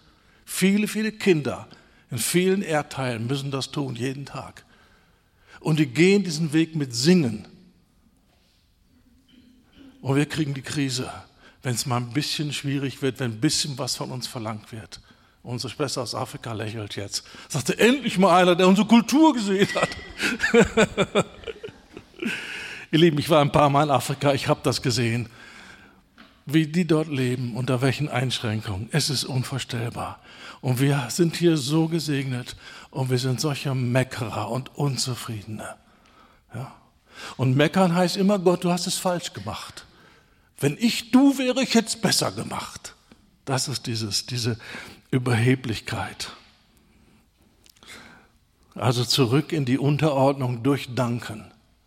[0.46, 1.68] Viele, viele Kinder
[2.10, 4.64] in vielen Erdteilen müssen das tun, jeden Tag.
[5.60, 7.46] Und die gehen diesen Weg mit Singen.
[10.00, 11.12] Und wir kriegen die Krise,
[11.62, 15.00] wenn es mal ein bisschen schwierig wird, wenn ein bisschen was von uns verlangt wird.
[15.48, 17.24] Unsere Schwester aus Afrika lächelt jetzt.
[17.48, 19.88] Sagte, endlich mal einer, der unsere Kultur gesehen hat.
[22.90, 25.30] Ihr Lieben, ich war ein paar Mal in Afrika, ich habe das gesehen.
[26.44, 28.90] Wie die dort leben, unter welchen Einschränkungen.
[28.92, 30.20] Es ist unvorstellbar.
[30.60, 32.54] Und wir sind hier so gesegnet
[32.90, 35.76] und wir sind solche Meckerer und Unzufriedene.
[36.54, 36.74] Ja?
[37.38, 39.86] Und meckern heißt immer, Gott, du hast es falsch gemacht.
[40.60, 42.94] Wenn ich du wäre, ich hätte es besser gemacht.
[43.46, 44.58] Das ist dieses, diese
[45.10, 46.32] Überheblichkeit.
[48.74, 51.44] Also zurück in die Unterordnung durch Danken.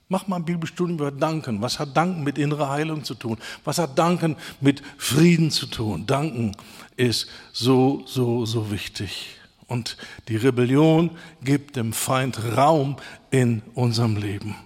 [0.10, 1.62] Mach mal ein Bibelstudium über Danken.
[1.62, 3.38] Was hat Danken mit innerer Heilung zu tun?
[3.64, 6.06] Was hat Danken mit Frieden zu tun?
[6.06, 6.56] Danken
[6.98, 9.38] ist so, so, so wichtig.
[9.68, 9.96] Und
[10.28, 11.12] die Rebellion
[11.42, 12.98] gibt dem Feind Raum
[13.30, 14.58] in unserem Leben.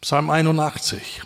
[0.00, 1.22] Psalm 81.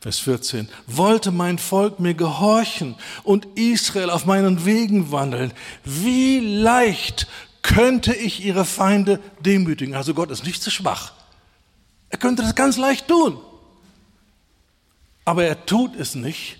[0.00, 0.68] Vers 14.
[0.86, 5.52] Wollte mein Volk mir gehorchen und Israel auf meinen Wegen wandeln,
[5.84, 7.26] wie leicht
[7.62, 9.94] könnte ich ihre Feinde demütigen.
[9.94, 11.12] Also Gott ist nicht zu schwach.
[12.08, 13.38] Er könnte das ganz leicht tun.
[15.26, 16.58] Aber er tut es nicht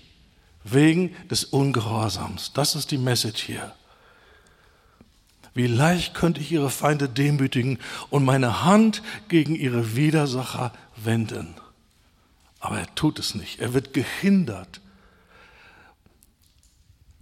[0.63, 2.53] wegen des Ungehorsams.
[2.53, 3.73] Das ist die Message hier.
[5.55, 7.79] Wie leicht könnte ich ihre Feinde demütigen
[8.11, 11.55] und meine Hand gegen ihre Widersacher wenden.
[12.61, 13.59] Aber er tut es nicht.
[13.59, 14.79] Er wird gehindert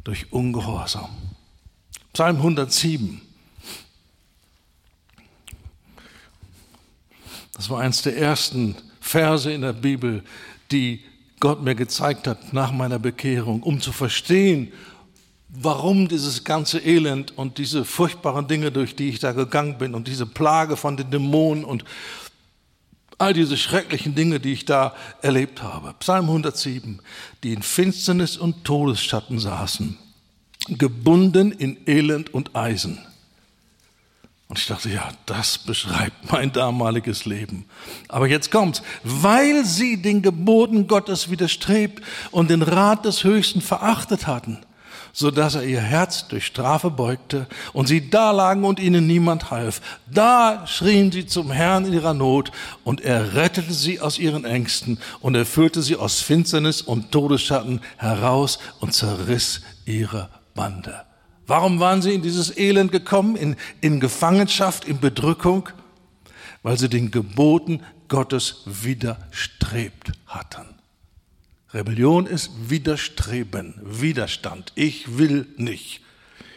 [0.03, 1.09] durch Ungehorsam.
[2.13, 3.21] Psalm 107.
[7.53, 10.23] Das war eines der ersten Verse in der Bibel,
[10.71, 11.03] die
[11.39, 14.73] Gott mir gezeigt hat nach meiner Bekehrung, um zu verstehen,
[15.47, 20.07] warum dieses ganze Elend und diese furchtbaren Dinge, durch die ich da gegangen bin und
[20.07, 21.85] diese Plage von den Dämonen und
[23.19, 25.93] all diese schrecklichen Dinge, die ich da erlebt habe.
[25.99, 26.99] Psalm 107,
[27.43, 29.97] die in Finsternis und Todesschatten saßen,
[30.69, 32.99] gebunden in Elend und Eisen.
[34.47, 37.65] Und ich dachte, ja, das beschreibt mein damaliges Leben.
[38.07, 38.81] Aber jetzt kommt's.
[39.03, 44.57] Weil sie den Geboten Gottes widerstrebt und den Rat des Höchsten verachtet hatten,
[45.13, 49.51] so dass er ihr Herz durch Strafe beugte und sie da lagen und ihnen niemand
[49.51, 49.81] half.
[50.11, 52.51] Da schrien sie zum Herrn in ihrer Not
[52.83, 57.81] und er rettete sie aus ihren Ängsten und er führte sie aus Finsternis und Todesschatten
[57.97, 61.01] heraus und zerriss ihre Bande.
[61.47, 65.69] Warum waren sie in dieses Elend gekommen, in, in Gefangenschaft, in Bedrückung?
[66.61, 70.78] Weil sie den Geboten Gottes widerstrebt hatten.
[71.73, 74.71] Rebellion ist Widerstreben, Widerstand.
[74.75, 76.01] Ich will nicht.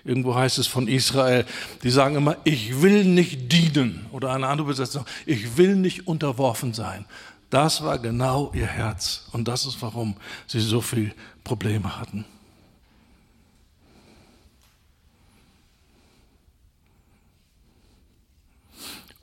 [0.05, 1.45] Irgendwo heißt es von Israel,
[1.83, 4.07] die sagen immer, ich will nicht dienen.
[4.11, 7.05] Oder eine andere Besetzung, ich will nicht unterworfen sein.
[7.51, 9.29] Das war genau ihr Herz.
[9.33, 10.17] Und das ist, warum
[10.47, 11.15] sie so viel
[11.45, 12.25] Probleme hatten.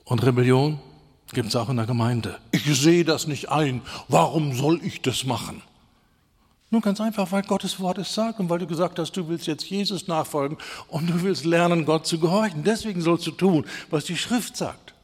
[0.04, 0.78] Und Rebellion
[1.32, 2.38] gibt es auch in der Gemeinde.
[2.52, 3.82] Ich sehe das nicht ein.
[4.08, 5.62] Warum soll ich das machen?
[6.72, 9.48] Nun ganz einfach, weil Gottes Wort es sagt und weil du gesagt hast, du willst
[9.48, 10.56] jetzt Jesus nachfolgen
[10.86, 12.62] und du willst lernen, Gott zu gehorchen.
[12.62, 14.94] Deswegen sollst du tun, was die Schrift sagt.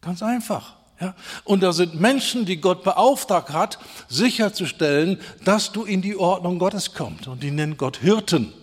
[0.00, 0.76] Ganz einfach.
[0.98, 1.14] Ja?
[1.44, 3.78] Und da sind Menschen, die Gott beauftragt hat,
[4.08, 7.28] sicherzustellen, dass du in die Ordnung Gottes kommst.
[7.28, 8.54] Und die nennen Gott Hirten,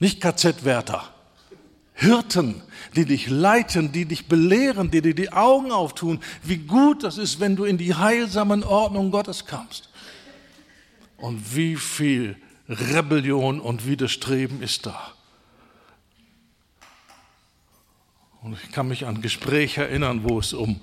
[0.00, 1.04] nicht KZ-Wärter.
[1.94, 2.62] Hirten,
[2.94, 7.40] die dich leiten, die dich belehren, die dir die Augen auftun, wie gut das ist,
[7.40, 9.88] wenn du in die heilsamen Ordnung Gottes kommst.
[11.18, 12.36] Und wie viel
[12.68, 15.12] Rebellion und Widerstreben ist da.
[18.42, 20.80] Und ich kann mich an Gespräche erinnern, wo es um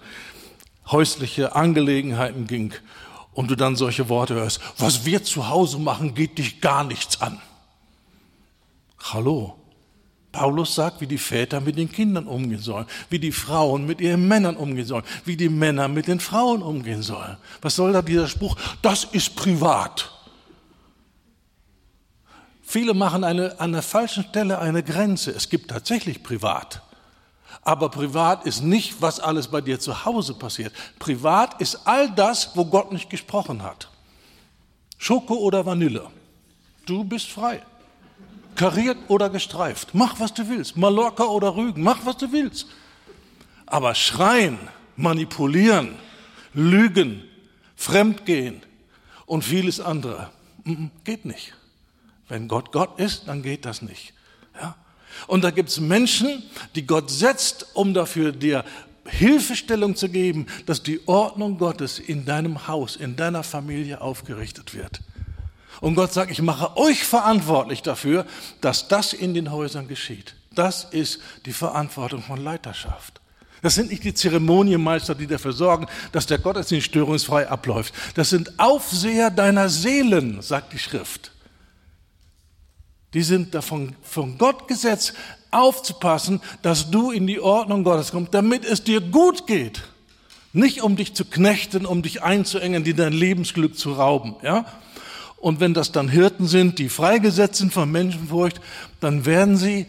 [0.92, 2.74] häusliche Angelegenheiten ging
[3.34, 7.22] und du dann solche Worte hörst, was wir zu Hause machen, geht dich gar nichts
[7.22, 7.42] an.
[9.14, 9.56] Hallo.
[10.32, 14.28] Paulus sagt, wie die Väter mit den Kindern umgehen sollen, wie die Frauen mit ihren
[14.28, 17.38] Männern umgehen sollen, wie die Männer mit den Frauen umgehen sollen.
[17.62, 18.58] Was soll da dieser Spruch?
[18.82, 20.15] Das ist privat.
[22.66, 25.32] Viele machen eine, an der falschen Stelle eine Grenze.
[25.32, 26.82] Es gibt tatsächlich privat.
[27.62, 30.74] Aber privat ist nicht, was alles bei dir zu Hause passiert.
[31.00, 33.90] Privat ist all das, wo Gott nicht gesprochen hat.
[34.98, 36.08] Schoko oder Vanille.
[36.86, 37.62] Du bist frei.
[38.56, 39.90] Kariert oder gestreift.
[39.94, 40.76] Mach, was du willst.
[40.76, 41.84] Mallorca oder Rügen.
[41.84, 42.68] Mach, was du willst.
[43.68, 44.58] Aber schreien,
[44.96, 45.96] manipulieren,
[46.54, 47.24] lügen,
[47.76, 48.64] fremdgehen
[49.26, 50.32] und vieles andere
[51.04, 51.54] geht nicht.
[52.28, 54.14] Wenn Gott Gott ist, dann geht das nicht.
[54.60, 54.76] Ja?
[55.28, 56.44] Und da gibt es Menschen,
[56.76, 58.64] die Gott setzt, um dafür dir
[59.08, 65.02] Hilfestellung zu geben, dass die Ordnung Gottes in deinem Haus, in deiner Familie aufgerichtet wird.
[65.82, 68.26] Und Gott sagt, ich mache euch verantwortlich dafür,
[68.62, 70.36] dass das in den Häusern geschieht.
[70.54, 73.22] Das ist die Verantwortung von Leiterschaft.
[73.62, 77.94] Das sind nicht die Zeremonienmeister, die dafür sorgen, dass der Gottesdienst störungsfrei abläuft.
[78.16, 81.32] Das sind Aufseher deiner Seelen, sagt die Schrift.
[83.16, 85.14] Die sind davon von Gott gesetzt,
[85.50, 89.84] aufzupassen, dass du in die Ordnung Gottes kommst, damit es dir gut geht.
[90.52, 94.66] Nicht um dich zu knechten, um dich einzuengen, dir dein Lebensglück zu rauben, ja?
[95.38, 98.60] Und wenn das dann Hirten sind, die freigesetzt sind von Menschenfurcht,
[99.00, 99.86] dann werden sie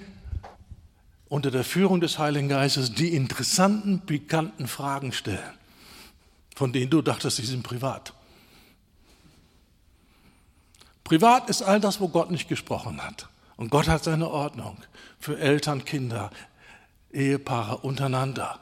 [1.28, 5.40] unter der Führung des Heiligen Geistes die interessanten, pikanten Fragen stellen,
[6.54, 8.12] von denen du dachtest, sie sind privat.
[11.06, 13.28] Privat ist all das, wo Gott nicht gesprochen hat.
[13.56, 14.76] Und Gott hat seine Ordnung
[15.20, 16.30] für Eltern, Kinder,
[17.12, 18.58] Ehepaare untereinander,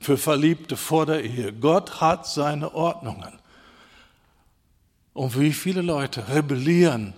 [0.00, 1.52] für Verliebte vor der Ehe.
[1.52, 3.38] Gott hat seine Ordnungen.
[5.12, 7.14] Und wie viele Leute rebellieren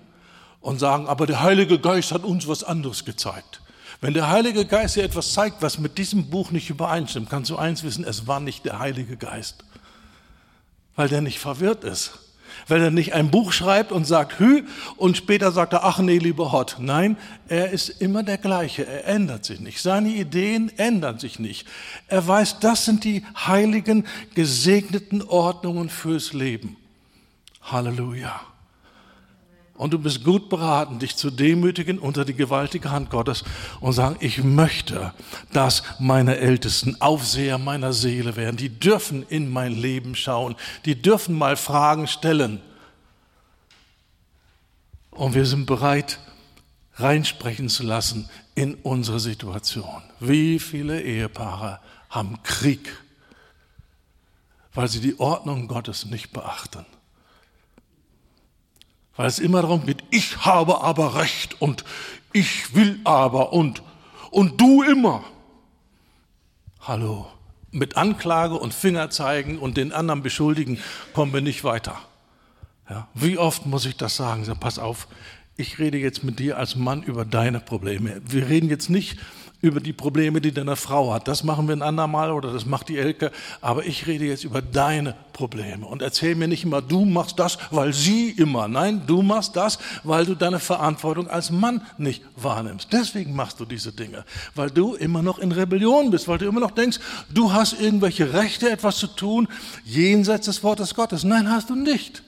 [0.60, 3.62] und sagen, aber der Heilige Geist hat uns was anderes gezeigt.
[4.02, 7.56] Wenn der Heilige Geist dir etwas zeigt, was mit diesem Buch nicht übereinstimmt, kannst du
[7.56, 9.64] eins wissen, es war nicht der Heilige Geist,
[10.96, 12.25] weil der nicht verwirrt ist.
[12.68, 14.64] Weil er nicht ein Buch schreibt und sagt Hü
[14.96, 16.76] und später sagt er, ach nee, lieber Hott.
[16.80, 17.16] Nein,
[17.48, 19.80] er ist immer der gleiche, er ändert sich nicht.
[19.80, 21.66] Seine Ideen ändern sich nicht.
[22.08, 26.76] Er weiß, das sind die heiligen, gesegneten Ordnungen fürs Leben.
[27.62, 28.40] Halleluja.
[29.76, 33.44] Und du bist gut beraten, dich zu demütigen unter die gewaltige Hand Gottes
[33.80, 35.12] und sagen, ich möchte,
[35.52, 38.56] dass meine Ältesten Aufseher meiner Seele werden.
[38.56, 40.56] Die dürfen in mein Leben schauen.
[40.86, 42.60] Die dürfen mal Fragen stellen.
[45.10, 46.18] Und wir sind bereit,
[46.94, 50.02] reinsprechen zu lassen in unsere Situation.
[50.20, 52.96] Wie viele Ehepaare haben Krieg,
[54.72, 56.86] weil sie die Ordnung Gottes nicht beachten?
[59.16, 61.84] Weil es immer darum geht, ich habe aber Recht und
[62.32, 63.82] ich will aber und,
[64.30, 65.24] und du immer.
[66.80, 67.26] Hallo,
[67.70, 70.78] mit Anklage und Fingerzeigen und den anderen beschuldigen
[71.14, 71.98] kommen wir nicht weiter.
[72.88, 74.44] Ja, wie oft muss ich das sagen?
[74.60, 75.08] Pass auf,
[75.56, 78.20] ich rede jetzt mit dir als Mann über deine Probleme.
[78.28, 79.18] Wir reden jetzt nicht
[79.62, 81.28] über die Probleme, die deine Frau hat.
[81.28, 83.32] Das machen wir ein andermal oder das macht die Elke.
[83.62, 85.86] Aber ich rede jetzt über deine Probleme.
[85.86, 88.68] Und erzähl mir nicht immer, du machst das, weil sie immer.
[88.68, 92.92] Nein, du machst das, weil du deine Verantwortung als Mann nicht wahrnimmst.
[92.92, 94.24] Deswegen machst du diese Dinge.
[94.54, 96.98] Weil du immer noch in Rebellion bist, weil du immer noch denkst,
[97.30, 99.48] du hast irgendwelche Rechte, etwas zu tun,
[99.84, 101.24] jenseits des Wortes Gottes.
[101.24, 102.22] Nein, hast du nicht.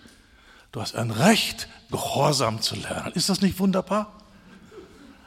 [0.72, 3.12] Du hast ein Recht, Gehorsam zu lernen.
[3.14, 4.12] Ist das nicht wunderbar?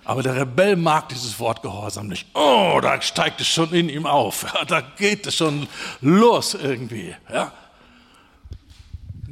[0.03, 2.27] Aber der Rebell mag dieses Wort Gehorsam nicht.
[2.33, 4.45] Oh, da steigt es schon in ihm auf.
[4.67, 5.67] Da geht es schon
[6.01, 7.15] los irgendwie.
[7.31, 7.51] Ja.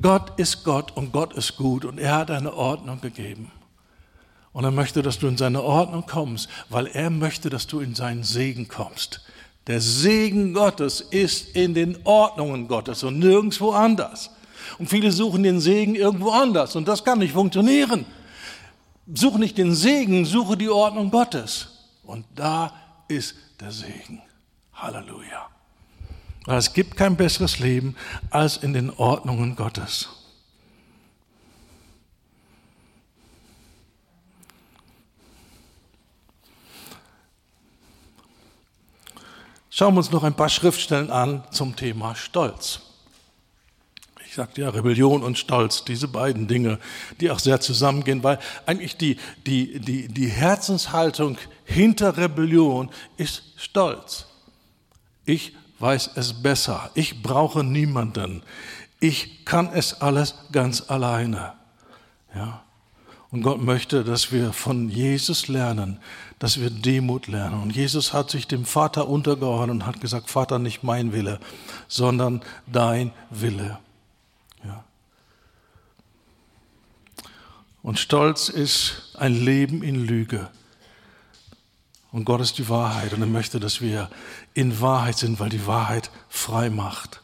[0.01, 3.51] Gott ist Gott und Gott ist gut und er hat eine Ordnung gegeben.
[4.53, 7.95] Und er möchte, dass du in seine Ordnung kommst, weil er möchte, dass du in
[7.95, 9.21] seinen Segen kommst.
[9.67, 14.31] Der Segen Gottes ist in den Ordnungen Gottes und nirgendwo anders.
[14.77, 18.05] Und viele suchen den Segen irgendwo anders und das kann nicht funktionieren.
[19.11, 21.69] Suche nicht den Segen, suche die Ordnung Gottes.
[22.03, 22.73] Und da
[23.07, 24.21] ist der Segen.
[24.73, 25.49] Halleluja.
[26.45, 27.95] Weil es gibt kein besseres Leben
[28.29, 30.09] als in den Ordnungen Gottes.
[39.69, 42.88] Schauen wir uns noch ein paar Schriftstellen an zum Thema Stolz.
[44.29, 46.77] Ich sagte ja, Rebellion und Stolz, diese beiden Dinge,
[47.19, 48.37] die auch sehr zusammengehen, weil
[48.67, 54.27] eigentlich die, die, die, die Herzenshaltung hinter Rebellion ist Stolz.
[55.25, 56.91] Ich weiß es besser.
[56.93, 58.43] Ich brauche niemanden.
[58.99, 61.53] Ich kann es alles ganz alleine.
[62.35, 62.61] Ja.
[63.31, 65.99] Und Gott möchte, dass wir von Jesus lernen,
[66.37, 67.63] dass wir Demut lernen.
[67.63, 71.39] Und Jesus hat sich dem Vater untergeordnet und hat gesagt, Vater, nicht mein Wille,
[71.87, 73.79] sondern dein Wille.
[77.81, 80.49] Und Stolz ist ein Leben in Lüge.
[82.11, 84.09] Und Gott ist die Wahrheit und er möchte, dass wir
[84.53, 87.21] in Wahrheit sind, weil die Wahrheit frei macht.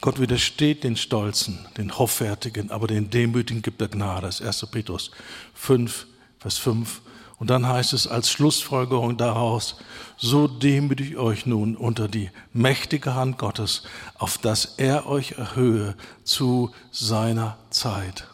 [0.00, 4.26] Gott widersteht den Stolzen, den Hoffärtigen, aber den Demütigen gibt er Gnade.
[4.26, 4.66] Das ist 1.
[4.72, 5.12] Petrus
[5.54, 6.08] 5,
[6.40, 7.00] Vers 5
[7.42, 9.74] und dann heißt es als Schlussfolgerung daraus,
[10.16, 13.82] so demütigt euch nun unter die mächtige Hand Gottes,
[14.16, 18.28] auf dass er euch erhöhe zu seiner Zeit.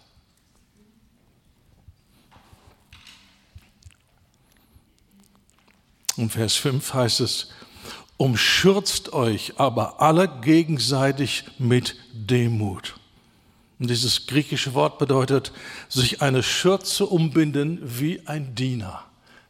[6.18, 7.48] Und Vers 5 heißt es,
[8.18, 12.97] umschürzt euch aber alle gegenseitig mit Demut.
[13.78, 15.52] Und dieses griechische Wort bedeutet,
[15.88, 19.04] sich eine Schürze umbinden wie ein Diener.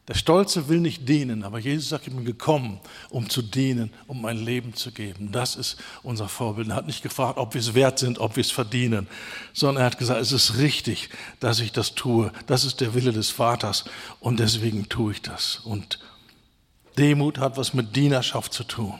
[0.08, 2.80] Der Stolze will nicht dienen, aber Jesus sagt, ich bin gekommen,
[3.10, 5.32] um zu dienen, um mein Leben zu geben.
[5.32, 6.68] Das ist unser Vorbild.
[6.68, 9.06] Er hat nicht gefragt, ob wir es wert sind, ob wir es verdienen,
[9.52, 11.10] sondern er hat gesagt, es ist richtig,
[11.40, 12.32] dass ich das tue.
[12.46, 13.84] Das ist der Wille des Vaters
[14.18, 15.56] und deswegen tue ich das.
[15.56, 15.98] Und
[16.96, 18.98] Demut hat was mit Dienerschaft zu tun.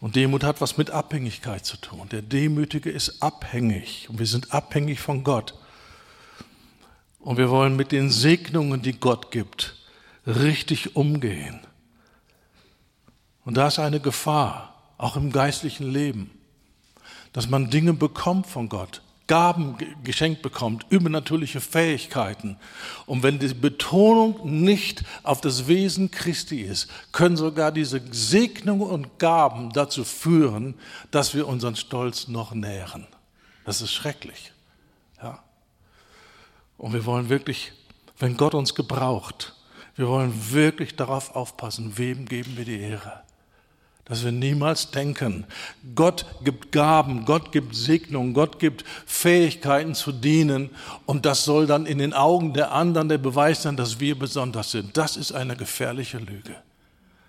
[0.00, 2.08] Und Demut hat was mit Abhängigkeit zu tun.
[2.10, 5.54] Der Demütige ist abhängig und wir sind abhängig von Gott.
[7.18, 9.74] Und wir wollen mit den Segnungen, die Gott gibt,
[10.26, 11.60] richtig umgehen.
[13.44, 16.30] Und da ist eine Gefahr, auch im geistlichen Leben,
[17.32, 22.56] dass man Dinge bekommt von Gott, Gaben geschenkt bekommt, übernatürliche Fähigkeiten.
[23.06, 29.18] Und wenn die Betonung nicht auf das Wesen Christi ist, können sogar diese Segnungen und
[29.20, 30.74] Gaben dazu führen,
[31.12, 33.06] dass wir unseren Stolz noch nähren.
[33.64, 34.52] Das ist schrecklich.
[35.22, 35.44] Ja.
[36.78, 37.72] Und wir wollen wirklich,
[38.18, 39.54] wenn Gott uns gebraucht,
[39.94, 43.27] wir wollen wirklich darauf aufpassen, wem geben wir die Ehre.
[44.08, 45.44] Dass wir niemals denken,
[45.94, 50.70] Gott gibt Gaben, Gott gibt Segnung, Gott gibt Fähigkeiten zu dienen
[51.04, 54.70] und das soll dann in den Augen der anderen der Beweis sein, dass wir besonders
[54.70, 54.96] sind.
[54.96, 56.56] Das ist eine gefährliche Lüge.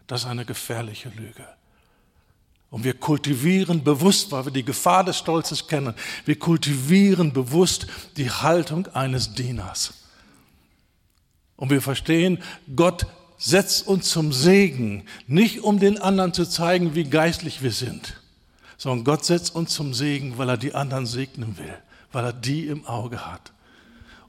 [0.07, 1.45] Das ist eine gefährliche Lüge.
[2.71, 5.93] Und wir kultivieren bewusst, weil wir die Gefahr des Stolzes kennen,
[6.25, 9.93] wir kultivieren bewusst die Haltung eines Dieners.
[11.55, 12.41] Und wir verstehen,
[12.73, 13.05] Gott
[13.39, 18.21] setzt uns zum Segen, nicht um den anderen zu zeigen, wie geistlich wir sind,
[18.77, 21.73] sondern Gott setzt uns zum Segen, weil er die anderen segnen will,
[22.11, 23.51] weil er die im Auge hat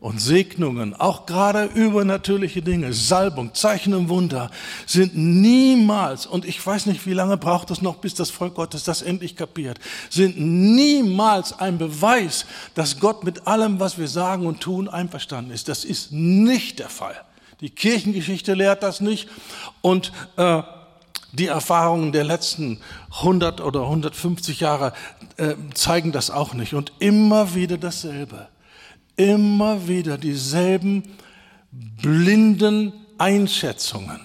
[0.01, 4.51] und Segnungen, auch gerade übernatürliche Dinge, Salbung, Zeichen und Wunder,
[4.87, 8.83] sind niemals, und ich weiß nicht, wie lange braucht es noch, bis das Volk Gottes
[8.83, 9.79] das endlich kapiert,
[10.09, 15.69] sind niemals ein Beweis, dass Gott mit allem, was wir sagen und tun, einverstanden ist.
[15.69, 17.17] Das ist nicht der Fall.
[17.61, 19.29] Die Kirchengeschichte lehrt das nicht
[19.81, 20.63] und äh,
[21.33, 22.81] die Erfahrungen der letzten
[23.19, 24.93] 100 oder 150 Jahre
[25.37, 26.75] äh, zeigen das auch nicht.
[26.75, 28.49] Und immer wieder dasselbe
[29.21, 31.03] immer wieder dieselben
[31.71, 34.21] blinden Einschätzungen.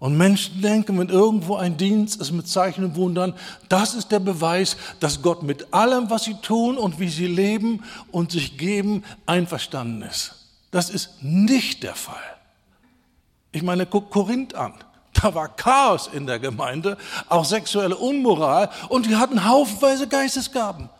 [0.00, 3.34] Und Menschen denken, wenn irgendwo ein Dienst ist mit Zeichen und Wundern,
[3.68, 7.84] das ist der Beweis, dass Gott mit allem, was sie tun und wie sie leben
[8.10, 10.43] und sich geben, einverstanden ist.
[10.74, 12.36] Das ist nicht der Fall.
[13.52, 14.74] Ich meine, guck Korinth an.
[15.12, 16.98] Da war Chaos in der Gemeinde,
[17.28, 20.90] auch sexuelle Unmoral und die hatten haufenweise Geistesgaben.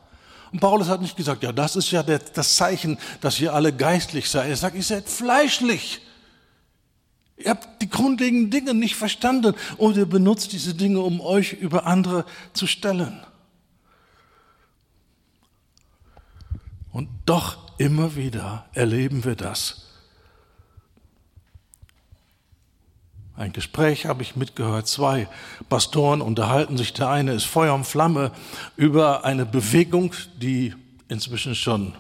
[0.53, 4.31] Und Paulus hat nicht gesagt, ja, das ist ja das Zeichen, dass ihr alle geistlich
[4.31, 4.49] seid.
[4.49, 6.01] Er sagt, ihr seid fleischlich.
[7.37, 11.85] Ihr habt die grundlegenden Dinge nicht verstanden und ihr benutzt diese Dinge, um euch über
[11.85, 13.21] andere zu stellen.
[16.93, 19.85] Und doch immer wieder erleben wir das,
[23.37, 24.87] Ein Gespräch habe ich mitgehört.
[24.87, 25.27] Zwei
[25.69, 26.93] Pastoren unterhalten sich.
[26.93, 28.31] Der eine ist Feuer und Flamme
[28.77, 30.73] über eine Bewegung, die
[31.09, 31.95] inzwischen schon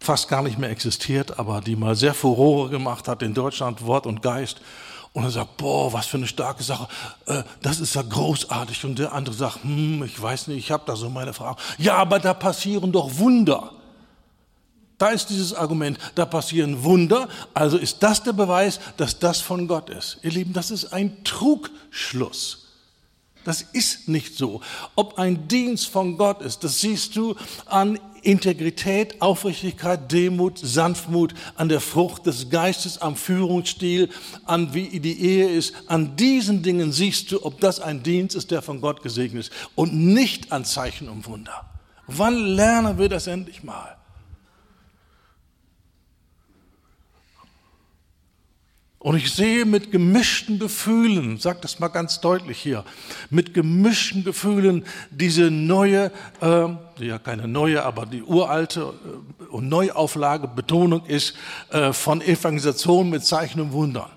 [0.00, 4.06] fast gar nicht mehr existiert, aber die mal sehr Furore gemacht hat in Deutschland, Wort
[4.06, 4.60] und Geist.
[5.12, 6.88] Und er sagt, boah, was für eine starke Sache,
[7.26, 8.84] äh, das ist ja großartig.
[8.84, 11.62] Und der andere sagt, hm, ich weiß nicht, ich habe da so meine Frage.
[11.78, 13.70] Ja, aber da passieren doch Wunder.
[15.04, 19.68] Da ist dieses Argument, da passieren Wunder, also ist das der Beweis, dass das von
[19.68, 20.16] Gott ist.
[20.22, 22.68] Ihr Lieben, das ist ein Trugschluss.
[23.44, 24.62] Das ist nicht so.
[24.94, 27.34] Ob ein Dienst von Gott ist, das siehst du
[27.66, 34.08] an Integrität, Aufrichtigkeit, Demut, Sanftmut, an der Frucht des Geistes, am Führungsstil,
[34.46, 35.74] an wie die Ehe ist.
[35.86, 39.52] An diesen Dingen siehst du, ob das ein Dienst ist, der von Gott gesegnet ist
[39.74, 41.66] und nicht an Zeichen und Wunder.
[42.06, 43.98] Wann lernen wir das endlich mal?
[49.04, 52.84] Und ich sehe mit gemischten Gefühlen, sag das mal ganz deutlich hier,
[53.28, 56.10] mit gemischten Gefühlen diese neue,
[56.40, 56.68] äh,
[57.04, 58.94] ja keine neue, aber die uralte
[59.40, 61.34] äh, und Neuauflage, Betonung ist
[61.68, 64.08] äh, von Evangelisation mit Zeichen und Wundern.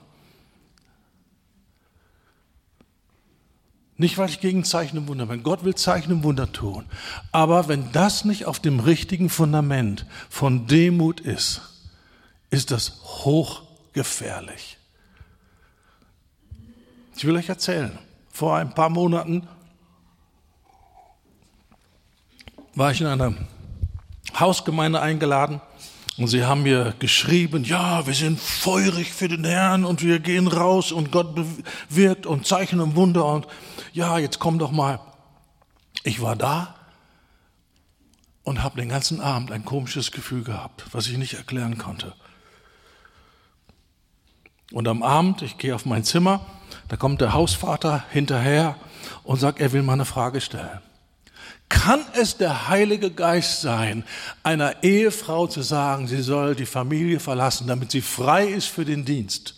[3.97, 5.43] Nicht, weil ich gegen Zeichen und Wunder bin.
[5.43, 6.85] Gott will Zeichen und Wunder tun.
[7.33, 11.59] Aber wenn das nicht auf dem richtigen Fundament von Demut ist,
[12.51, 14.76] ist das hochgefährlich.
[17.17, 17.97] Ich will euch erzählen.
[18.31, 19.47] Vor ein paar Monaten
[22.75, 23.33] war ich in einer
[24.39, 25.59] Hausgemeinde eingeladen
[26.17, 30.47] Und sie haben mir geschrieben, ja, wir sind feurig für den Herrn und wir gehen
[30.47, 31.35] raus und Gott
[31.89, 33.47] wirkt und Zeichen und Wunder und
[33.93, 34.99] ja, jetzt komm doch mal.
[36.03, 36.75] Ich war da
[38.43, 42.13] und habe den ganzen Abend ein komisches Gefühl gehabt, was ich nicht erklären konnte.
[44.71, 46.45] Und am Abend, ich gehe auf mein Zimmer,
[46.87, 48.75] da kommt der Hausvater hinterher
[49.23, 50.81] und sagt, er will mal eine Frage stellen.
[51.69, 54.05] Kann es der Heilige Geist sein,
[54.43, 59.03] einer Ehefrau zu sagen, sie soll die Familie verlassen, damit sie frei ist für den
[59.03, 59.55] Dienst?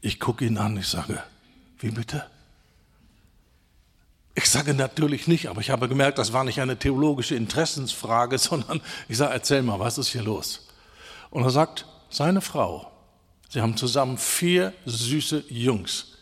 [0.00, 1.22] Ich gucke ihn an, ich sage,
[1.78, 2.24] wie bitte?
[4.34, 8.82] Ich sage natürlich nicht, aber ich habe gemerkt, das war nicht eine theologische Interessensfrage, sondern
[9.08, 10.68] ich sage, erzähl mal, was ist hier los?
[11.30, 12.90] Und er sagt, seine Frau,
[13.48, 16.18] sie haben zusammen vier süße Jungs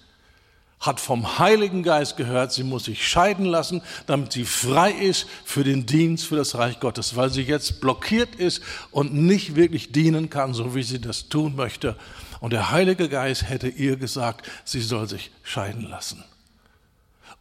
[0.86, 5.64] hat vom Heiligen Geist gehört, sie muss sich scheiden lassen, damit sie frei ist für
[5.64, 10.30] den Dienst für das Reich Gottes, weil sie jetzt blockiert ist und nicht wirklich dienen
[10.30, 11.96] kann, so wie sie das tun möchte.
[12.40, 16.22] Und der Heilige Geist hätte ihr gesagt, sie soll sich scheiden lassen.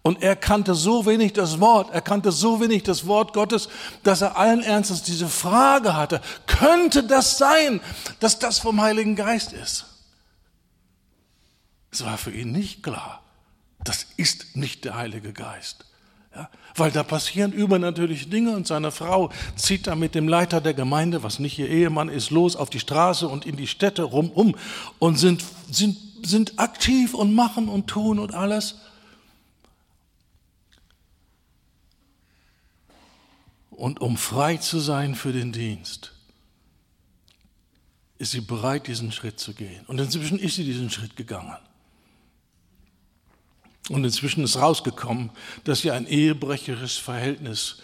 [0.06, 3.70] Und er kannte so wenig das Wort, er kannte so wenig das Wort Gottes,
[4.04, 7.82] dass er allen Ernstes diese Frage hatte, könnte das sein,
[8.20, 9.86] dass das vom Heiligen Geist ist?
[11.90, 13.24] Es war für ihn nicht klar.
[13.84, 15.86] Das ist nicht der Heilige Geist.
[16.36, 20.76] Ja, weil da passieren übernatürliche Dinge und seine Frau zieht da mit dem Leiter der
[20.76, 24.30] Gemeinde, was nicht ihr Ehemann ist, los auf die Straße und in die Städte rum
[24.30, 24.56] um
[25.00, 28.76] und sind, sind, sind aktiv und machen und tun und alles.
[33.76, 36.14] Und um frei zu sein für den Dienst,
[38.18, 39.86] ist sie bereit, diesen Schritt zu gehen.
[39.88, 41.58] Und inzwischen ist sie diesen Schritt gegangen.
[43.90, 45.30] Und inzwischen ist rausgekommen,
[45.66, 47.82] dass sie ein ehebrecherisches Verhältnis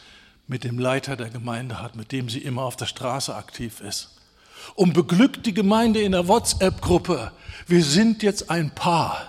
[0.48, 4.18] mit dem Leiter der Gemeinde hat, mit dem sie immer auf der Straße aktiv ist.
[4.76, 7.32] Und beglückt die Gemeinde in der WhatsApp-Gruppe,
[7.68, 9.28] wir sind jetzt ein Paar.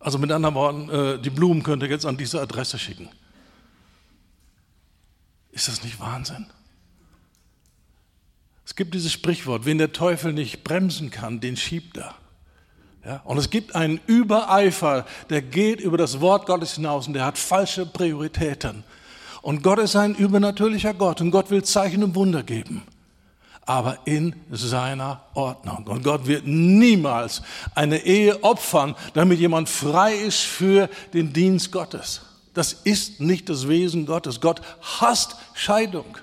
[0.00, 3.08] Also mit anderen Worten, äh, die Blumen könnt ihr jetzt an diese Adresse schicken.
[5.52, 6.46] Ist das nicht Wahnsinn?
[8.64, 12.14] Es gibt dieses Sprichwort, wen der Teufel nicht bremsen kann, den schiebt er.
[13.04, 17.24] Ja, und es gibt einen Übereifer, der geht über das Wort Gottes hinaus und der
[17.24, 18.84] hat falsche Prioritäten.
[19.42, 22.82] Und Gott ist ein übernatürlicher Gott und Gott will Zeichen und Wunder geben.
[23.66, 25.84] Aber in seiner Ordnung.
[25.86, 27.42] Und Gott wird niemals
[27.74, 32.22] eine Ehe opfern, damit jemand frei ist für den Dienst Gottes.
[32.54, 34.40] Das ist nicht das Wesen Gottes.
[34.40, 36.18] Gott hasst Scheidung.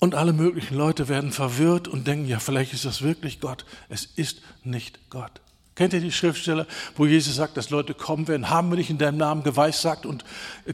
[0.00, 3.64] Und alle möglichen Leute werden verwirrt und denken, ja, vielleicht ist das wirklich Gott.
[3.88, 5.40] Es ist nicht Gott.
[5.76, 6.66] Kennt ihr die Schriftstelle,
[6.96, 8.50] wo Jesus sagt, dass Leute kommen werden?
[8.50, 10.24] Haben wir nicht in deinem Namen geweissagt und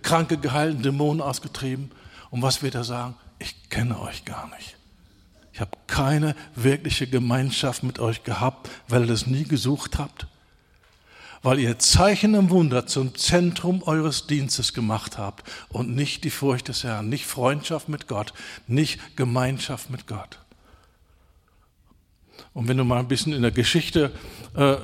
[0.03, 1.91] Kranke geheilt, Dämonen ausgetrieben?
[2.31, 3.17] Und was wird er sagen?
[3.39, 4.77] Ich kenne euch gar nicht.
[5.53, 10.27] Ich habe keine wirkliche Gemeinschaft mit euch gehabt, weil ihr das nie gesucht habt
[11.43, 16.69] weil ihr Zeichen und Wunder zum Zentrum eures Dienstes gemacht habt und nicht die Furcht
[16.69, 18.33] des Herrn, nicht Freundschaft mit Gott,
[18.67, 20.39] nicht Gemeinschaft mit Gott.
[22.53, 24.13] Und wenn du mal ein bisschen in der Geschichte
[24.55, 24.77] äh,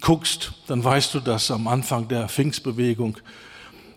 [0.00, 3.18] guckst, dann weißt du, dass am Anfang der Pfingstbewegung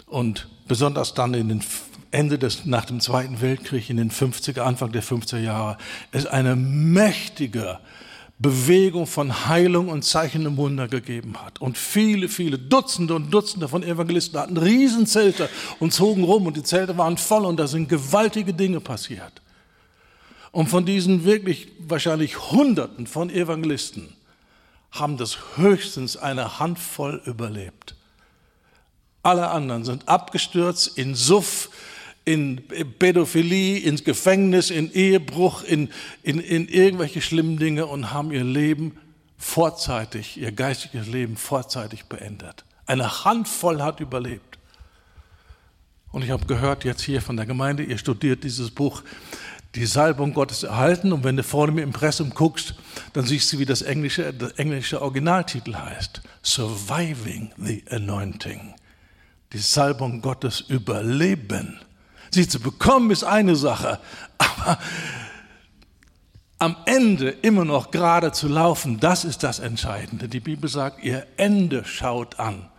[0.07, 1.63] und besonders dann in den
[2.11, 5.77] Ende des, nach dem Zweiten Weltkrieg, in den 50er, Anfang der 50er Jahre,
[6.11, 7.79] es eine mächtige
[8.43, 11.61] Bewegung von Heilung und Zeichen im Wunder gegeben hat.
[11.61, 15.49] Und viele, viele Dutzende und Dutzende von Evangelisten hatten Riesenzelte
[15.79, 19.41] und zogen rum und die Zelte waren voll und da sind gewaltige Dinge passiert.
[20.51, 24.13] Und von diesen wirklich wahrscheinlich Hunderten von Evangelisten
[24.91, 27.95] haben das höchstens eine Handvoll überlebt.
[29.23, 31.69] Alle anderen sind abgestürzt in Suff,
[32.25, 32.61] in
[32.99, 35.89] Pädophilie, ins Gefängnis, in Ehebruch, in,
[36.21, 38.97] in, in irgendwelche schlimmen Dinge und haben ihr Leben
[39.37, 42.63] vorzeitig, ihr geistiges Leben vorzeitig beendet.
[42.85, 44.57] Eine Handvoll hat überlebt.
[46.11, 49.03] Und ich habe gehört jetzt hier von der Gemeinde, ihr studiert dieses Buch,
[49.75, 51.11] die Salbung Gottes erhalten.
[51.11, 52.75] Und wenn du vorne im Impressum guckst,
[53.13, 56.21] dann siehst du, wie das englische, der englische Originaltitel heißt.
[56.43, 58.75] Surviving the Anointing.
[59.51, 61.79] Die Salbung Gottes überleben.
[62.33, 63.99] Sie zu bekommen ist eine Sache,
[64.37, 64.79] aber
[66.57, 70.27] am Ende immer noch gerade zu laufen, das ist das Entscheidende.
[70.29, 72.69] Die Bibel sagt, ihr Ende schaut an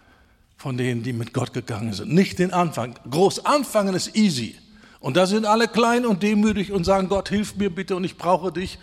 [0.57, 2.13] von denen, die mit Gott gegangen sind.
[2.13, 2.95] Nicht den Anfang.
[3.11, 4.57] Groß anfangen ist easy.
[4.99, 8.17] Und da sind alle klein und demütig und sagen, Gott, hilf mir bitte und ich
[8.17, 8.79] brauche dich.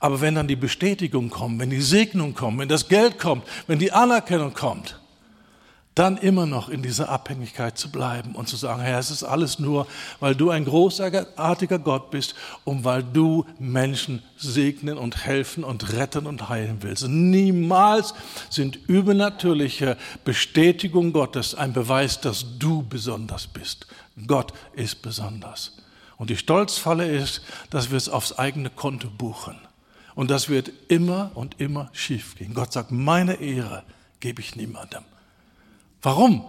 [0.00, 3.78] Aber wenn dann die Bestätigung kommt, wenn die Segnung kommt, wenn das Geld kommt, wenn
[3.78, 5.01] die Anerkennung kommt,
[5.94, 9.58] dann immer noch in dieser Abhängigkeit zu bleiben und zu sagen, Herr, es ist alles
[9.58, 9.86] nur,
[10.20, 16.26] weil du ein großartiger Gott bist und weil du Menschen segnen und helfen und retten
[16.26, 17.06] und heilen willst.
[17.06, 18.14] niemals
[18.48, 23.86] sind übernatürliche Bestätigungen Gottes ein Beweis, dass du besonders bist.
[24.26, 25.76] Gott ist besonders.
[26.16, 29.56] Und die Stolzfalle ist, dass wir es aufs eigene Konto buchen.
[30.14, 32.54] Und das wird immer und immer schief gehen.
[32.54, 33.82] Gott sagt, meine Ehre
[34.20, 35.02] gebe ich niemandem.
[36.02, 36.44] Warum?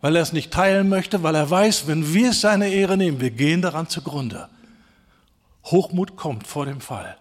[0.00, 3.30] Weil er es nicht teilen möchte, weil er weiß, wenn wir seine Ehre nehmen, wir
[3.30, 4.48] gehen daran zugrunde.
[5.64, 7.16] Hochmut kommt vor dem Fall.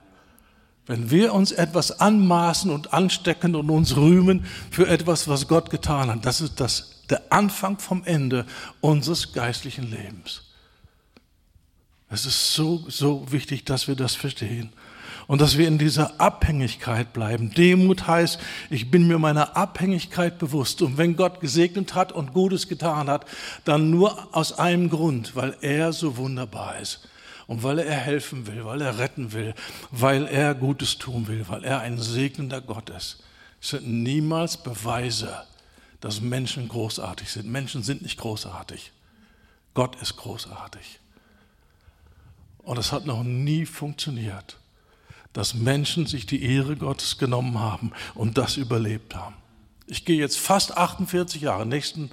[0.87, 6.09] Wenn wir uns etwas anmaßen und anstecken und uns rühmen für etwas, was Gott getan
[6.11, 8.45] hat, das ist das, der Anfang vom Ende
[8.81, 10.43] unseres geistlichen Lebens.
[12.09, 14.71] Es ist so, so wichtig, dass wir das verstehen
[15.27, 17.51] und dass wir in dieser Abhängigkeit bleiben.
[17.51, 18.39] Demut heißt,
[18.69, 20.81] ich bin mir meiner Abhängigkeit bewusst.
[20.81, 23.25] Und wenn Gott gesegnet hat und Gutes getan hat,
[23.63, 27.07] dann nur aus einem Grund, weil er so wunderbar ist.
[27.47, 29.53] Und weil er helfen will, weil er retten will,
[29.91, 33.23] weil er Gutes tun will, weil er ein segnender Gott ist.
[33.61, 35.43] Es sind niemals Beweise,
[36.01, 37.47] dass Menschen großartig sind.
[37.47, 38.91] Menschen sind nicht großartig.
[39.73, 40.99] Gott ist großartig.
[42.63, 44.57] Und es hat noch nie funktioniert
[45.35, 49.35] dass Menschen sich die Ehre Gottes genommen haben und das überlebt haben.
[49.85, 52.09] Ich gehe jetzt fast 48 Jahre, nächsten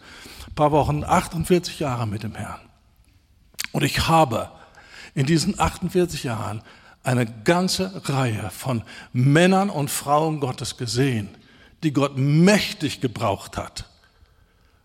[0.57, 2.61] paar Wochen 48 Jahre mit dem Herrn.
[3.71, 4.51] Und ich habe
[5.15, 6.63] in diesen 48 Jahren
[7.05, 8.83] eine ganze Reihe von
[9.13, 11.29] Männern und Frauen Gottes gesehen,
[11.85, 13.89] die Gott mächtig gebraucht hat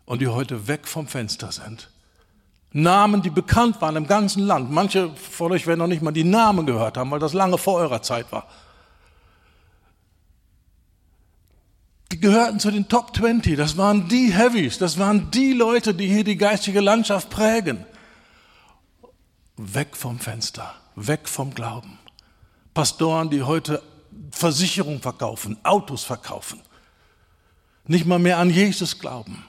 [0.06, 1.90] und die heute weg vom Fenster sind
[2.78, 4.70] Namen, die bekannt waren im ganzen Land.
[4.70, 7.74] Manche von euch werden noch nicht mal die Namen gehört haben, weil das lange vor
[7.80, 8.48] eurer Zeit war.
[12.12, 13.58] Die gehörten zu den Top 20.
[13.58, 14.78] Das waren die Heavies.
[14.78, 17.84] Das waren die Leute, die hier die geistige Landschaft prägen.
[19.58, 20.76] Weg vom Fenster.
[20.96, 21.98] Weg vom Glauben.
[22.76, 23.82] Pastoren, die heute
[24.30, 26.62] Versicherung verkaufen, Autos verkaufen.
[27.88, 29.47] Nicht mal mehr an Jesus glauben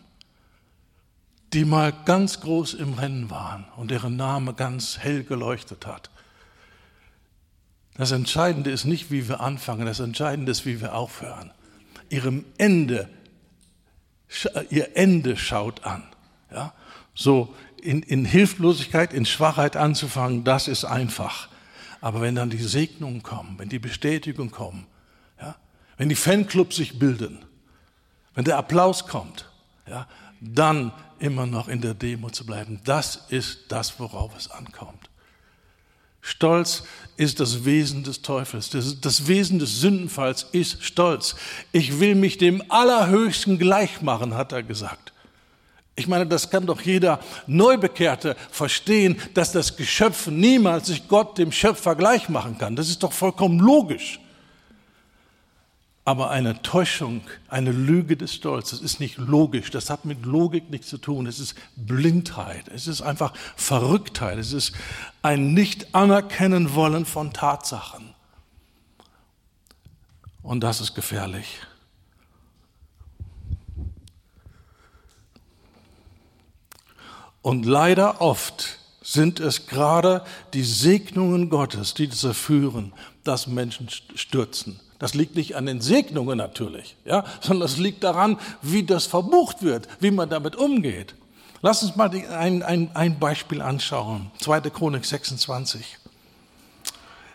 [1.53, 6.11] die mal ganz groß im Rennen waren und deren Name ganz hell geleuchtet hat.
[7.97, 11.51] Das Entscheidende ist nicht, wie wir anfangen, das Entscheidende ist, wie wir aufhören.
[12.11, 13.09] Ihrem Ende,
[14.71, 16.05] ihr Ende schaut an.
[16.53, 16.73] Ja?
[17.15, 21.49] So in, in Hilflosigkeit, in Schwachheit anzufangen, das ist einfach.
[22.01, 24.87] Aber wenn dann die Segnungen kommen, wenn die Bestätigungen kommen,
[25.41, 25.57] ja?
[25.97, 27.45] wenn die Fanclubs sich bilden,
[28.35, 29.51] wenn der Applaus kommt,
[29.89, 30.07] ja?
[30.41, 32.81] dann immer noch in der Demo zu bleiben.
[32.85, 35.11] Das ist das, worauf es ankommt.
[36.21, 36.83] Stolz
[37.17, 38.71] ist das Wesen des Teufels.
[38.71, 41.37] Das, das, Wesen des Sündenfalls ist Stolz.
[41.73, 45.13] Ich will mich dem Allerhöchsten gleich machen, hat er gesagt.
[45.97, 51.51] Ich meine, das kann doch jeder Neubekehrte verstehen, dass das Geschöpf niemals sich Gott, dem
[51.51, 52.77] Schöpfer, gleich machen kann.
[52.77, 54.21] Das ist doch vollkommen logisch
[56.09, 59.71] aber eine Täuschung, eine Lüge des Stolzes ist nicht logisch.
[59.71, 61.27] Das hat mit Logik nichts zu tun.
[61.27, 62.67] Es ist Blindheit.
[62.69, 64.39] Es ist einfach Verrücktheit.
[64.39, 64.73] Es ist
[65.21, 68.15] ein Nicht-Anerkennen wollen von Tatsachen.
[70.43, 71.61] Und das ist gefährlich.
[77.43, 80.25] Und leider oft sind es gerade
[80.55, 82.95] die Segnungen Gottes, die dazu führen,
[83.25, 88.39] dass Menschen stürzen das liegt nicht an den Segnungen natürlich, ja, sondern es liegt daran,
[88.63, 91.15] wie das verbucht wird, wie man damit umgeht.
[91.63, 94.31] Lass uns mal ein, ein, ein Beispiel anschauen.
[94.41, 94.61] 2.
[94.71, 95.99] Chronik 26.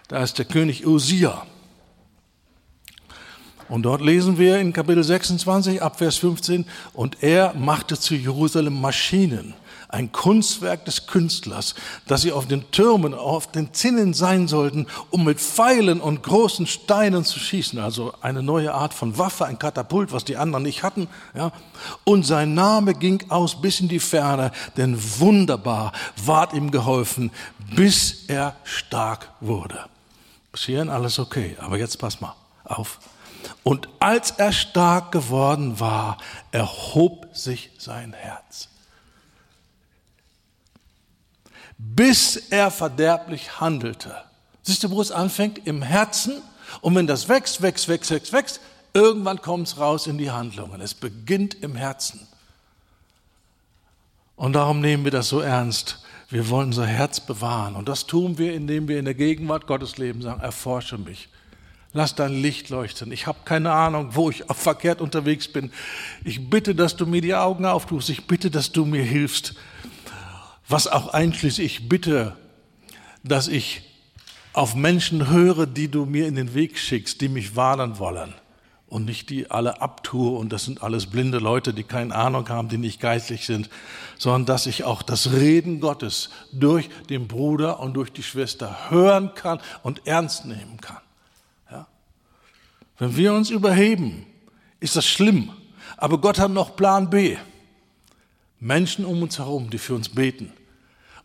[0.08, 1.46] Da ist der König Usia.
[3.70, 8.80] Und dort lesen wir in Kapitel 26 ab Vers 15, und er machte zu Jerusalem
[8.80, 9.54] Maschinen
[9.94, 11.76] ein Kunstwerk des Künstlers,
[12.08, 16.66] dass sie auf den Türmen, auf den Zinnen sein sollten, um mit Pfeilen und großen
[16.66, 17.78] Steinen zu schießen.
[17.78, 21.08] Also eine neue Art von Waffe, ein Katapult, was die anderen nicht hatten.
[21.36, 21.52] Ja.
[22.06, 25.92] Und sein Name ging aus bis in die Ferne, denn wunderbar
[26.26, 27.30] ward ihm geholfen,
[27.76, 29.78] bis er stark wurde.
[30.52, 32.34] Bis hierhin alles okay, aber jetzt pass mal
[32.64, 33.00] auf.
[33.62, 36.18] Und als er stark geworden war,
[36.52, 38.70] erhob sich sein Herz
[41.96, 44.16] bis er verderblich handelte.
[44.62, 45.68] Siehst du, wo es anfängt?
[45.68, 46.42] Im Herzen.
[46.82, 48.62] Und wenn das wächst, wächst, wächst, wächst, wächst,
[48.94, 50.82] irgendwann kommt es raus in die Handlungen.
[50.82, 52.28] Es beginnt im Herzen.
[54.36, 56.00] Und darum nehmen wir das so ernst.
[56.30, 57.76] Wir wollen unser Herz bewahren.
[57.76, 61.30] Und das tun wir, indem wir in der Gegenwart Gottes leben, sagen, erforsche mich.
[61.92, 63.12] Lass dein Licht leuchten.
[63.12, 65.72] Ich habe keine Ahnung, wo ich verkehrt unterwegs bin.
[66.24, 68.10] Ich bitte, dass du mir die Augen auftust.
[68.10, 69.54] Ich bitte, dass du mir hilfst.
[70.68, 72.36] Was auch einschließt, ich bitte,
[73.24, 73.82] dass ich
[74.54, 78.34] auf Menschen höre, die du mir in den Weg schickst, die mich warnen wollen
[78.94, 82.70] und nicht die alle abtue und das sind alles blinde Leute, die keine Ahnung haben,
[82.70, 83.70] die nicht geistlich sind,
[84.20, 89.34] sondern dass ich auch das Reden Gottes durch den Bruder und durch die Schwester hören
[89.34, 91.02] kann und ernst nehmen kann.
[91.72, 91.88] Ja?
[93.00, 94.28] Wenn wir uns überheben,
[94.80, 95.50] ist das schlimm,
[95.98, 97.38] aber Gott hat noch Plan B.
[98.64, 100.54] Menschen um uns herum, die für uns beten.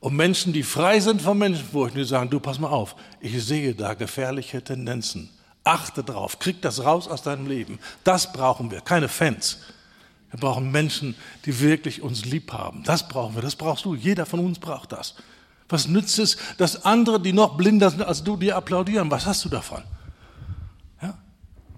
[0.01, 3.75] Und Menschen, die frei sind von Menschenfurcht, die sagen, du pass mal auf, ich sehe
[3.75, 5.31] da gefährliche Tendenzen.
[5.63, 7.79] Achte drauf, krieg das raus aus deinem Leben.
[8.03, 9.59] Das brauchen wir, keine Fans.
[10.33, 12.83] Wir brauchen Menschen, die wirklich uns lieb haben.
[12.83, 13.95] Das brauchen wir, das brauchst du.
[13.95, 15.15] Jeder von uns braucht das.
[15.69, 19.13] Was nützt es, dass andere, die noch blinder sind als du, dir applaudieren?
[19.13, 19.85] Was hast du davon?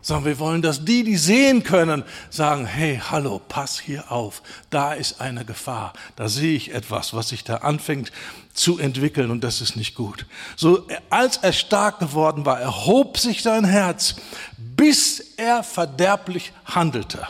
[0.02, 4.92] Sondern wir wollen, dass die, die sehen können, sagen, hey, hallo, pass hier auf, da
[4.94, 8.12] ist eine Gefahr, da sehe ich etwas, was sich da anfängt
[8.54, 10.26] zu entwickeln und das ist nicht gut.
[10.56, 14.16] So, als er stark geworden war, erhob sich sein Herz,
[14.56, 17.26] bis er verderblich handelte.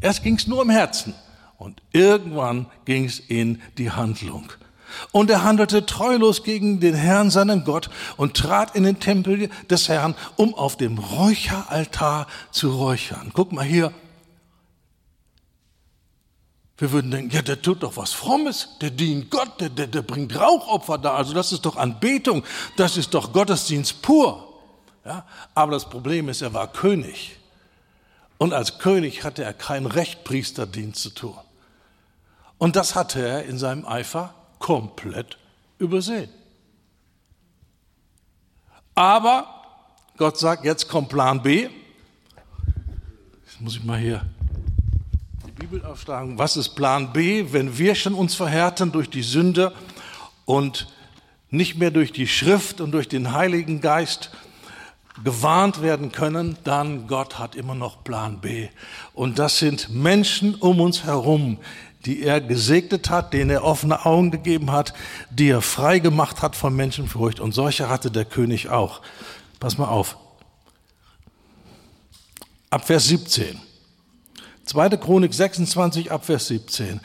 [0.00, 1.14] Erst ging es nur im Herzen
[1.58, 4.52] und irgendwann ging es in die Handlung.
[5.12, 9.88] Und er handelte treulos gegen den Herrn, seinen Gott, und trat in den Tempel des
[9.88, 13.30] Herrn, um auf dem Räucheraltar zu räuchern.
[13.34, 13.92] Guck mal hier.
[16.76, 20.02] Wir würden denken, ja, der tut doch was Frommes, der dient Gott, der, der, der
[20.02, 21.14] bringt Rauchopfer da.
[21.14, 22.42] Also das ist doch Anbetung,
[22.76, 24.60] das ist doch Gottesdienst pur.
[25.04, 25.24] Ja?
[25.54, 27.38] Aber das Problem ist, er war König.
[28.38, 31.38] Und als König hatte er kein Recht, Priesterdienst zu tun.
[32.58, 34.34] Und das hatte er in seinem Eifer
[34.64, 35.36] komplett
[35.78, 36.30] übersehen.
[38.94, 39.46] Aber
[40.16, 41.68] Gott sagt, jetzt kommt Plan B.
[43.44, 44.24] Jetzt muss ich mal hier
[45.46, 46.38] die Bibel aufschlagen.
[46.38, 49.74] Was ist Plan B, wenn wir schon uns verhärten durch die Sünde
[50.46, 50.88] und
[51.50, 54.30] nicht mehr durch die Schrift und durch den Heiligen Geist
[55.22, 58.68] gewarnt werden können, dann Gott hat immer noch Plan B.
[59.12, 61.58] Und das sind Menschen um uns herum,
[62.04, 64.92] die er gesegnet hat, denen er offene Augen gegeben hat,
[65.30, 67.40] die er frei gemacht hat von Menschenfurcht.
[67.40, 69.00] Und solche hatte der König auch.
[69.60, 70.16] Pass mal auf.
[72.70, 73.58] Ab Vers 17.
[74.66, 74.88] 2.
[74.90, 77.00] Chronik 26, ab Vers 17.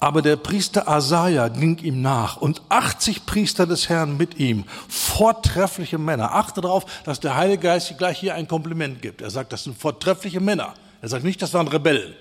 [0.00, 5.98] Aber der Priester Asaja ging ihm nach und 80 Priester des Herrn mit ihm, vortreffliche
[5.98, 6.36] Männer.
[6.36, 9.22] Achte darauf, dass der Heilige Geist gleich hier ein Kompliment gibt.
[9.22, 10.74] Er sagt, das sind vortreffliche Männer.
[11.02, 12.14] Er sagt nicht, das waren Rebellen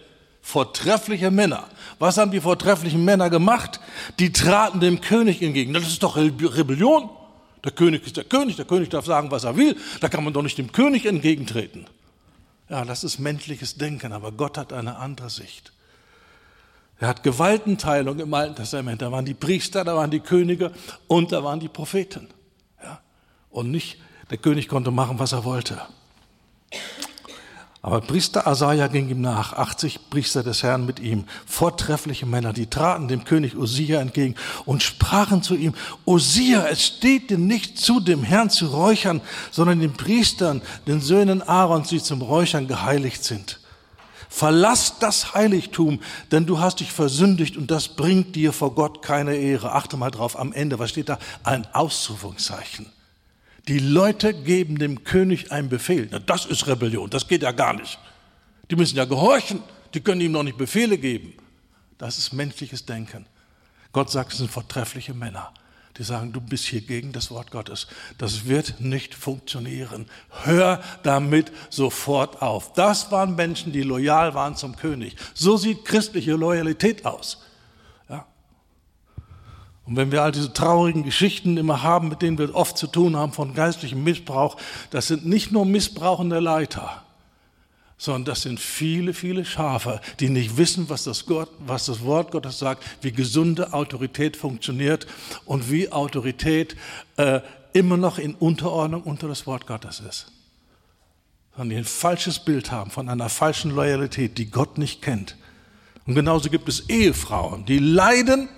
[0.47, 1.67] vortreffliche Männer.
[1.99, 3.81] Was haben die vortrefflichen Männer gemacht?
[4.17, 5.73] Die traten dem König entgegen.
[5.73, 7.09] Das ist doch Rebellion.
[7.65, 9.75] Der König ist der König, der König darf sagen, was er will.
[9.99, 11.85] Da kann man doch nicht dem König entgegentreten.
[12.69, 15.73] Ja, das ist menschliches Denken, aber Gott hat eine andere Sicht.
[16.99, 19.01] Er hat Gewaltenteilung im Alten Testament.
[19.01, 20.71] Da waren die Priester, da waren die Könige
[21.07, 22.29] und da waren die Propheten.
[22.81, 23.01] Ja?
[23.49, 23.97] Und nicht,
[24.29, 25.81] der König konnte machen, was er wollte.
[27.87, 32.67] Aber Priester Asaja ging ihm nach, 80 Priester des Herrn mit ihm, vortreffliche Männer, die
[32.67, 34.35] traten dem König Usia entgegen
[34.65, 35.73] und sprachen zu ihm,
[36.05, 41.41] Usia, es steht dir nicht zu, dem Herrn zu räuchern, sondern den Priestern, den Söhnen
[41.41, 43.61] Aarons, die zum Räuchern geheiligt sind.
[44.27, 46.01] Verlass das Heiligtum,
[46.33, 49.71] denn du hast dich versündigt und das bringt dir vor Gott keine Ehre.
[49.71, 51.19] Achte mal drauf am Ende, was steht da?
[51.45, 52.87] Ein Ausrufungszeichen.
[53.67, 56.07] Die Leute geben dem König einen Befehl.
[56.11, 57.99] Na, das ist Rebellion, das geht ja gar nicht.
[58.71, 59.61] Die müssen ja gehorchen,
[59.93, 61.33] die können ihm noch nicht Befehle geben.
[61.97, 63.25] Das ist menschliches Denken.
[63.91, 65.51] Gott sagt, es sind vortreffliche Männer,
[65.97, 67.87] die sagen, du bist hier gegen das Wort Gottes.
[68.17, 70.05] Das wird nicht funktionieren.
[70.43, 72.73] Hör damit sofort auf.
[72.73, 75.15] Das waren Menschen, die loyal waren zum König.
[75.33, 77.43] So sieht christliche Loyalität aus.
[79.87, 83.15] Und wenn wir all diese traurigen Geschichten immer haben, mit denen wir oft zu tun
[83.15, 84.57] haben von geistlichem Missbrauch,
[84.91, 87.03] das sind nicht nur missbrauchende Leiter,
[87.97, 92.31] sondern das sind viele, viele Schafe, die nicht wissen, was das, Gott, was das Wort
[92.31, 95.07] Gottes sagt, wie gesunde Autorität funktioniert
[95.45, 96.75] und wie Autorität
[97.15, 97.39] äh,
[97.71, 100.31] immer noch in Unterordnung unter das Wort Gottes ist.
[101.55, 105.37] Sondern die ein falsches Bild haben von einer falschen Loyalität, die Gott nicht kennt.
[106.05, 108.49] Und genauso gibt es Ehefrauen, die leiden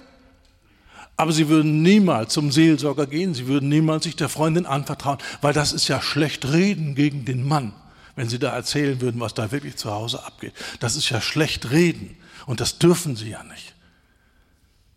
[1.20, 5.52] aber sie würden niemals zum Seelsorger gehen, sie würden niemals sich der Freundin anvertrauen, weil
[5.52, 7.74] das ist ja schlecht reden gegen den Mann,
[8.16, 10.54] wenn sie da erzählen würden, was da wirklich zu Hause abgeht.
[10.80, 12.16] Das ist ja schlecht reden
[12.46, 13.76] und das dürfen sie ja nicht.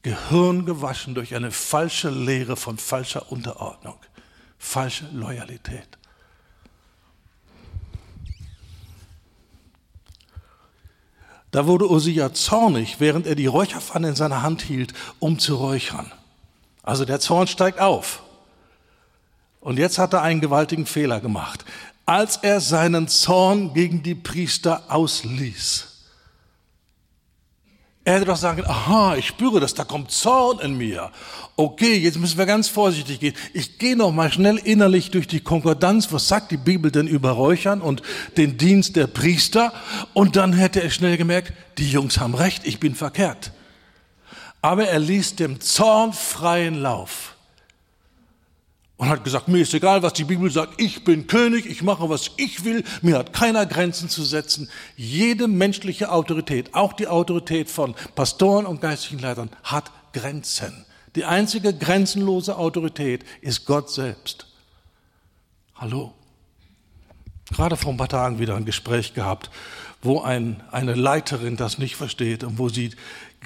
[0.02, 3.96] Gehirn gewaschen durch eine falsche Lehre von falscher Unterordnung,
[4.58, 5.98] falsche Loyalität.
[11.52, 16.10] Da wurde Usia zornig, während er die Räucherpfanne in seiner Hand hielt, um zu räuchern.
[16.82, 18.22] Also der Zorn steigt auf.
[19.60, 21.64] Und jetzt hat er einen gewaltigen Fehler gemacht.
[22.06, 25.91] Als er seinen Zorn gegen die Priester ausließ,
[28.04, 31.10] er hätte doch sagen, aha, ich spüre das, da kommt Zorn in mir.
[31.54, 33.34] Okay, jetzt müssen wir ganz vorsichtig gehen.
[33.52, 36.12] Ich gehe noch mal schnell innerlich durch die Konkordanz.
[36.12, 38.02] Was sagt die Bibel denn über Räuchern und
[38.36, 39.72] den Dienst der Priester?
[40.14, 43.52] Und dann hätte er schnell gemerkt, die Jungs haben recht, ich bin verkehrt.
[44.62, 47.31] Aber er ließ dem Zorn freien Lauf
[49.02, 52.08] und hat gesagt, mir ist egal, was die Bibel sagt, ich bin König, ich mache,
[52.08, 54.70] was ich will, mir hat keiner Grenzen zu setzen.
[54.96, 60.86] Jede menschliche Autorität, auch die Autorität von Pastoren und geistlichen Leitern, hat Grenzen.
[61.16, 64.46] Die einzige grenzenlose Autorität ist Gott selbst.
[65.74, 66.14] Hallo?
[67.50, 69.50] Gerade vor ein paar Tagen wieder ein Gespräch gehabt,
[70.00, 72.92] wo ein, eine Leiterin das nicht versteht und wo sie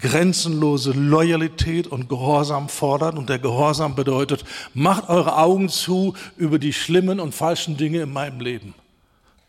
[0.01, 3.17] grenzenlose Loyalität und Gehorsam fordert.
[3.17, 4.45] Und der Gehorsam bedeutet,
[4.75, 8.75] macht eure Augen zu über die schlimmen und falschen Dinge in meinem Leben.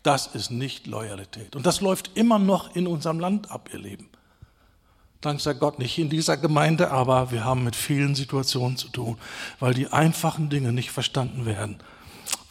[0.02, 1.56] Das ist nicht Loyalität.
[1.56, 4.08] Und das läuft immer noch in unserem Land ab, ihr Leben.
[5.20, 9.18] Dank sei Gott nicht in dieser Gemeinde, aber wir haben mit vielen Situationen zu tun,
[9.58, 11.78] weil die einfachen Dinge nicht verstanden werden.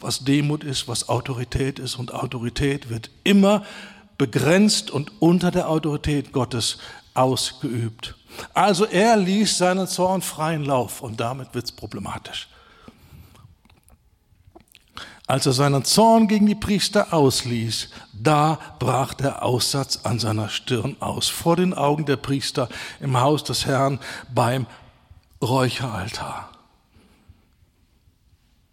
[0.00, 1.96] Was Demut ist, was Autorität ist.
[1.96, 3.64] Und Autorität wird immer
[4.18, 6.78] begrenzt und unter der Autorität Gottes
[7.18, 8.14] ausgeübt.
[8.54, 12.48] Also er ließ seinen Zorn freien Lauf und damit wird es problematisch.
[15.26, 20.96] Als er seinen Zorn gegen die Priester ausließ, da brach der Aussatz an seiner Stirn
[21.00, 22.68] aus, vor den Augen der Priester
[22.98, 23.98] im Haus des Herrn
[24.32, 24.66] beim
[25.42, 26.50] Räucheraltar.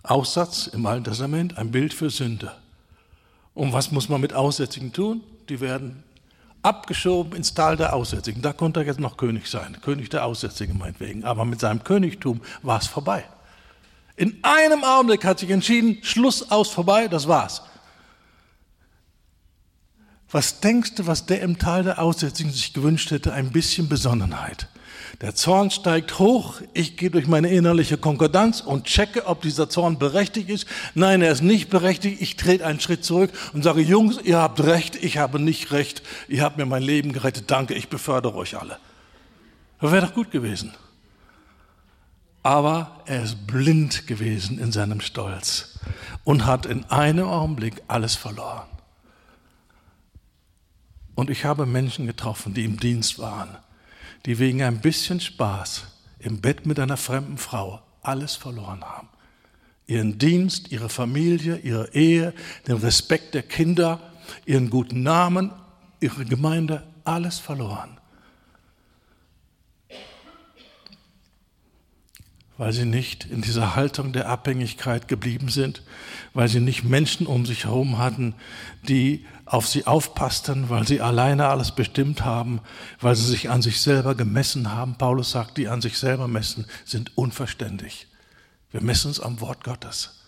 [0.03, 2.53] Aussatz im Alten Testament, ein Bild für Sünde.
[3.53, 5.23] Und was muss man mit Aussätzigen tun?
[5.49, 6.04] Die werden
[6.65, 8.41] abgeschoben ins Tal der Aussätzigen.
[8.41, 11.23] Da konnte er jetzt noch König sein, König der Aussätzigen meinetwegen.
[11.23, 13.23] Aber mit seinem Königtum war es vorbei.
[14.15, 17.61] In einem Augenblick hat sich entschieden, Schluss aus vorbei, das war's.
[20.31, 23.31] Was denkst du, was der im Tal der Aussätzigen sich gewünscht hätte?
[23.31, 24.67] Ein bisschen Besonnenheit.
[25.21, 29.97] Der Zorn steigt hoch, ich gehe durch meine innerliche Konkordanz und checke, ob dieser Zorn
[29.97, 30.65] berechtigt ist.
[30.93, 32.21] Nein, er ist nicht berechtigt.
[32.21, 36.01] Ich trete einen Schritt zurück und sage, Jungs, ihr habt recht, ich habe nicht recht.
[36.27, 37.49] Ihr habt mir mein Leben gerettet.
[37.49, 38.77] Danke, ich befördere euch alle.
[39.79, 40.73] Das wäre doch gut gewesen.
[42.43, 45.79] Aber er ist blind gewesen in seinem Stolz
[46.25, 48.67] und hat in einem Augenblick alles verloren.
[51.15, 53.57] Und ich habe Menschen getroffen, die im Dienst waren
[54.25, 55.85] die wegen ein bisschen Spaß
[56.19, 59.09] im Bett mit einer fremden Frau alles verloren haben.
[59.87, 62.33] Ihren Dienst, ihre Familie, ihre Ehe,
[62.67, 63.99] den Respekt der Kinder,
[64.45, 65.51] ihren guten Namen,
[65.99, 67.99] ihre Gemeinde, alles verloren.
[72.57, 75.83] Weil sie nicht in dieser Haltung der Abhängigkeit geblieben sind,
[76.33, 78.33] weil sie nicht Menschen um sich herum hatten,
[78.87, 82.61] die auf sie aufpassten, weil sie alleine alles bestimmt haben,
[83.01, 84.95] weil sie sich an sich selber gemessen haben.
[84.95, 88.07] Paulus sagt, die an sich selber messen, sind unverständlich.
[88.71, 90.21] Wir messen uns am Wort Gottes.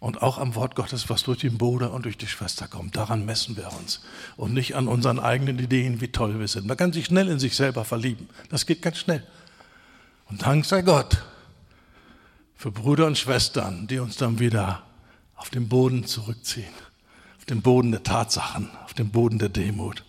[0.00, 2.94] Und auch am Wort Gottes, was durch den Bruder und durch die Schwester kommt.
[2.94, 4.02] Daran messen wir uns.
[4.36, 6.66] Und nicht an unseren eigenen Ideen, wie toll wir sind.
[6.66, 8.28] Man kann sich schnell in sich selber verlieben.
[8.50, 9.26] Das geht ganz schnell.
[10.28, 11.22] Und Dank sei Gott
[12.56, 14.82] für Brüder und Schwestern, die uns dann wieder
[15.36, 16.72] auf den Boden zurückziehen
[17.44, 20.02] auf den Boden der Tatsachen, auf den Boden der Demut.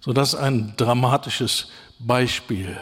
[0.00, 1.68] So, das ist ein dramatisches
[1.98, 2.74] Beispiel,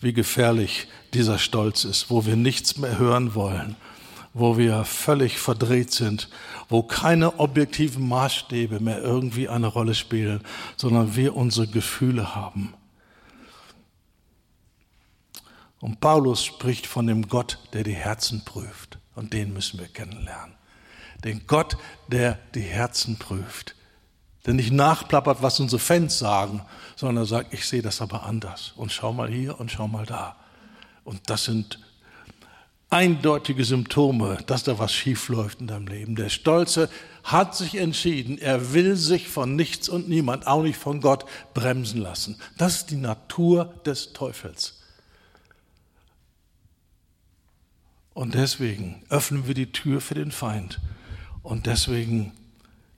[0.00, 3.76] wie gefährlich dieser Stolz ist, wo wir nichts mehr hören wollen,
[4.32, 6.28] wo wir völlig verdreht sind,
[6.68, 10.40] wo keine objektiven Maßstäbe mehr irgendwie eine Rolle spielen,
[10.74, 12.74] sondern wir unsere Gefühle haben.
[15.84, 18.98] Und Paulus spricht von dem Gott, der die Herzen prüft.
[19.14, 20.54] Und den müssen wir kennenlernen
[21.24, 21.76] den Gott,
[22.08, 23.74] der die Herzen prüft.
[24.46, 26.62] Der nicht nachplappert, was unsere Fans sagen,
[26.96, 28.74] sondern er sagt, ich sehe das aber anders.
[28.76, 30.36] Und schau mal hier und schau mal da.
[31.02, 31.78] Und das sind
[32.90, 36.14] eindeutige Symptome, dass da was schief läuft in deinem Leben.
[36.14, 36.90] Der Stolze
[37.24, 41.24] hat sich entschieden, er will sich von nichts und niemand, auch nicht von Gott,
[41.54, 42.38] bremsen lassen.
[42.58, 44.83] Das ist die Natur des Teufels.
[48.14, 50.80] Und deswegen öffnen wir die Tür für den Feind
[51.42, 52.32] und deswegen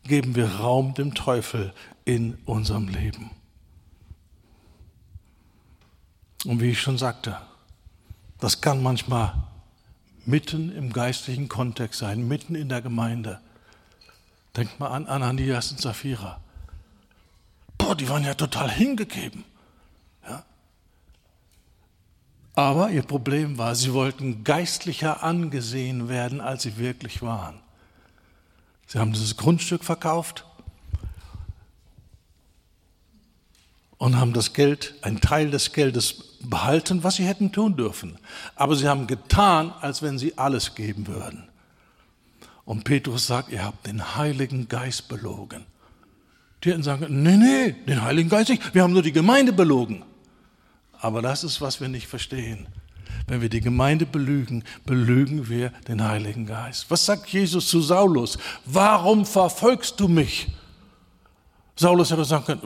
[0.04, 1.72] geben wir Raum dem Teufel
[2.04, 3.30] in unserem Leben.
[6.44, 7.38] Und wie ich schon sagte,
[8.38, 9.34] das kann manchmal
[10.26, 13.40] mitten im geistlichen Kontext sein, mitten in der Gemeinde,
[14.56, 16.40] Denkt mal an Ananias und Sapphira.
[17.76, 19.44] Boah, die waren ja total hingegeben.
[20.26, 20.44] Ja?
[22.56, 27.60] Aber ihr Problem war, sie wollten geistlicher angesehen werden, als sie wirklich waren.
[28.86, 30.46] Sie haben dieses Grundstück verkauft
[33.98, 38.18] und haben das Geld, einen Teil des Geldes behalten, was sie hätten tun dürfen.
[38.54, 41.48] Aber sie haben getan, als wenn sie alles geben würden.
[42.64, 45.66] Und Petrus sagt, ihr habt den Heiligen Geist belogen.
[46.64, 50.04] Die hätten sagen, nee, nee, den Heiligen Geist nicht, wir haben nur die Gemeinde belogen.
[51.06, 52.66] Aber das ist, was wir nicht verstehen.
[53.28, 56.86] Wenn wir die Gemeinde belügen, belügen wir den Heiligen Geist.
[56.88, 58.38] Was sagt Jesus zu Saulus?
[58.64, 60.48] Warum verfolgst du mich?
[61.76, 62.60] Saulus hätte sagen können,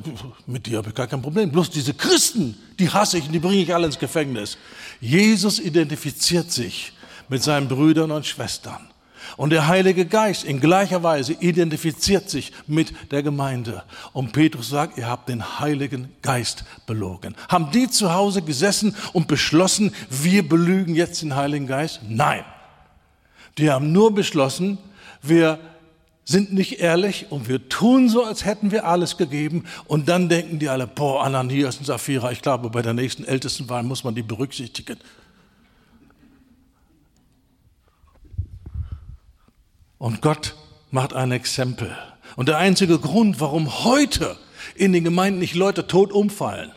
[0.47, 1.53] mit dir habe ich gar kein Problem.
[1.53, 4.57] Bloß diese Christen, die hasse ich und die bringe ich alle ins Gefängnis.
[5.03, 6.95] Jesus identifiziert sich
[7.29, 8.90] mit seinen Brüdern und Schwestern.
[9.37, 13.85] Und der Heilige Geist in gleicher Weise identifiziert sich mit der Gemeinde.
[14.13, 17.35] Und Petrus sagt, ihr habt den Heiligen Geist belogen.
[17.49, 22.01] Haben die zu Hause gesessen und beschlossen, wir belügen jetzt den Heiligen Geist?
[22.09, 22.45] Nein.
[23.59, 24.79] Die haben nur beschlossen,
[25.23, 25.59] wir
[26.25, 29.65] sind nicht ehrlich und wir tun so, als hätten wir alles gegeben.
[29.87, 33.83] Und dann denken die alle, boah, Ananias und Sapphira, ich glaube, bei der nächsten Ältestenwahl
[33.83, 34.97] muss man die berücksichtigen.
[40.01, 40.57] Und Gott
[40.91, 41.95] macht ein Exempel.
[42.35, 44.39] Und der einzige Grund, warum heute
[44.75, 46.73] in den Gemeinden nicht Leute tot umfallen,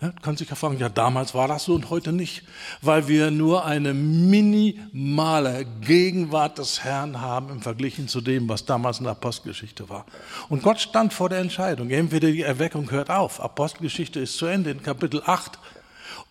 [0.00, 2.42] ja, kann sich ja fragen, ja, damals war das so und heute nicht,
[2.82, 8.98] weil wir nur eine minimale Gegenwart des Herrn haben im Vergleich zu dem, was damals
[8.98, 10.06] in der Apostelgeschichte war.
[10.48, 14.72] Und Gott stand vor der Entscheidung, entweder die Erweckung hört auf, Apostelgeschichte ist zu Ende
[14.72, 15.60] in Kapitel 8,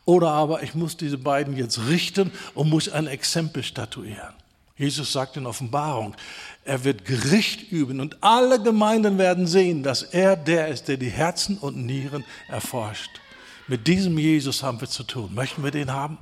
[0.03, 4.42] oder aber ich muss diese beiden jetzt richten und muss ein Exempel statuieren.
[4.75, 6.15] Jesus sagt in Offenbarung,
[6.65, 11.09] er wird Gericht üben und alle Gemeinden werden sehen, dass er der ist, der die
[11.09, 13.21] Herzen und Nieren erforscht.
[13.67, 15.33] Mit diesem Jesus haben wir zu tun.
[15.35, 16.17] Möchten wir den haben?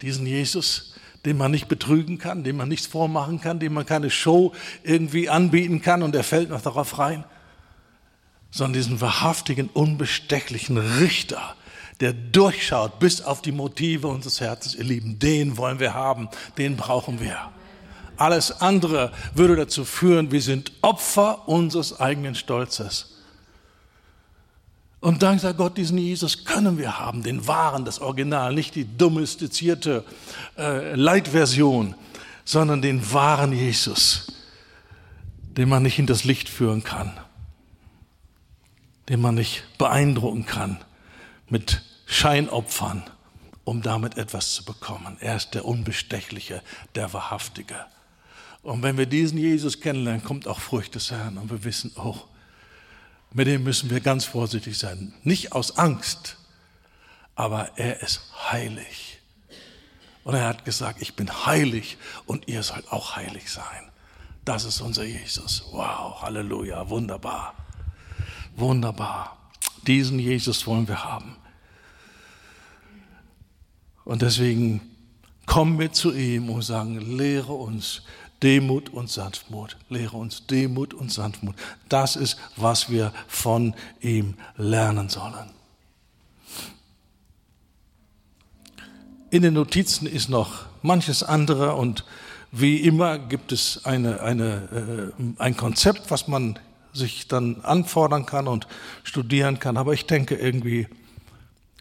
[0.00, 0.94] Diesen Jesus,
[1.24, 4.52] den man nicht betrügen kann, den man nichts vormachen kann, den man keine Show
[4.84, 7.24] irgendwie anbieten kann und er fällt noch darauf rein,
[8.50, 11.56] sondern diesen wahrhaftigen, unbestechlichen Richter,
[12.00, 16.28] der durchschaut bis auf die Motive unseres Herzens, ihr Lieben, den wollen wir haben,
[16.58, 17.50] den brauchen wir.
[18.22, 23.16] Alles andere würde dazu führen, wir sind Opfer unseres eigenen Stolzes.
[25.00, 28.84] Und dank sei Gott, diesen Jesus können wir haben, den wahren, das Original, nicht die
[28.96, 30.04] domestizierte
[30.56, 31.96] äh, Leitversion,
[32.44, 34.28] sondern den wahren Jesus,
[35.42, 37.10] den man nicht in das Licht führen kann,
[39.08, 40.78] den man nicht beeindrucken kann
[41.48, 43.02] mit Scheinopfern,
[43.64, 45.16] um damit etwas zu bekommen.
[45.18, 46.62] Er ist der Unbestechliche,
[46.94, 47.74] der Wahrhaftige.
[48.62, 52.16] Und wenn wir diesen Jesus kennenlernen, kommt auch Furcht des Herrn und wir wissen, oh,
[53.32, 55.14] mit dem müssen wir ganz vorsichtig sein.
[55.24, 56.36] Nicht aus Angst,
[57.34, 58.20] aber er ist
[58.50, 59.18] heilig.
[60.22, 63.90] Und er hat gesagt, ich bin heilig und ihr sollt auch heilig sein.
[64.44, 65.64] Das ist unser Jesus.
[65.72, 67.54] Wow, Halleluja, wunderbar.
[68.54, 69.38] Wunderbar.
[69.86, 71.36] Diesen Jesus wollen wir haben.
[74.04, 74.80] Und deswegen
[75.46, 78.02] kommen wir zu ihm und sagen, lehre uns
[78.42, 79.76] Demut und Sanftmut.
[79.88, 81.54] Lehre uns Demut und Sanftmut.
[81.88, 85.50] Das ist, was wir von ihm lernen sollen.
[89.30, 92.04] In den Notizen ist noch manches andere und
[92.50, 96.58] wie immer gibt es eine, eine, äh, ein Konzept, was man
[96.92, 98.66] sich dann anfordern kann und
[99.04, 99.78] studieren kann.
[99.78, 100.86] Aber ich denke, irgendwie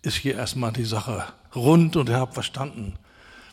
[0.01, 2.93] ist hier erstmal die Sache rund und ihr habt verstanden,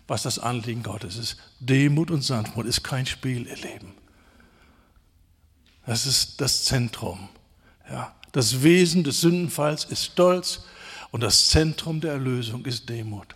[0.09, 1.37] was das Anliegen Gottes ist.
[1.61, 3.95] Demut und Sanftmut ist kein Spiel, ihr Leben.
[5.87, 7.29] Das ist das Zentrum.
[7.89, 8.15] Ja.
[8.33, 10.65] Das Wesen des Sündenfalls ist Stolz
[11.11, 13.35] und das Zentrum der Erlösung ist Demut.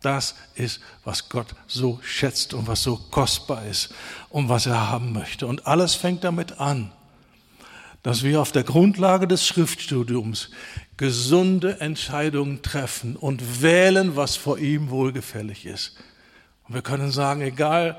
[0.00, 3.92] Das ist, was Gott so schätzt und was so kostbar ist
[4.30, 5.46] und was er haben möchte.
[5.46, 6.90] Und alles fängt damit an,
[8.02, 10.50] dass wir auf der Grundlage des Schriftstudiums
[11.00, 15.96] gesunde Entscheidungen treffen und wählen, was vor ihm wohlgefällig ist.
[16.68, 17.98] Und wir können sagen, egal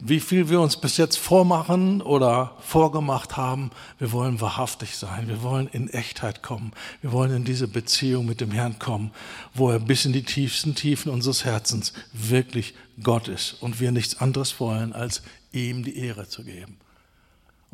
[0.00, 5.44] wie viel wir uns bis jetzt vormachen oder vorgemacht haben, wir wollen wahrhaftig sein, wir
[5.44, 9.12] wollen in Echtheit kommen, wir wollen in diese Beziehung mit dem Herrn kommen,
[9.54, 14.20] wo er bis in die tiefsten Tiefen unseres Herzens wirklich Gott ist und wir nichts
[14.20, 15.22] anderes wollen, als
[15.52, 16.76] ihm die Ehre zu geben.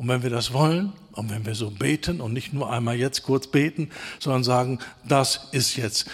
[0.01, 3.21] Und wenn wir das wollen und wenn wir so beten und nicht nur einmal jetzt
[3.21, 6.07] kurz beten, sondern sagen, das ist jetzt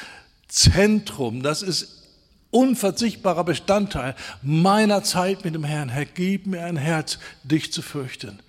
[0.50, 2.04] Zentrum, das ist
[2.52, 5.88] unverzichtbarer Bestandteil meiner Zeit mit dem Herrn.
[5.88, 8.40] Herr, gib mir ein Herz, dich zu fürchten.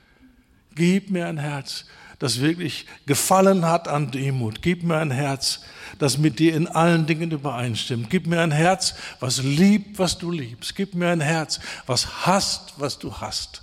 [0.75, 1.85] Gib mir ein Herz,
[2.19, 4.61] das wirklich gefallen hat an Demut.
[4.61, 5.61] Gib mir ein Herz,
[6.01, 8.11] das mit dir in allen Dingen übereinstimmt.
[8.11, 10.75] Gib mir ein Herz, was liebt, was du liebst.
[10.75, 13.63] Gib mir ein Herz, was hasst, was du hast.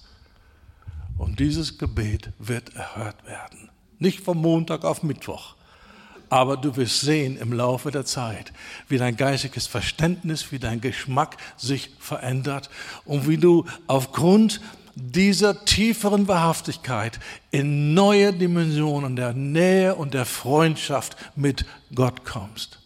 [1.17, 3.69] Und dieses Gebet wird erhört werden.
[3.99, 5.55] Nicht vom Montag auf Mittwoch.
[6.29, 8.51] Aber du wirst sehen im Laufe der Zeit,
[8.89, 12.69] wie dein geistiges Verständnis, wie dein Geschmack sich verändert
[13.05, 14.59] und wie du aufgrund
[14.95, 17.19] dieser tieferen Wahrhaftigkeit
[17.51, 22.79] in neue Dimensionen der Nähe und der Freundschaft mit Gott kommst.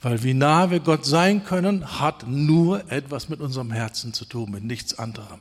[0.00, 4.50] Weil wie nah wir Gott sein können, hat nur etwas mit unserem Herzen zu tun,
[4.50, 5.40] mit nichts anderem.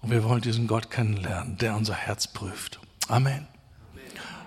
[0.00, 2.78] Und wir wollen diesen Gott kennenlernen, der unser Herz prüft.
[3.08, 3.46] Amen.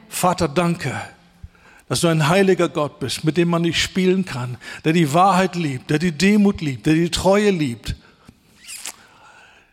[0.07, 0.93] Vater, danke,
[1.87, 5.55] dass du ein heiliger Gott bist, mit dem man nicht spielen kann, der die Wahrheit
[5.55, 7.95] liebt, der die Demut liebt, der die Treue liebt.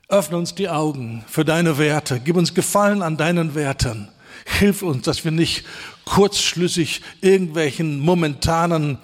[0.09, 2.21] Öffne uns die Augen für deine Werte.
[2.25, 4.09] Gib uns Gefallen an deinen Werten.
[4.47, 5.65] Hilf uns, dass wir nicht
[6.07, 8.99] kurzschlüssig irgendwelchen momentanen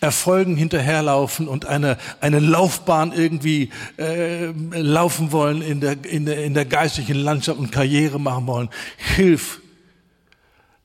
[0.00, 6.54] Erfolgen hinterherlaufen und eine, eine Laufbahn irgendwie äh, laufen wollen in der, in, der, in
[6.54, 8.70] der geistlichen Landschaft und Karriere machen wollen.
[8.96, 9.60] Hilf,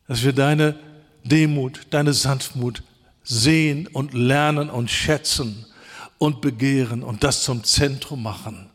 [0.08, 0.76] dass wir deine
[1.24, 2.84] Demut, deine Sanftmut
[3.24, 5.66] sehen und lernen und schätzen
[6.18, 8.70] und begehren und das zum Zentrum machen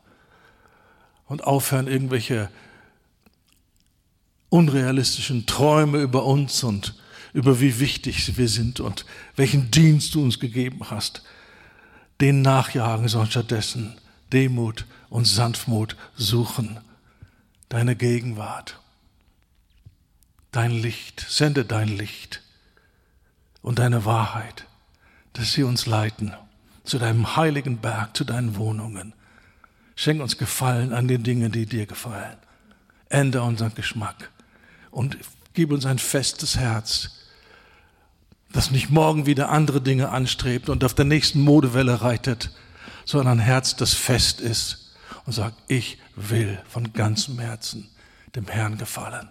[1.26, 2.48] und aufhören, irgendwelche
[4.48, 6.94] unrealistischen Träume über uns und
[7.32, 9.04] über wie wichtig wir sind und
[9.36, 11.22] welchen Dienst du uns gegeben hast,
[12.20, 13.94] den nachjagen, sondern stattdessen
[14.32, 16.78] Demut und Sanftmut suchen,
[17.68, 18.80] deine Gegenwart,
[20.52, 22.42] dein Licht, sende dein Licht
[23.62, 24.66] und deine Wahrheit,
[25.32, 26.32] dass sie uns leiten
[26.84, 29.14] zu deinem heiligen Berg, zu deinen Wohnungen.
[29.94, 32.36] Schenk uns Gefallen an den Dingen, die dir gefallen.
[33.08, 34.30] Ändere unseren Geschmack
[34.90, 35.18] und
[35.54, 37.19] gib uns ein festes Herz,
[38.52, 42.50] das nicht morgen wieder andere Dinge anstrebt und auf der nächsten Modewelle reitet,
[43.04, 44.92] sondern ein Herz, das fest ist
[45.24, 47.88] und sagt, ich will von ganzem Herzen
[48.34, 49.28] dem Herrn gefallen.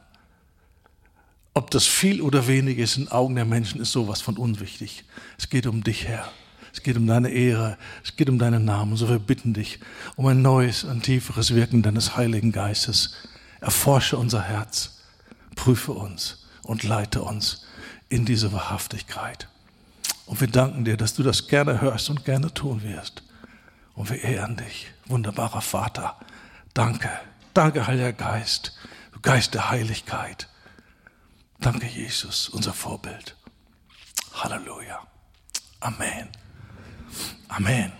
[1.54, 5.04] Ob das viel oder wenig ist in Augen der Menschen, ist sowas von unwichtig.
[5.38, 6.32] Es geht um dich, Herr.
[6.72, 7.78] Es geht um deine Ehre.
[8.04, 8.96] Es geht um deinen Namen.
[8.96, 9.80] So wir bitten dich
[10.16, 13.16] um ein neues, ein tieferes Wirken deines Heiligen Geistes.
[13.60, 15.02] Erforsche unser Herz.
[15.56, 17.66] Prüfe uns und leite uns
[18.10, 19.48] in diese Wahrhaftigkeit.
[20.26, 23.23] Und wir danken dir, dass du das gerne hörst und gerne tun wirst.
[23.95, 26.18] Und wir ehren dich, wunderbarer Vater.
[26.73, 27.10] Danke,
[27.53, 28.77] danke, Heiliger Geist,
[29.11, 30.48] du Geist der Heiligkeit.
[31.60, 33.36] Danke, Jesus, unser Vorbild.
[34.34, 34.99] Halleluja.
[35.81, 36.30] Amen.
[37.49, 37.99] Amen.